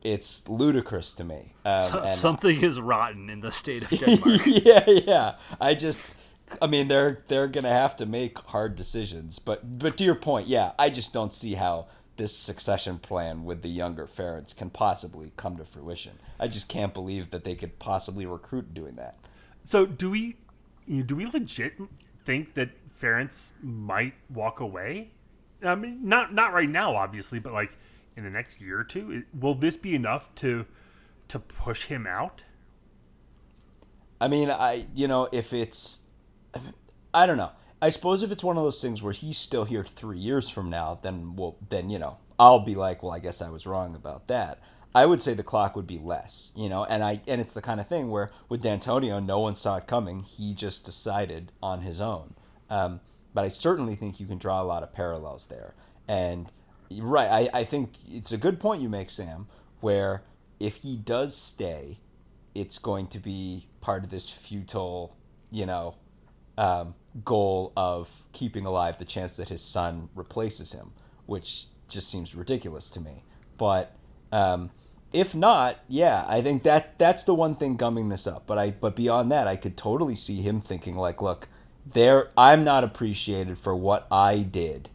It's 0.00 0.48
ludicrous 0.48 1.12
to 1.14 1.24
me. 1.24 1.54
Um, 1.64 1.90
so, 1.90 2.06
something 2.06 2.62
is 2.62 2.80
rotten 2.80 3.28
in 3.28 3.40
the 3.40 3.50
state 3.50 3.82
of 3.82 3.90
Denmark. 3.98 4.42
yeah, 4.46 4.84
yeah. 4.86 5.34
I 5.60 5.74
just, 5.74 6.14
I 6.62 6.68
mean, 6.68 6.86
they're 6.86 7.24
they're 7.26 7.48
gonna 7.48 7.72
have 7.72 7.96
to 7.96 8.06
make 8.06 8.38
hard 8.38 8.76
decisions. 8.76 9.40
But 9.40 9.78
but 9.80 9.96
to 9.96 10.04
your 10.04 10.14
point, 10.14 10.46
yeah, 10.46 10.70
I 10.78 10.88
just 10.90 11.12
don't 11.12 11.34
see 11.34 11.54
how 11.54 11.88
this 12.18 12.36
succession 12.36 12.98
plan 12.98 13.44
with 13.44 13.62
the 13.62 13.68
younger 13.68 14.06
Ferentz 14.06 14.54
can 14.54 14.68
possibly 14.68 15.32
come 15.36 15.56
to 15.56 15.64
fruition. 15.64 16.12
I 16.38 16.48
just 16.48 16.68
can't 16.68 16.92
believe 16.92 17.30
that 17.30 17.44
they 17.44 17.54
could 17.54 17.78
possibly 17.78 18.26
recruit 18.26 18.74
doing 18.74 18.96
that. 18.96 19.16
So 19.62 19.86
do 19.86 20.10
we 20.10 20.36
do 20.86 21.16
we 21.16 21.26
legit 21.26 21.74
think 22.24 22.54
that 22.54 22.70
Ferentz 23.00 23.52
might 23.62 24.14
walk 24.28 24.60
away? 24.60 25.10
I 25.64 25.74
mean, 25.74 26.06
not 26.06 26.34
not 26.34 26.52
right 26.52 26.68
now, 26.68 26.94
obviously, 26.94 27.38
but 27.38 27.52
like 27.52 27.76
in 28.16 28.24
the 28.24 28.30
next 28.30 28.60
year 28.60 28.80
or 28.80 28.84
two, 28.84 29.24
will 29.32 29.54
this 29.54 29.76
be 29.76 29.94
enough 29.94 30.34
to 30.36 30.66
to 31.28 31.38
push 31.38 31.84
him 31.84 32.06
out? 32.06 32.42
I 34.20 34.28
mean, 34.28 34.50
I 34.50 34.86
you 34.94 35.08
know 35.08 35.28
if 35.30 35.52
it's, 35.52 36.00
I 37.14 37.26
don't 37.26 37.36
know. 37.36 37.52
I 37.80 37.90
suppose 37.90 38.22
if 38.22 38.32
it's 38.32 38.44
one 38.44 38.56
of 38.56 38.64
those 38.64 38.82
things 38.82 39.02
where 39.02 39.12
he's 39.12 39.38
still 39.38 39.64
here 39.64 39.84
three 39.84 40.18
years 40.18 40.48
from 40.48 40.70
now, 40.70 40.98
then 41.02 41.36
well, 41.36 41.56
then 41.68 41.90
you 41.90 41.98
know 41.98 42.18
I'll 42.38 42.60
be 42.60 42.74
like, 42.74 43.02
well, 43.02 43.12
I 43.12 43.18
guess 43.18 43.42
I 43.42 43.50
was 43.50 43.66
wrong 43.66 43.94
about 43.94 44.28
that. 44.28 44.60
I 44.94 45.06
would 45.06 45.20
say 45.20 45.34
the 45.34 45.42
clock 45.42 45.76
would 45.76 45.86
be 45.86 45.98
less, 45.98 46.50
you 46.56 46.68
know, 46.68 46.84
and 46.84 47.02
I 47.04 47.20
and 47.28 47.40
it's 47.40 47.52
the 47.52 47.62
kind 47.62 47.80
of 47.80 47.86
thing 47.86 48.10
where 48.10 48.30
with 48.48 48.62
Dantonio, 48.62 49.24
no 49.24 49.38
one 49.40 49.54
saw 49.54 49.76
it 49.76 49.86
coming. 49.86 50.22
He 50.22 50.54
just 50.54 50.84
decided 50.84 51.52
on 51.62 51.82
his 51.82 52.00
own. 52.00 52.34
Um, 52.70 53.00
but 53.34 53.44
I 53.44 53.48
certainly 53.48 53.94
think 53.94 54.18
you 54.18 54.26
can 54.26 54.38
draw 54.38 54.62
a 54.62 54.64
lot 54.64 54.82
of 54.82 54.92
parallels 54.92 55.46
there. 55.46 55.74
And 56.08 56.50
right, 56.90 57.30
I, 57.54 57.60
I 57.60 57.64
think 57.64 57.92
it's 58.08 58.32
a 58.32 58.38
good 58.38 58.58
point 58.58 58.82
you 58.82 58.88
make, 58.88 59.10
Sam, 59.10 59.46
where 59.80 60.22
if 60.58 60.76
he 60.76 60.96
does 60.96 61.36
stay, 61.36 61.98
it's 62.54 62.78
going 62.78 63.06
to 63.08 63.18
be 63.18 63.68
part 63.80 64.04
of 64.04 64.10
this 64.10 64.30
futile, 64.30 65.16
you 65.50 65.66
know, 65.66 65.94
um, 66.56 66.94
goal 67.24 67.72
of 67.76 68.10
keeping 68.32 68.66
alive 68.66 68.98
the 68.98 69.04
chance 69.04 69.36
that 69.36 69.48
his 69.48 69.62
son 69.62 70.08
replaces 70.14 70.72
him, 70.72 70.92
which 71.26 71.66
just 71.88 72.08
seems 72.10 72.34
ridiculous 72.34 72.90
to 72.90 73.00
me. 73.00 73.24
But 73.56 73.94
um, 74.32 74.70
if 75.12 75.34
not, 75.34 75.78
yeah, 75.88 76.24
I 76.28 76.42
think 76.42 76.62
that 76.64 76.98
that's 76.98 77.24
the 77.24 77.34
one 77.34 77.54
thing 77.54 77.76
gumming 77.76 78.08
this 78.08 78.26
up. 78.26 78.46
But 78.46 78.58
I, 78.58 78.70
but 78.70 78.94
beyond 78.94 79.32
that, 79.32 79.46
I 79.46 79.56
could 79.56 79.76
totally 79.76 80.14
see 80.16 80.42
him 80.42 80.60
thinking 80.60 80.96
like, 80.96 81.22
look, 81.22 81.48
there 81.92 82.30
I'm 82.36 82.64
not 82.64 82.84
appreciated 82.84 83.58
for 83.58 83.74
what 83.74 84.06
I 84.10 84.38
did 84.38 84.90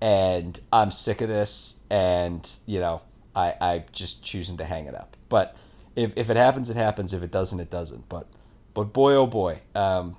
and 0.00 0.58
I'm 0.72 0.90
sick 0.90 1.20
of 1.20 1.28
this 1.28 1.76
and 1.88 2.48
you 2.66 2.80
know 2.80 3.02
I 3.36 3.54
I'm 3.60 3.84
just 3.92 4.22
choosing 4.22 4.56
to 4.58 4.64
hang 4.64 4.86
it 4.86 4.94
up. 4.94 5.16
But 5.28 5.56
if 5.94 6.12
if 6.16 6.28
it 6.28 6.36
happens 6.36 6.68
it 6.70 6.76
happens 6.76 7.12
if 7.12 7.22
it 7.22 7.30
doesn't 7.30 7.60
it 7.60 7.70
doesn't. 7.70 8.08
But 8.08 8.26
but 8.74 8.92
boy 8.92 9.14
oh 9.14 9.26
boy 9.26 9.60
um 9.74 10.16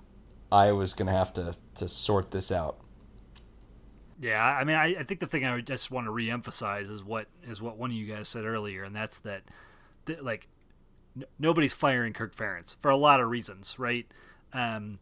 I 0.53 0.71
was 0.71 0.93
going 0.93 1.07
to 1.07 1.13
have 1.13 1.33
to 1.33 1.55
to 1.75 1.89
sort 1.89 2.29
this 2.29 2.51
out. 2.51 2.77
Yeah, 4.21 4.41
I 4.43 4.63
mean, 4.63 4.75
I, 4.75 4.95
I 4.99 5.03
think 5.03 5.19
the 5.19 5.25
thing 5.25 5.43
I 5.43 5.59
just 5.61 5.89
want 5.89 6.05
to 6.05 6.11
reemphasize 6.11 6.91
is 6.91 7.03
what 7.03 7.25
is 7.43 7.59
what 7.59 7.77
one 7.77 7.89
of 7.89 7.97
you 7.97 8.05
guys 8.05 8.27
said 8.27 8.45
earlier, 8.45 8.83
and 8.83 8.95
that's 8.95 9.19
that, 9.21 9.41
that 10.05 10.23
like, 10.23 10.47
n- 11.17 11.25
nobody's 11.39 11.73
firing 11.73 12.13
Kirk 12.13 12.35
Ferentz 12.35 12.75
for 12.79 12.91
a 12.91 12.95
lot 12.95 13.19
of 13.19 13.29
reasons, 13.29 13.79
right? 13.79 14.05
Um, 14.53 14.99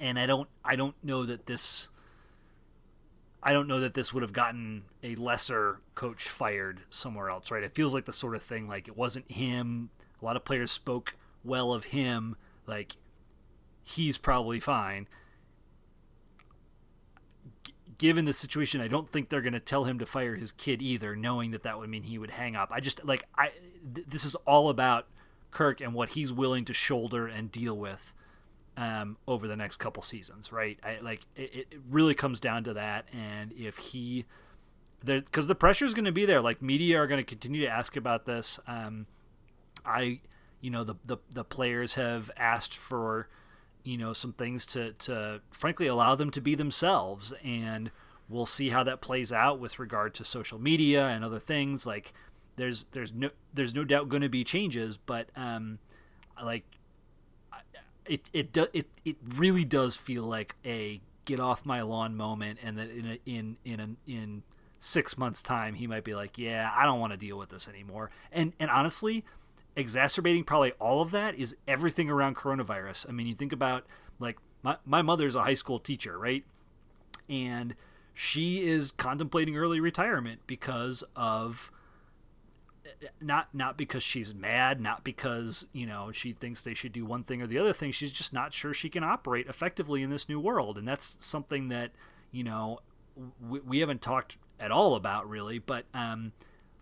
and 0.00 0.18
I 0.18 0.26
don't 0.26 0.48
I 0.64 0.74
don't 0.74 0.96
know 1.04 1.24
that 1.24 1.46
this 1.46 1.88
I 3.44 3.52
don't 3.52 3.68
know 3.68 3.78
that 3.78 3.94
this 3.94 4.12
would 4.12 4.24
have 4.24 4.32
gotten 4.32 4.82
a 5.04 5.14
lesser 5.14 5.78
coach 5.94 6.28
fired 6.28 6.80
somewhere 6.90 7.30
else, 7.30 7.52
right? 7.52 7.62
It 7.62 7.76
feels 7.76 7.94
like 7.94 8.06
the 8.06 8.12
sort 8.12 8.34
of 8.34 8.42
thing 8.42 8.66
like 8.66 8.88
it 8.88 8.96
wasn't 8.96 9.30
him. 9.30 9.90
A 10.20 10.24
lot 10.24 10.34
of 10.34 10.44
players 10.44 10.72
spoke 10.72 11.14
well 11.44 11.72
of 11.72 11.84
him, 11.84 12.34
like 12.66 12.96
he's 13.84 14.18
probably 14.18 14.58
fine. 14.58 15.06
G- 17.62 17.74
given 17.98 18.24
the 18.24 18.32
situation, 18.32 18.80
I 18.80 18.88
don't 18.88 19.08
think 19.08 19.28
they're 19.28 19.40
going 19.42 19.52
to 19.52 19.60
tell 19.60 19.84
him 19.84 19.98
to 20.00 20.06
fire 20.06 20.34
his 20.34 20.50
kid 20.50 20.82
either, 20.82 21.14
knowing 21.14 21.52
that 21.52 21.62
that 21.62 21.78
would 21.78 21.88
mean 21.90 22.02
he 22.02 22.18
would 22.18 22.32
hang 22.32 22.56
up. 22.56 22.70
I 22.72 22.80
just 22.80 23.04
like 23.04 23.24
I 23.36 23.50
th- 23.94 24.06
this 24.08 24.24
is 24.24 24.34
all 24.46 24.68
about 24.70 25.06
Kirk 25.50 25.80
and 25.80 25.94
what 25.94 26.10
he's 26.10 26.32
willing 26.32 26.64
to 26.64 26.72
shoulder 26.72 27.26
and 27.28 27.52
deal 27.52 27.76
with 27.76 28.12
um, 28.76 29.16
over 29.28 29.46
the 29.46 29.56
next 29.56 29.76
couple 29.76 30.02
seasons, 30.02 30.50
right? 30.52 30.78
I, 30.82 30.98
like 31.00 31.20
it, 31.36 31.54
it 31.70 31.80
really 31.88 32.14
comes 32.14 32.40
down 32.40 32.64
to 32.64 32.74
that, 32.74 33.08
and 33.12 33.52
if 33.52 33.76
he, 33.76 34.24
because 35.04 35.46
the 35.46 35.54
pressure 35.54 35.84
is 35.84 35.94
going 35.94 36.06
to 36.06 36.12
be 36.12 36.24
there. 36.24 36.40
Like 36.40 36.60
media 36.60 36.98
are 36.98 37.06
going 37.06 37.20
to 37.20 37.24
continue 37.24 37.62
to 37.62 37.68
ask 37.68 37.96
about 37.96 38.26
this. 38.26 38.58
Um, 38.66 39.06
I, 39.84 40.20
you 40.60 40.70
know, 40.70 40.82
the, 40.82 40.94
the 41.04 41.18
the 41.32 41.44
players 41.44 41.94
have 41.94 42.30
asked 42.36 42.76
for, 42.76 43.28
you 43.84 43.98
know, 43.98 44.12
some 44.12 44.32
things 44.32 44.66
to 44.66 44.92
to 44.92 45.40
frankly 45.50 45.86
allow 45.86 46.14
them 46.14 46.30
to 46.32 46.40
be 46.40 46.54
themselves, 46.54 47.32
and 47.44 47.90
we'll 48.28 48.46
see 48.46 48.70
how 48.70 48.82
that 48.82 49.00
plays 49.00 49.32
out 49.32 49.60
with 49.60 49.78
regard 49.78 50.14
to 50.14 50.24
social 50.24 50.58
media 50.58 51.06
and 51.06 51.24
other 51.24 51.38
things. 51.38 51.86
Like 51.86 52.12
there's 52.56 52.86
there's 52.92 53.12
no 53.12 53.30
there's 53.52 53.74
no 53.74 53.84
doubt 53.84 54.08
going 54.08 54.22
to 54.22 54.28
be 54.28 54.42
changes, 54.42 54.96
but 54.96 55.28
um, 55.36 55.78
like 56.42 56.64
it 58.06 58.28
it 58.32 58.52
do, 58.52 58.66
it 58.72 58.86
it 59.04 59.16
really 59.36 59.64
does 59.64 59.96
feel 59.96 60.24
like 60.24 60.54
a 60.64 61.00
get 61.26 61.40
off 61.40 61.64
my 61.64 61.82
lawn 61.82 62.16
moment, 62.16 62.58
and 62.62 62.78
that 62.78 62.90
in 62.90 63.06
a, 63.06 63.18
in 63.26 63.56
in 63.64 63.96
in 64.06 64.42
six 64.78 65.16
months 65.16 65.42
time 65.42 65.74
he 65.74 65.86
might 65.86 66.04
be 66.04 66.14
like, 66.14 66.36
yeah, 66.36 66.70
I 66.74 66.84
don't 66.84 67.00
want 67.00 67.12
to 67.12 67.16
deal 67.16 67.38
with 67.38 67.50
this 67.50 67.68
anymore. 67.68 68.10
And 68.32 68.52
and 68.58 68.70
honestly, 68.70 69.24
exacerbating 69.76 70.44
probably 70.44 70.72
all 70.72 71.00
of 71.00 71.10
that 71.10 71.34
is 71.34 71.56
everything 71.66 72.10
around 72.10 72.36
coronavirus. 72.36 73.08
I 73.08 73.12
mean, 73.12 73.26
you 73.26 73.34
think 73.34 73.52
about 73.52 73.84
like 74.18 74.38
my 74.62 74.76
my 74.84 75.02
mother's 75.02 75.36
a 75.36 75.42
high 75.42 75.54
school 75.54 75.78
teacher, 75.78 76.18
right? 76.18 76.44
And 77.28 77.74
she 78.12 78.66
is 78.66 78.90
contemplating 78.90 79.56
early 79.56 79.80
retirement 79.80 80.40
because 80.46 81.02
of 81.16 81.72
not 83.20 83.48
not 83.54 83.76
because 83.76 84.02
she's 84.02 84.34
mad, 84.34 84.80
not 84.80 85.04
because 85.04 85.66
you 85.72 85.86
know 85.86 86.12
she 86.12 86.32
thinks 86.32 86.62
they 86.62 86.74
should 86.74 86.92
do 86.92 87.04
one 87.04 87.24
thing 87.24 87.42
or 87.42 87.46
the 87.46 87.58
other 87.58 87.72
thing. 87.72 87.92
She's 87.92 88.12
just 88.12 88.32
not 88.32 88.52
sure 88.52 88.72
she 88.72 88.88
can 88.88 89.04
operate 89.04 89.46
effectively 89.48 90.02
in 90.02 90.10
this 90.10 90.28
new 90.28 90.38
world, 90.38 90.78
and 90.78 90.86
that's 90.86 91.16
something 91.20 91.68
that 91.68 91.92
you 92.30 92.44
know 92.44 92.80
we, 93.40 93.60
we 93.60 93.78
haven't 93.80 94.02
talked 94.02 94.36
at 94.60 94.70
all 94.70 94.94
about 94.94 95.28
really. 95.28 95.58
But 95.58 95.86
um, 95.94 96.32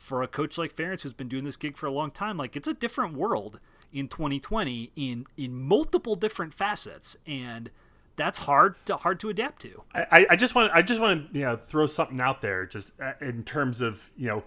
for 0.02 0.20
a 0.20 0.26
coach 0.26 0.58
like 0.58 0.74
Ferentz, 0.74 1.02
who's 1.02 1.12
been 1.12 1.28
doing 1.28 1.44
this 1.44 1.54
gig 1.54 1.76
for 1.76 1.86
a 1.86 1.92
long 1.92 2.10
time, 2.10 2.36
like 2.36 2.56
it's 2.56 2.66
a 2.66 2.74
different 2.74 3.14
world 3.14 3.60
in 3.92 4.08
2020 4.08 4.90
in 4.96 5.26
in 5.36 5.54
multiple 5.54 6.16
different 6.16 6.52
facets, 6.52 7.16
and 7.24 7.70
that's 8.16 8.38
hard 8.40 8.74
to 8.86 8.96
hard 8.96 9.20
to 9.20 9.28
adapt 9.28 9.62
to. 9.62 9.82
I, 9.94 10.26
I 10.30 10.36
just 10.36 10.56
want 10.56 10.72
I 10.74 10.82
just 10.82 11.00
want 11.00 11.32
to 11.32 11.38
you 11.38 11.44
know 11.44 11.56
throw 11.56 11.86
something 11.86 12.20
out 12.20 12.40
there 12.40 12.66
just 12.66 12.90
uh, 13.00 13.12
in 13.20 13.44
terms 13.44 13.80
of 13.80 14.10
you 14.16 14.26
know 14.26 14.42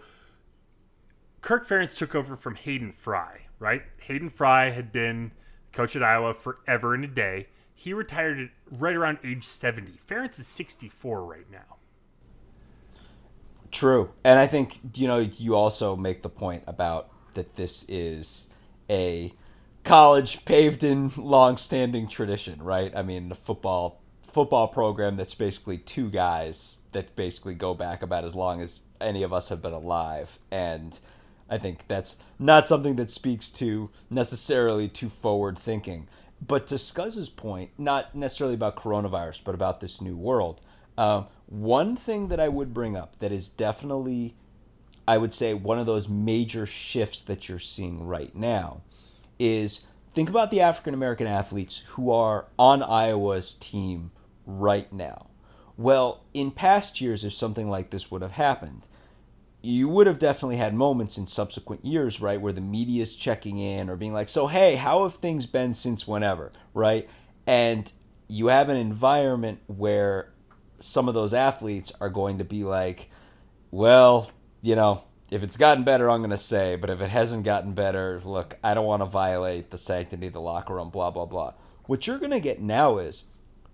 Kirk 1.39 1.67
Ferentz 1.67 1.97
took 1.97 2.13
over 2.13 2.35
from 2.35 2.55
Hayden 2.55 2.91
Fry, 2.91 3.47
right? 3.57 3.83
Hayden 4.01 4.29
Fry 4.29 4.71
had 4.71 4.91
been 4.91 5.31
coach 5.71 5.95
at 5.95 6.03
Iowa 6.03 6.33
forever 6.33 6.93
and 6.93 7.05
a 7.05 7.07
day. 7.07 7.47
He 7.73 7.93
retired 7.93 8.51
right 8.71 8.95
around 8.95 9.19
age 9.23 9.45
70. 9.45 9.99
Ferentz 10.05 10.39
is 10.39 10.47
64 10.47 11.23
right 11.23 11.49
now. 11.49 11.77
True. 13.75 14.09
And 14.23 14.39
I 14.39 14.47
think, 14.47 14.79
you 14.93 15.05
know, 15.05 15.19
you 15.19 15.55
also 15.55 15.97
make 15.97 16.21
the 16.21 16.29
point 16.29 16.63
about 16.65 17.09
that 17.33 17.55
this 17.55 17.83
is 17.89 18.47
a 18.89 19.33
college 19.83 20.45
paved 20.45 20.85
in 20.85 21.11
long 21.17 21.57
standing 21.57 22.07
tradition, 22.07 22.63
right? 22.63 22.95
I 22.95 23.01
mean, 23.01 23.27
the 23.27 23.35
football 23.35 23.99
football 24.23 24.69
program 24.69 25.17
that's 25.17 25.35
basically 25.35 25.77
two 25.77 26.09
guys 26.09 26.79
that 26.93 27.13
basically 27.17 27.53
go 27.53 27.73
back 27.73 28.01
about 28.01 28.23
as 28.23 28.33
long 28.33 28.61
as 28.61 28.81
any 29.01 29.23
of 29.23 29.33
us 29.33 29.49
have 29.49 29.61
been 29.61 29.73
alive. 29.73 30.39
And 30.51 30.97
I 31.49 31.57
think 31.57 31.85
that's 31.89 32.15
not 32.39 32.67
something 32.67 32.95
that 32.95 33.11
speaks 33.11 33.49
to 33.51 33.89
necessarily 34.09 34.87
to 34.87 35.09
forward 35.09 35.59
thinking. 35.59 36.07
But 36.47 36.67
to 36.67 36.75
Scuzz's 36.75 37.29
point, 37.29 37.71
not 37.77 38.15
necessarily 38.15 38.55
about 38.55 38.77
coronavirus, 38.77 39.41
but 39.43 39.53
about 39.53 39.81
this 39.81 39.99
new 39.99 40.15
world, 40.15 40.61
uh, 40.97 41.23
one 41.47 41.95
thing 41.95 42.29
that 42.29 42.39
I 42.39 42.47
would 42.47 42.73
bring 42.73 42.95
up 42.95 43.19
that 43.19 43.31
is 43.31 43.47
definitely, 43.47 44.35
I 45.07 45.17
would 45.17 45.33
say, 45.33 45.53
one 45.53 45.79
of 45.79 45.85
those 45.85 46.09
major 46.09 46.65
shifts 46.65 47.21
that 47.23 47.47
you're 47.47 47.59
seeing 47.59 48.05
right 48.05 48.35
now 48.35 48.81
is 49.37 49.81
think 50.11 50.29
about 50.29 50.49
the 50.49 50.61
African 50.61 50.93
American 50.93 51.27
athletes 51.27 51.83
who 51.87 52.11
are 52.11 52.45
on 52.57 52.81
Iowa's 52.81 53.55
team 53.55 54.11
right 54.45 54.91
now. 54.91 55.27
Well, 55.77 56.23
in 56.33 56.51
past 56.51 57.01
years, 57.01 57.23
if 57.23 57.33
something 57.33 57.69
like 57.69 57.89
this 57.89 58.09
would 58.09 58.21
have 58.21 58.31
happened, 58.31 58.87
you 59.61 59.89
would 59.89 60.07
have 60.07 60.19
definitely 60.19 60.57
had 60.57 60.73
moments 60.73 61.17
in 61.17 61.27
subsequent 61.27 61.83
years, 61.83 62.21
right, 62.21 62.39
where 62.39 62.53
the 62.53 62.61
media 62.61 63.01
is 63.01 63.15
checking 63.15 63.57
in 63.57 63.89
or 63.89 63.95
being 63.95 64.13
like, 64.13 64.29
so, 64.29 64.47
hey, 64.47 64.75
how 64.75 65.03
have 65.03 65.15
things 65.15 65.45
been 65.45 65.73
since 65.73 66.07
whenever, 66.07 66.51
right? 66.73 67.09
And 67.45 67.91
you 68.27 68.47
have 68.47 68.69
an 68.69 68.77
environment 68.77 69.59
where 69.67 70.31
some 70.85 71.07
of 71.07 71.13
those 71.13 71.33
athletes 71.33 71.91
are 71.99 72.09
going 72.09 72.37
to 72.37 72.43
be 72.43 72.63
like, 72.63 73.09
well, 73.71 74.29
you 74.61 74.75
know, 74.75 75.03
if 75.31 75.43
it's 75.43 75.57
gotten 75.57 75.83
better, 75.83 76.09
I'm 76.09 76.21
going 76.21 76.29
to 76.29 76.37
say, 76.37 76.75
but 76.75 76.89
if 76.89 77.01
it 77.01 77.09
hasn't 77.09 77.45
gotten 77.45 77.73
better, 77.73 78.21
look, 78.23 78.57
I 78.63 78.73
don't 78.73 78.85
want 78.85 79.01
to 79.01 79.07
violate 79.07 79.69
the 79.69 79.77
sanctity 79.77 80.27
of 80.27 80.33
the 80.33 80.41
locker 80.41 80.75
room, 80.75 80.89
blah, 80.89 81.11
blah, 81.11 81.25
blah. 81.25 81.53
What 81.85 82.05
you're 82.05 82.19
going 82.19 82.31
to 82.31 82.39
get 82.39 82.61
now 82.61 82.97
is 82.97 83.23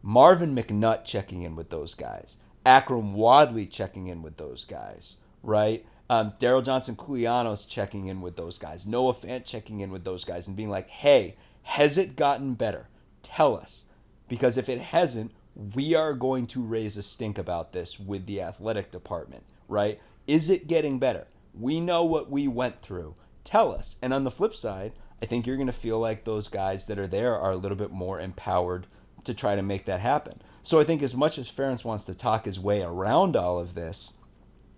Marvin 0.01 0.55
McNutt 0.55 1.05
checking 1.05 1.43
in 1.43 1.55
with 1.55 1.69
those 1.69 1.93
guys, 1.93 2.37
Akrum 2.65 3.13
Wadley 3.13 3.65
checking 3.65 4.07
in 4.07 4.21
with 4.21 4.37
those 4.37 4.63
guys, 4.63 5.17
right? 5.43 5.85
Um, 6.09 6.33
Derrell 6.39 6.63
Johnson 6.63 6.95
Koulianos 6.95 7.67
checking 7.67 8.07
in 8.07 8.21
with 8.21 8.35
those 8.35 8.57
guys, 8.57 8.85
Noah 8.85 9.13
Fant 9.13 9.45
checking 9.45 9.81
in 9.81 9.91
with 9.91 10.03
those 10.03 10.25
guys 10.25 10.47
and 10.47 10.55
being 10.57 10.69
like, 10.69 10.89
hey, 10.89 11.35
has 11.63 11.97
it 11.97 12.15
gotten 12.15 12.53
better? 12.53 12.87
Tell 13.23 13.55
us. 13.55 13.85
Because 14.27 14.57
if 14.57 14.69
it 14.69 14.79
hasn't, 14.79 15.31
we 15.55 15.95
are 15.95 16.13
going 16.13 16.47
to 16.47 16.61
raise 16.61 16.97
a 16.97 17.03
stink 17.03 17.37
about 17.37 17.73
this 17.73 17.99
with 17.99 18.25
the 18.25 18.41
athletic 18.41 18.91
department, 18.91 19.43
right? 19.67 19.99
Is 20.27 20.49
it 20.49 20.67
getting 20.67 20.99
better? 20.99 21.27
We 21.53 21.79
know 21.79 22.03
what 22.05 22.29
we 22.29 22.47
went 22.47 22.81
through. 22.81 23.15
Tell 23.43 23.73
us. 23.73 23.95
And 24.01 24.13
on 24.13 24.23
the 24.23 24.31
flip 24.31 24.55
side, 24.55 24.93
I 25.21 25.25
think 25.25 25.45
you're 25.45 25.57
going 25.57 25.67
to 25.67 25.73
feel 25.73 25.99
like 25.99 26.23
those 26.23 26.47
guys 26.47 26.85
that 26.85 26.99
are 26.99 27.07
there 27.07 27.37
are 27.37 27.51
a 27.51 27.57
little 27.57 27.77
bit 27.77 27.91
more 27.91 28.19
empowered 28.19 28.87
to 29.23 29.33
try 29.33 29.55
to 29.55 29.61
make 29.61 29.85
that 29.85 29.99
happen. 29.99 30.41
So 30.63 30.79
I 30.79 30.83
think 30.83 31.03
as 31.03 31.15
much 31.15 31.37
as 31.37 31.51
Ferentz 31.51 31.83
wants 31.83 32.05
to 32.05 32.15
talk 32.15 32.45
his 32.45 32.59
way 32.59 32.81
around 32.81 33.35
all 33.35 33.59
of 33.59 33.75
this, 33.75 34.13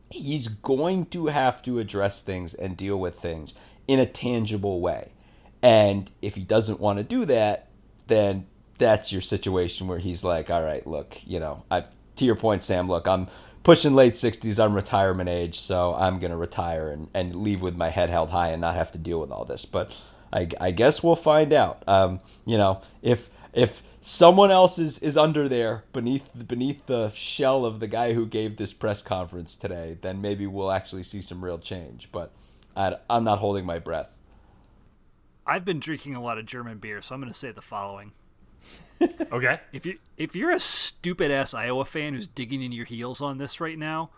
he's 0.09 0.47
going 0.47 1.05
to 1.07 1.28
have 1.28 1.61
to 1.63 1.80
address 1.80 2.21
things 2.21 2.53
and 2.53 2.76
deal 2.76 2.99
with 2.99 3.19
things 3.19 3.53
in 3.88 3.99
a 3.99 4.05
tangible 4.05 4.82
way. 4.82 5.11
And 5.61 6.11
if 6.21 6.36
he 6.36 6.43
doesn't 6.43 6.80
want 6.80 6.97
to 6.97 7.03
do 7.03 7.26
that, 7.26 7.69
then 8.07 8.45
that's 8.78 9.11
your 9.11 9.21
situation 9.21 9.88
where 9.88 9.99
he's 9.99 10.24
like, 10.24 10.49
all 10.49 10.63
right, 10.63 10.86
look, 10.86 11.17
you 11.26 11.39
know, 11.39 11.63
I 11.69 11.86
to 12.15 12.26
your 12.26 12.36
point, 12.36 12.63
Sam, 12.63 12.88
look, 12.88 13.07
I'm 13.07 13.28
pushing 13.63 13.95
late 13.95 14.13
60s, 14.13 14.63
I'm 14.63 14.76
retirement 14.76 15.30
age, 15.30 15.59
so 15.59 15.95
I'm 15.95 16.19
to 16.19 16.38
retire 16.38 16.89
and, 16.89 17.07
and 17.13 17.36
leave 17.36 17.61
with 17.61 17.76
my 17.76 17.89
head 17.89 18.09
held 18.09 18.30
high 18.30 18.49
and 18.49 18.61
not 18.61 18.76
have 18.76 18.91
to 18.91 18.97
deal 18.97 19.19
with 19.19 19.32
all 19.32 19.45
this. 19.45 19.65
But 19.65 19.99
I, 20.32 20.49
I 20.59 20.71
guess 20.71 21.01
we'll 21.01 21.15
find 21.15 21.53
out. 21.53 21.84
Um, 21.88 22.19
you 22.45 22.57
know, 22.57 22.82
if 23.01 23.30
if 23.53 23.84
someone 24.01 24.51
else 24.51 24.80
is, 24.80 24.99
is 24.99 25.15
under 25.15 25.47
there 25.47 25.84
beneath 25.93 26.30
beneath 26.47 26.86
the 26.88 27.09
shell 27.09 27.65
of 27.65 27.80
the 27.80 27.88
guy 27.88 28.13
who 28.13 28.26
gave 28.26 28.57
this 28.57 28.74
press 28.74 29.01
conference 29.01 29.55
today, 29.55 29.97
then 30.01 30.21
maybe 30.21 30.47
we'll 30.47 30.71
actually 30.71 31.03
see 31.03 31.21
some 31.21 31.43
real 31.43 31.57
change. 31.57 32.09
But 32.11 32.32
I, 32.76 32.97
I'm 33.09 33.24
not 33.24 33.39
holding 33.39 33.65
my 33.65 33.80
breath. 33.80 34.09
I've 35.45 35.65
been 35.65 35.80
drinking 35.80 36.15
a 36.15 36.21
lot 36.21 36.38
of 36.38 36.45
German 36.45 36.78
beer, 36.78 37.01
so 37.01 37.13
I'm 37.13 37.21
going 37.21 37.32
to 37.32 37.38
say 37.38 37.51
the 37.51 37.61
following. 37.61 38.13
okay. 39.32 39.59
If 39.72 39.86
you 39.86 39.99
if 40.18 40.36
you're 40.36 40.51
a 40.51 40.59
stupid 40.59 41.32
ass 41.32 41.53
Iowa 41.53 41.86
fan 41.86 42.14
who's 42.14 42.28
digging 42.28 42.61
in 42.61 42.72
your 42.72 42.86
heels 42.86 43.22
on 43.22 43.38
this 43.38 43.59
right 43.59 43.78
now, 43.78 44.09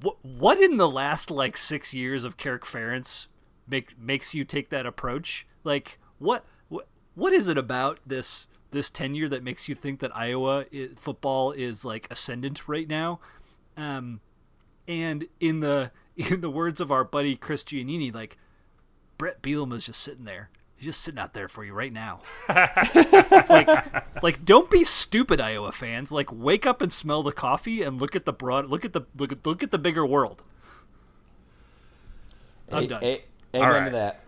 what 0.00 0.16
what 0.22 0.60
in 0.60 0.76
the 0.76 0.88
last 0.88 1.30
like 1.30 1.56
six 1.56 1.94
years 1.94 2.24
of 2.24 2.36
Kirk 2.36 2.64
Ferentz 2.64 3.28
make 3.68 3.98
makes 3.98 4.34
you 4.34 4.44
take 4.44 4.70
that 4.70 4.86
approach? 4.86 5.46
Like 5.64 5.98
what 6.18 6.44
what 6.68 6.86
what 7.14 7.32
is 7.32 7.48
it 7.48 7.58
about 7.58 8.00
this 8.06 8.48
this 8.70 8.88
tenure 8.90 9.28
that 9.28 9.42
makes 9.42 9.68
you 9.68 9.74
think 9.74 10.00
that 10.00 10.16
Iowa 10.16 10.64
football 10.96 11.52
is 11.52 11.84
like 11.84 12.06
ascendant 12.10 12.68
right 12.68 12.88
now? 12.88 13.20
Um, 13.76 14.20
and 14.86 15.26
in 15.40 15.60
the 15.60 15.92
in 16.16 16.40
the 16.40 16.50
words 16.50 16.80
of 16.80 16.92
our 16.92 17.04
buddy 17.04 17.36
Chris 17.36 17.64
Giannini, 17.64 18.14
like 18.14 18.38
Bret 19.18 19.42
Bielema 19.42 19.74
is 19.74 19.86
just 19.86 20.00
sitting 20.00 20.24
there 20.24 20.50
He's 20.82 20.96
just 20.96 21.02
sitting 21.02 21.20
out 21.20 21.32
there 21.32 21.46
for 21.46 21.64
you 21.64 21.72
right 21.72 21.92
now. 21.92 22.22
like, 22.48 24.20
like, 24.20 24.44
don't 24.44 24.68
be 24.68 24.82
stupid, 24.82 25.40
Iowa 25.40 25.70
fans. 25.70 26.10
Like, 26.10 26.28
wake 26.32 26.66
up 26.66 26.82
and 26.82 26.92
smell 26.92 27.22
the 27.22 27.30
coffee 27.30 27.82
and 27.82 28.00
look 28.00 28.16
at 28.16 28.24
the 28.24 28.32
broad, 28.32 28.68
look 28.68 28.84
at 28.84 28.92
the 28.92 29.02
look 29.16 29.30
at 29.30 29.46
look 29.46 29.62
at 29.62 29.70
the 29.70 29.78
bigger 29.78 30.04
world. 30.04 30.42
I'm 32.72 32.82
a, 32.82 32.86
done. 32.88 33.04
A, 33.04 33.20
amen 33.54 33.68
right. 33.70 33.84
to 33.84 33.90
that. 33.92 34.24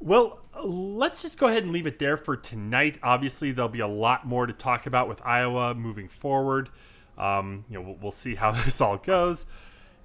Well, 0.00 0.40
let's 0.64 1.22
just 1.22 1.38
go 1.38 1.46
ahead 1.46 1.62
and 1.62 1.70
leave 1.70 1.86
it 1.86 2.00
there 2.00 2.16
for 2.16 2.36
tonight. 2.36 2.98
Obviously, 3.00 3.52
there'll 3.52 3.68
be 3.68 3.78
a 3.78 3.86
lot 3.86 4.26
more 4.26 4.48
to 4.48 4.52
talk 4.52 4.86
about 4.86 5.08
with 5.08 5.24
Iowa 5.24 5.76
moving 5.76 6.08
forward. 6.08 6.70
Um, 7.16 7.66
you 7.70 7.76
know, 7.76 7.82
we'll, 7.82 7.98
we'll, 8.02 8.10
see 8.10 8.34
how 8.34 8.50
this 8.64 8.80
all 8.80 8.96
goes. 8.96 9.46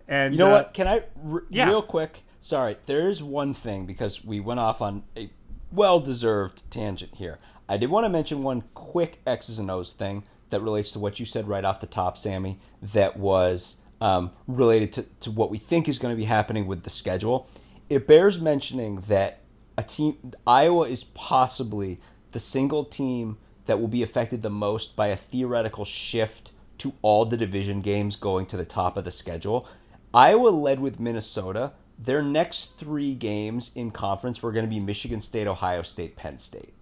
And 0.07 0.35
you 0.35 0.37
know 0.37 0.49
uh, 0.49 0.57
what? 0.57 0.75
Can 0.75 0.87
I 0.87 1.01
r- 1.27 1.45
yeah. 1.49 1.67
real 1.67 1.81
quick? 1.81 2.21
Sorry, 2.41 2.77
there 2.85 3.09
is 3.09 3.23
one 3.23 3.55
thing 3.55 3.87
because 3.87 4.23
we 4.23 4.39
went 4.39 4.59
off 4.59 4.81
on 4.81 5.03
a 5.17 5.31
well 5.71 5.99
deserved 5.99 6.63
tangent 6.71 7.15
here. 7.15 7.39
I 7.69 7.77
did 7.77 7.89
want 7.89 8.05
to 8.05 8.09
mention 8.09 8.41
one 8.41 8.63
quick 8.73 9.19
X's 9.27 9.59
and 9.59 9.69
O's 9.69 9.91
thing 9.91 10.23
that 10.49 10.61
relates 10.61 10.93
to 10.93 10.99
what 10.99 11.19
you 11.19 11.25
said 11.25 11.47
right 11.47 11.65
off 11.65 11.81
the 11.81 11.87
top, 11.87 12.17
Sammy, 12.17 12.57
that 12.81 13.17
was 13.17 13.77
um, 13.99 14.31
related 14.47 14.93
to, 14.93 15.03
to 15.21 15.31
what 15.31 15.51
we 15.51 15.57
think 15.57 15.89
is 15.89 15.99
going 15.99 16.13
to 16.13 16.17
be 16.17 16.25
happening 16.25 16.67
with 16.67 16.83
the 16.83 16.89
schedule. 16.89 17.47
It 17.89 18.07
bears 18.07 18.39
mentioning 18.39 19.01
that 19.07 19.41
a 19.77 19.83
team, 19.83 20.17
Iowa 20.45 20.87
is 20.87 21.03
possibly 21.03 21.99
the 22.31 22.39
single 22.39 22.85
team 22.85 23.37
that 23.65 23.79
will 23.79 23.87
be 23.87 24.03
affected 24.03 24.41
the 24.41 24.49
most 24.49 24.95
by 24.95 25.07
a 25.07 25.15
theoretical 25.15 25.85
shift 25.85 26.51
to 26.79 26.93
all 27.01 27.25
the 27.25 27.37
division 27.37 27.81
games 27.81 28.15
going 28.15 28.45
to 28.47 28.57
the 28.57 28.65
top 28.65 28.97
of 28.97 29.03
the 29.03 29.11
schedule. 29.11 29.67
Iowa 30.13 30.49
led 30.49 30.79
with 30.79 30.99
Minnesota, 30.99 31.73
their 31.97 32.21
next 32.21 32.77
three 32.77 33.15
games 33.15 33.71
in 33.75 33.91
conference 33.91 34.43
were 34.43 34.51
going 34.51 34.65
to 34.65 34.69
be 34.69 34.79
Michigan 34.79 35.21
State, 35.21 35.47
Ohio 35.47 35.81
State, 35.81 36.15
Penn 36.15 36.39
State. 36.39 36.73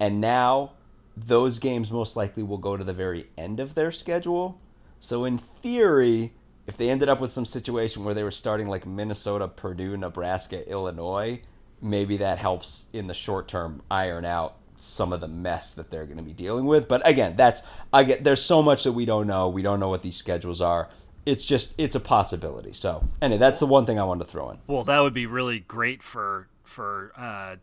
And 0.00 0.20
now 0.20 0.72
those 1.16 1.58
games 1.58 1.90
most 1.90 2.16
likely 2.16 2.42
will 2.42 2.58
go 2.58 2.76
to 2.76 2.84
the 2.84 2.92
very 2.92 3.28
end 3.36 3.60
of 3.60 3.74
their 3.74 3.90
schedule. 3.90 4.60
So, 5.00 5.24
in 5.24 5.38
theory, 5.38 6.32
if 6.66 6.76
they 6.76 6.90
ended 6.90 7.08
up 7.08 7.20
with 7.20 7.32
some 7.32 7.44
situation 7.44 8.04
where 8.04 8.14
they 8.14 8.22
were 8.22 8.30
starting 8.30 8.68
like 8.68 8.86
Minnesota, 8.86 9.48
Purdue, 9.48 9.96
Nebraska, 9.96 10.68
Illinois, 10.68 11.40
maybe 11.80 12.16
that 12.18 12.38
helps 12.38 12.86
in 12.92 13.06
the 13.06 13.14
short 13.14 13.48
term 13.48 13.82
iron 13.90 14.24
out 14.24 14.56
some 14.76 15.12
of 15.12 15.20
the 15.20 15.28
mess 15.28 15.74
that 15.74 15.90
they're 15.90 16.06
going 16.06 16.18
to 16.18 16.22
be 16.22 16.32
dealing 16.32 16.64
with. 16.64 16.88
But 16.88 17.06
again, 17.06 17.36
that's 17.36 17.62
I 17.92 18.04
get 18.04 18.24
there's 18.24 18.42
so 18.42 18.62
much 18.62 18.84
that 18.84 18.92
we 18.92 19.04
don't 19.04 19.26
know. 19.26 19.48
We 19.48 19.62
don't 19.62 19.80
know 19.80 19.88
what 19.88 20.02
these 20.02 20.16
schedules 20.16 20.60
are 20.60 20.88
it's 21.28 21.44
just 21.44 21.74
it's 21.78 21.94
a 21.94 22.00
possibility. 22.00 22.72
So 22.72 23.04
anyway, 23.20 23.38
that's 23.38 23.60
the 23.60 23.66
one 23.66 23.84
thing 23.86 23.98
I 23.98 24.04
wanted 24.04 24.24
to 24.26 24.30
throw 24.30 24.50
in. 24.50 24.58
Well, 24.66 24.84
that 24.84 25.00
would 25.00 25.14
be 25.14 25.26
really 25.26 25.60
great 25.60 26.02
for 26.02 26.48
for 26.62 27.12
uh, 27.16 27.56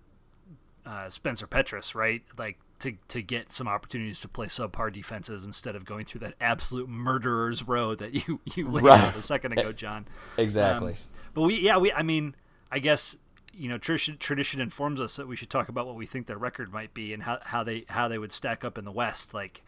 uh, 0.86 1.10
Spencer 1.10 1.48
Petras, 1.48 1.96
right? 1.96 2.22
Like 2.38 2.60
to 2.80 2.98
to 3.08 3.22
get 3.22 3.52
some 3.52 3.68
opportunities 3.68 4.20
to 4.22 4.28
play 4.28 4.48
subpar 4.48 4.92
defenses 4.94 5.46
instead 5.46 5.76
of 5.76 5.86
going 5.86 6.06
through 6.06 6.20
that 6.20 6.36
absolute 6.40 6.90
murderer's 6.90 7.64
row 7.68 7.96
that 7.96 8.14
you 8.28 8.40
you 8.56 8.70
laid 8.70 8.84
Right. 8.84 9.00
out 9.00 9.16
a 9.16 9.24
second 9.24 9.54
ago, 9.54 9.72
John. 9.72 10.06
Exactly. 10.38 10.92
Um, 10.94 10.98
but 11.34 11.42
we 11.44 11.60
yeah 11.60 11.78
we 11.78 11.92
I 11.92 12.04
mean 12.04 12.36
I 12.72 12.80
guess 12.80 13.18
you 13.54 13.70
know 13.70 13.78
tradition 13.78 14.18
tradition 14.18 14.60
informs 14.60 15.00
us 15.00 15.16
that 15.16 15.28
we 15.28 15.36
should 15.38 15.50
talk 15.50 15.70
about 15.70 15.88
what 15.88 15.96
we 15.96 16.06
think 16.06 16.28
their 16.28 16.38
record 16.38 16.74
might 16.74 16.94
be 16.94 17.14
and 17.14 17.24
how, 17.24 17.40
how 17.44 17.64
they 17.64 17.86
how 17.88 18.08
they 18.10 18.18
would 18.18 18.34
stack 18.34 18.64
up 18.66 18.78
in 18.78 18.84
the 18.86 18.92
West. 18.92 19.34
Like, 19.34 19.64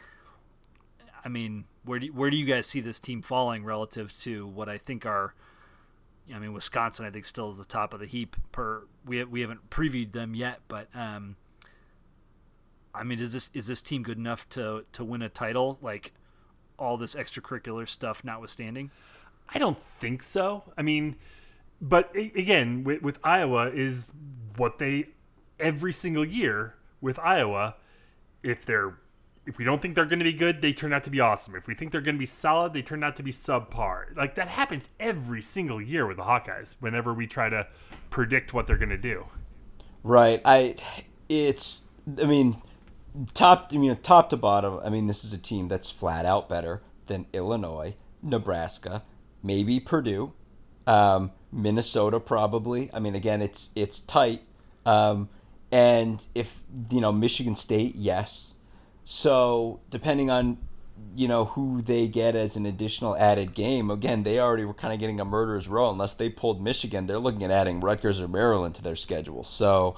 I 1.24 1.30
mean, 1.30 1.66
where 1.84 2.00
do 2.00 2.08
where 2.08 2.30
do 2.30 2.38
you 2.38 2.46
guys 2.46 2.68
see 2.68 2.80
this 2.80 3.00
team 3.00 3.22
falling 3.22 3.64
relative 3.64 4.18
to 4.20 4.48
what 4.48 4.70
I 4.70 4.78
think 4.78 5.06
are? 5.06 5.34
I 6.34 6.40
mean, 6.40 6.54
Wisconsin 6.54 7.06
I 7.06 7.10
think 7.10 7.26
still 7.26 7.50
is 7.50 7.58
the 7.58 7.66
top 7.66 7.94
of 7.94 8.00
the 8.00 8.06
heap. 8.06 8.36
Per 8.52 8.84
we 9.06 9.24
we 9.24 9.42
haven't 9.42 9.70
previewed 9.70 10.12
them 10.12 10.36
yet, 10.36 10.60
but 10.68 10.88
um, 10.96 11.38
I 12.94 13.04
mean, 13.04 13.20
is 13.20 13.34
this 13.34 13.52
is 13.54 13.68
this 13.68 13.82
team 13.82 14.04
good 14.04 14.18
enough 14.18 14.48
to 14.50 14.86
to 14.94 15.04
win 15.04 15.22
a 15.22 15.30
title? 15.30 15.78
Like 15.82 16.14
all 16.78 16.98
this 16.98 17.16
extracurricular 17.16 17.88
stuff 17.88 18.24
notwithstanding. 18.24 18.92
I 19.50 19.60
don't 19.60 19.82
think 19.82 20.22
so. 20.22 20.64
I 20.78 20.82
mean, 20.82 21.16
but 21.82 22.14
again, 22.16 22.84
with, 22.84 23.02
with 23.02 23.20
Iowa 23.24 23.70
is 23.70 24.08
what 24.58 24.78
they 24.78 25.10
every 25.60 25.94
single 25.94 26.26
year 26.26 26.76
with 27.02 27.18
Iowa. 27.20 27.76
If 28.44 28.66
they're 28.66 29.00
if 29.48 29.58
we 29.58 29.64
don't 29.64 29.82
think 29.82 29.96
they're 29.96 30.06
going 30.06 30.20
to 30.20 30.26
be 30.26 30.34
good, 30.34 30.62
they 30.62 30.74
turn 30.74 30.92
out 30.92 31.06
to 31.06 31.10
be 31.10 31.22
awesome. 31.22 31.56
If 31.56 31.68
we 31.68 31.74
think 31.74 31.94
they're 31.94 32.02
going 32.02 32.16
to 32.16 32.20
be 32.20 32.26
solid, 32.26 32.74
they 32.74 32.82
turn 32.82 33.02
out 33.02 33.16
to 33.16 33.24
be 33.24 33.32
subpar. 33.32 34.16
Like 34.16 34.36
that 34.36 34.50
happens 34.50 34.90
every 35.00 35.42
single 35.42 35.82
year 35.82 36.06
with 36.06 36.18
the 36.18 36.24
Hawkeyes. 36.24 36.76
Whenever 36.80 37.14
we 37.14 37.28
try 37.28 37.48
to 37.50 37.66
predict 38.10 38.54
what 38.54 38.68
they're 38.68 38.78
going 38.78 38.90
to 38.90 38.98
do. 38.98 39.26
Right. 40.04 40.42
I. 40.44 40.76
It's. 41.30 41.88
I 42.22 42.26
mean, 42.26 42.58
top. 43.34 43.72
I 43.72 43.78
mean, 43.78 43.96
top 44.04 44.30
to 44.32 44.38
bottom. 44.38 44.82
I 44.84 44.90
mean, 44.90 45.08
this 45.08 45.24
is 45.24 45.32
a 45.32 45.38
team 45.38 45.70
that's 45.70 45.90
flat 45.90 46.26
out 46.26 46.50
better 46.50 46.82
than 47.08 47.26
Illinois, 47.32 47.96
Nebraska, 48.22 49.04
maybe 49.42 49.80
Purdue, 49.80 50.34
um, 50.86 51.32
Minnesota 51.54 52.20
probably. 52.20 52.90
I 52.94 53.00
mean, 53.00 53.16
again, 53.16 53.42
it's 53.42 53.70
it's 53.76 54.02
tight. 54.02 54.42
Um, 54.86 55.30
and 55.72 56.26
if 56.36 56.64
you 56.92 57.00
know 57.00 57.14
Michigan 57.14 57.56
State, 57.56 57.96
yes. 57.96 58.54
So 59.10 59.80
depending 59.90 60.30
on 60.30 60.58
you 61.16 61.30
know 61.30 61.46
who 61.46 61.82
they 61.82 62.10
get 62.10 62.36
as 62.36 62.58
an 62.58 62.66
additional 62.66 63.16
added 63.16 63.54
game, 63.54 63.90
again, 63.90 64.24
they 64.24 64.38
already 64.38 64.66
were 64.66 64.74
kind 64.74 64.94
of 64.94 65.00
getting 65.00 65.22
a 65.22 65.26
murderer's 65.26 65.70
row. 65.70 65.90
Unless 65.90 66.16
they 66.16 66.28
pulled 66.28 66.62
Michigan, 66.62 67.08
they're 67.08 67.18
looking 67.18 67.42
at 67.44 67.50
adding 67.50 67.80
Rutgers 67.80 68.20
or 68.20 68.28
Maryland 68.28 68.76
to 68.76 68.84
their 68.84 68.98
schedule. 68.98 69.46
So 69.46 69.96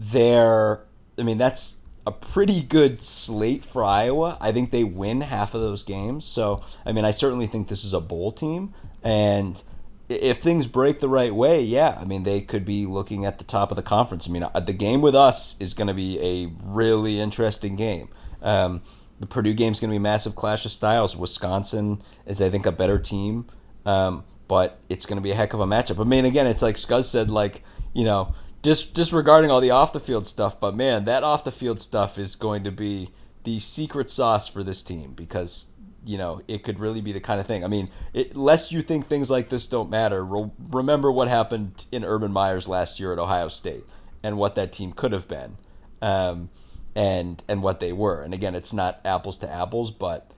they're, 0.00 0.80
I 1.16 1.22
mean, 1.22 1.38
that's 1.38 1.76
a 2.04 2.10
pretty 2.10 2.60
good 2.60 3.00
slate 3.00 3.64
for 3.64 3.84
Iowa. 3.84 4.36
I 4.40 4.50
think 4.50 4.72
they 4.72 4.82
win 4.82 5.20
half 5.20 5.54
of 5.54 5.60
those 5.60 5.84
games. 5.84 6.24
So, 6.24 6.64
I 6.84 6.90
mean, 6.90 7.04
I 7.04 7.12
certainly 7.12 7.46
think 7.46 7.68
this 7.68 7.84
is 7.84 7.92
a 7.92 8.00
bowl 8.00 8.32
team. 8.32 8.74
And 9.04 9.62
if 10.08 10.42
things 10.42 10.66
break 10.66 10.98
the 10.98 11.08
right 11.08 11.32
way, 11.32 11.62
yeah, 11.62 11.96
I 12.00 12.04
mean, 12.04 12.24
they 12.24 12.40
could 12.40 12.64
be 12.64 12.84
looking 12.84 13.26
at 13.26 13.38
the 13.38 13.44
top 13.44 13.70
of 13.70 13.76
the 13.76 13.82
conference. 13.84 14.28
I 14.28 14.32
mean, 14.32 14.42
uh, 14.42 14.58
the 14.58 14.72
game 14.72 15.02
with 15.02 15.14
us 15.14 15.54
is 15.60 15.72
going 15.72 15.86
to 15.86 15.94
be 15.94 16.18
a 16.18 16.50
really 16.64 17.20
interesting 17.20 17.76
game. 17.76 18.08
Um, 18.42 18.82
the 19.18 19.26
Purdue 19.26 19.54
game 19.54 19.72
is 19.72 19.80
going 19.80 19.90
to 19.90 19.92
be 19.92 19.98
a 19.98 20.00
massive 20.00 20.34
clash 20.34 20.64
of 20.64 20.72
styles. 20.72 21.16
Wisconsin 21.16 22.02
is, 22.26 22.40
I 22.40 22.48
think, 22.48 22.66
a 22.66 22.72
better 22.72 22.98
team, 22.98 23.46
um, 23.84 24.24
but 24.48 24.78
it's 24.88 25.04
going 25.06 25.18
to 25.18 25.22
be 25.22 25.30
a 25.30 25.34
heck 25.34 25.52
of 25.52 25.60
a 25.60 25.66
matchup. 25.66 26.00
I 26.00 26.04
mean, 26.04 26.24
again, 26.24 26.46
it's 26.46 26.62
like 26.62 26.76
Scuzz 26.76 27.04
said, 27.04 27.30
like, 27.30 27.62
you 27.92 28.04
know, 28.04 28.34
just 28.62 28.94
disregarding 28.94 29.50
all 29.50 29.60
the 29.60 29.70
off 29.70 29.92
the 29.92 30.00
field 30.00 30.26
stuff, 30.26 30.60
but 30.60 30.74
man, 30.74 31.04
that 31.04 31.22
off 31.22 31.44
the 31.44 31.52
field 31.52 31.80
stuff 31.80 32.18
is 32.18 32.36
going 32.36 32.64
to 32.64 32.70
be 32.70 33.10
the 33.44 33.58
secret 33.58 34.10
sauce 34.10 34.48
for 34.48 34.62
this 34.62 34.82
team 34.82 35.12
because 35.12 35.66
you 36.04 36.18
know 36.18 36.42
it 36.48 36.62
could 36.62 36.78
really 36.78 37.00
be 37.00 37.12
the 37.12 37.20
kind 37.20 37.40
of 37.40 37.46
thing. 37.46 37.64
I 37.64 37.68
mean, 37.68 37.90
it, 38.12 38.36
lest 38.36 38.72
you 38.72 38.82
think 38.82 39.06
things 39.06 39.30
like 39.30 39.48
this 39.48 39.66
don't 39.66 39.90
matter, 39.90 40.24
re- 40.24 40.50
remember 40.70 41.10
what 41.10 41.28
happened 41.28 41.86
in 41.90 42.04
Urban 42.04 42.32
Meyer's 42.32 42.68
last 42.68 43.00
year 43.00 43.12
at 43.12 43.18
Ohio 43.18 43.48
State 43.48 43.84
and 44.22 44.36
what 44.36 44.54
that 44.56 44.72
team 44.72 44.92
could 44.92 45.12
have 45.12 45.26
been, 45.26 45.56
um, 46.02 46.50
and 46.94 47.42
and 47.48 47.62
what 47.62 47.80
they 47.80 47.92
were. 47.92 48.22
And 48.22 48.34
again, 48.34 48.54
it's 48.54 48.72
not 48.72 49.00
apples 49.04 49.36
to 49.38 49.50
apples, 49.50 49.90
but 49.90 50.30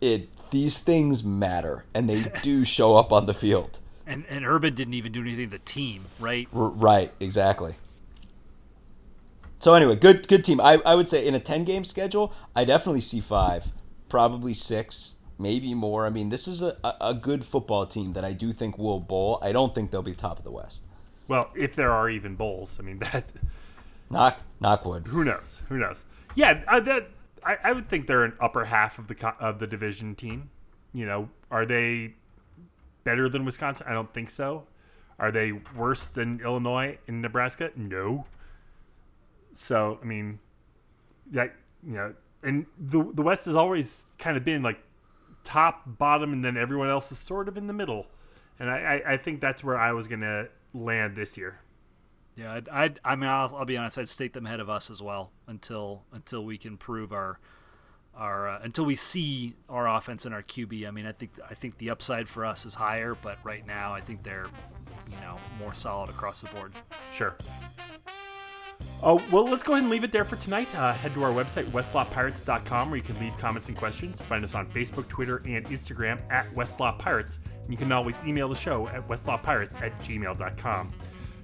it 0.00 0.28
these 0.50 0.78
things 0.78 1.24
matter 1.24 1.84
and 1.94 2.08
they 2.08 2.22
do 2.42 2.64
show 2.64 2.96
up 2.96 3.12
on 3.12 3.26
the 3.26 3.34
field. 3.34 3.78
And 4.06 4.24
and 4.28 4.46
Urban 4.46 4.74
didn't 4.74 4.94
even 4.94 5.12
do 5.12 5.20
anything 5.20 5.50
to 5.50 5.58
the 5.58 5.64
team, 5.64 6.04
right? 6.18 6.48
R- 6.54 6.68
right, 6.68 7.12
exactly. 7.20 7.74
So 9.58 9.74
anyway, 9.74 9.96
good 9.96 10.26
good 10.28 10.44
team. 10.44 10.60
I, 10.60 10.80
I 10.84 10.94
would 10.94 11.08
say 11.08 11.26
in 11.26 11.34
a 11.34 11.40
ten 11.40 11.64
game 11.64 11.84
schedule, 11.84 12.32
I 12.54 12.64
definitely 12.64 13.00
see 13.00 13.20
five, 13.20 13.72
probably 14.08 14.54
six, 14.54 15.16
maybe 15.38 15.72
more. 15.72 16.04
I 16.04 16.10
mean, 16.10 16.30
this 16.30 16.48
is 16.48 16.62
a, 16.62 16.76
a 17.00 17.14
good 17.14 17.44
football 17.44 17.86
team 17.86 18.12
that 18.14 18.24
I 18.24 18.32
do 18.32 18.52
think 18.52 18.76
will 18.76 18.98
bowl. 18.98 19.38
I 19.40 19.52
don't 19.52 19.72
think 19.72 19.90
they'll 19.90 20.02
be 20.02 20.14
top 20.14 20.38
of 20.38 20.44
the 20.44 20.50
West. 20.50 20.82
Well, 21.28 21.50
if 21.54 21.76
there 21.76 21.92
are 21.92 22.10
even 22.10 22.34
bowls, 22.34 22.78
I 22.80 22.82
mean 22.82 22.98
that. 23.12 23.24
Knock 24.12 24.40
knockwood. 24.60 25.08
Who 25.08 25.24
knows? 25.24 25.62
Who 25.68 25.78
knows? 25.78 26.04
Yeah, 26.34 26.62
uh, 26.68 26.80
that 26.80 27.08
I, 27.44 27.56
I 27.64 27.72
would 27.72 27.86
think 27.86 28.06
they're 28.06 28.24
an 28.24 28.34
upper 28.40 28.66
half 28.66 28.98
of 28.98 29.08
the 29.08 29.34
of 29.40 29.58
the 29.58 29.66
division 29.66 30.14
team. 30.14 30.50
You 30.92 31.06
know, 31.06 31.30
are 31.50 31.64
they 31.64 32.14
better 33.04 33.28
than 33.28 33.44
Wisconsin? 33.44 33.86
I 33.88 33.92
don't 33.92 34.12
think 34.12 34.30
so. 34.30 34.66
Are 35.18 35.30
they 35.30 35.52
worse 35.52 36.08
than 36.08 36.40
Illinois 36.40 36.98
and 37.08 37.22
Nebraska? 37.22 37.70
No. 37.74 38.26
So 39.54 39.98
I 40.02 40.04
mean, 40.04 40.38
that 41.30 41.54
you 41.82 41.94
know, 41.94 42.14
and 42.42 42.66
the 42.78 43.10
the 43.14 43.22
West 43.22 43.46
has 43.46 43.54
always 43.54 44.06
kind 44.18 44.36
of 44.36 44.44
been 44.44 44.62
like 44.62 44.78
top, 45.42 45.82
bottom, 45.86 46.32
and 46.32 46.44
then 46.44 46.56
everyone 46.56 46.90
else 46.90 47.10
is 47.10 47.18
sort 47.18 47.48
of 47.48 47.56
in 47.56 47.66
the 47.66 47.72
middle. 47.72 48.06
And 48.58 48.70
I, 48.70 49.02
I, 49.06 49.12
I 49.14 49.16
think 49.16 49.40
that's 49.40 49.64
where 49.64 49.78
I 49.78 49.92
was 49.92 50.06
gonna 50.06 50.48
land 50.74 51.16
this 51.16 51.36
year. 51.36 51.61
Yeah, 52.36 52.54
I'd, 52.54 52.68
I'd 52.68 53.00
i 53.04 53.14
mean, 53.14 53.28
I'll, 53.28 53.54
I'll, 53.54 53.64
be 53.64 53.76
honest. 53.76 53.98
I'd 53.98 54.08
stake 54.08 54.32
them 54.32 54.46
ahead 54.46 54.60
of 54.60 54.70
us 54.70 54.90
as 54.90 55.02
well 55.02 55.32
until 55.46 56.04
until 56.12 56.44
we 56.44 56.56
can 56.56 56.76
prove 56.76 57.12
our 57.12 57.38
our 58.14 58.48
uh, 58.48 58.60
until 58.62 58.84
we 58.84 58.96
see 58.96 59.54
our 59.68 59.88
offense 59.88 60.24
and 60.24 60.34
our 60.34 60.42
QB. 60.42 60.86
I 60.86 60.90
mean, 60.90 61.06
I 61.06 61.12
think 61.12 61.32
I 61.48 61.54
think 61.54 61.78
the 61.78 61.90
upside 61.90 62.28
for 62.28 62.44
us 62.44 62.64
is 62.64 62.74
higher, 62.74 63.14
but 63.14 63.38
right 63.44 63.66
now 63.66 63.92
I 63.92 64.00
think 64.00 64.22
they're 64.22 64.46
you 65.10 65.16
know 65.20 65.36
more 65.58 65.74
solid 65.74 66.10
across 66.10 66.40
the 66.40 66.48
board. 66.48 66.72
Sure. 67.12 67.36
Oh, 69.04 69.22
well, 69.30 69.44
let's 69.44 69.62
go 69.62 69.72
ahead 69.72 69.82
and 69.82 69.90
leave 69.90 70.04
it 70.04 70.12
there 70.12 70.24
for 70.24 70.36
tonight. 70.36 70.68
Uh, 70.74 70.92
head 70.92 71.14
to 71.14 71.24
our 71.24 71.32
website, 71.32 71.66
westlotpirates.com, 71.66 72.90
where 72.90 72.96
you 72.96 73.02
can 73.02 73.18
leave 73.18 73.36
comments 73.36 73.68
and 73.68 73.76
questions. 73.76 74.20
Find 74.22 74.44
us 74.44 74.54
on 74.54 74.66
Facebook, 74.70 75.08
Twitter, 75.08 75.42
and 75.44 75.66
Instagram 75.66 76.20
at 76.30 76.52
westlotpirates. 76.54 77.38
And 77.62 77.70
you 77.70 77.76
can 77.76 77.90
always 77.90 78.20
email 78.24 78.48
the 78.48 78.56
show 78.56 78.88
at 78.88 79.06
westlotpirates 79.08 79.80
at 79.82 79.96
gmail.com. 80.02 80.92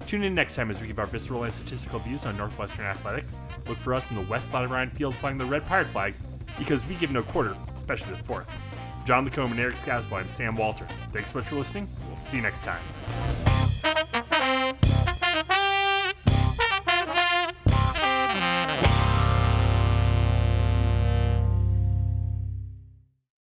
Tune 0.07 0.23
in 0.23 0.33
next 0.33 0.55
time 0.55 0.71
as 0.71 0.81
we 0.81 0.87
give 0.87 0.99
our 0.99 1.05
visceral 1.05 1.43
and 1.43 1.53
statistical 1.53 1.99
views 1.99 2.25
on 2.25 2.35
Northwestern 2.37 2.85
athletics. 2.85 3.37
Look 3.67 3.77
for 3.77 3.93
us 3.93 4.09
in 4.09 4.15
the 4.15 4.23
west 4.23 4.53
of 4.53 4.69
Ryan 4.69 4.89
Field 4.89 5.15
flying 5.15 5.37
the 5.37 5.45
red 5.45 5.65
pirate 5.65 5.87
flag 5.87 6.15
because 6.57 6.85
we 6.87 6.95
give 6.95 7.11
no 7.11 7.23
quarter, 7.23 7.55
especially 7.75 8.15
the 8.15 8.23
fourth. 8.23 8.49
John 9.05 9.25
Lacombe 9.25 9.51
and 9.51 9.59
Eric 9.59 9.75
Scasbo, 9.75 10.13
I'm 10.13 10.27
Sam 10.27 10.55
Walter. 10.55 10.87
Thanks 11.11 11.31
so 11.31 11.39
much 11.39 11.47
for 11.47 11.55
listening. 11.55 11.87
We'll 12.07 12.17
see 12.17 12.37
you 12.37 12.43
next 12.43 12.63
time. 12.63 12.81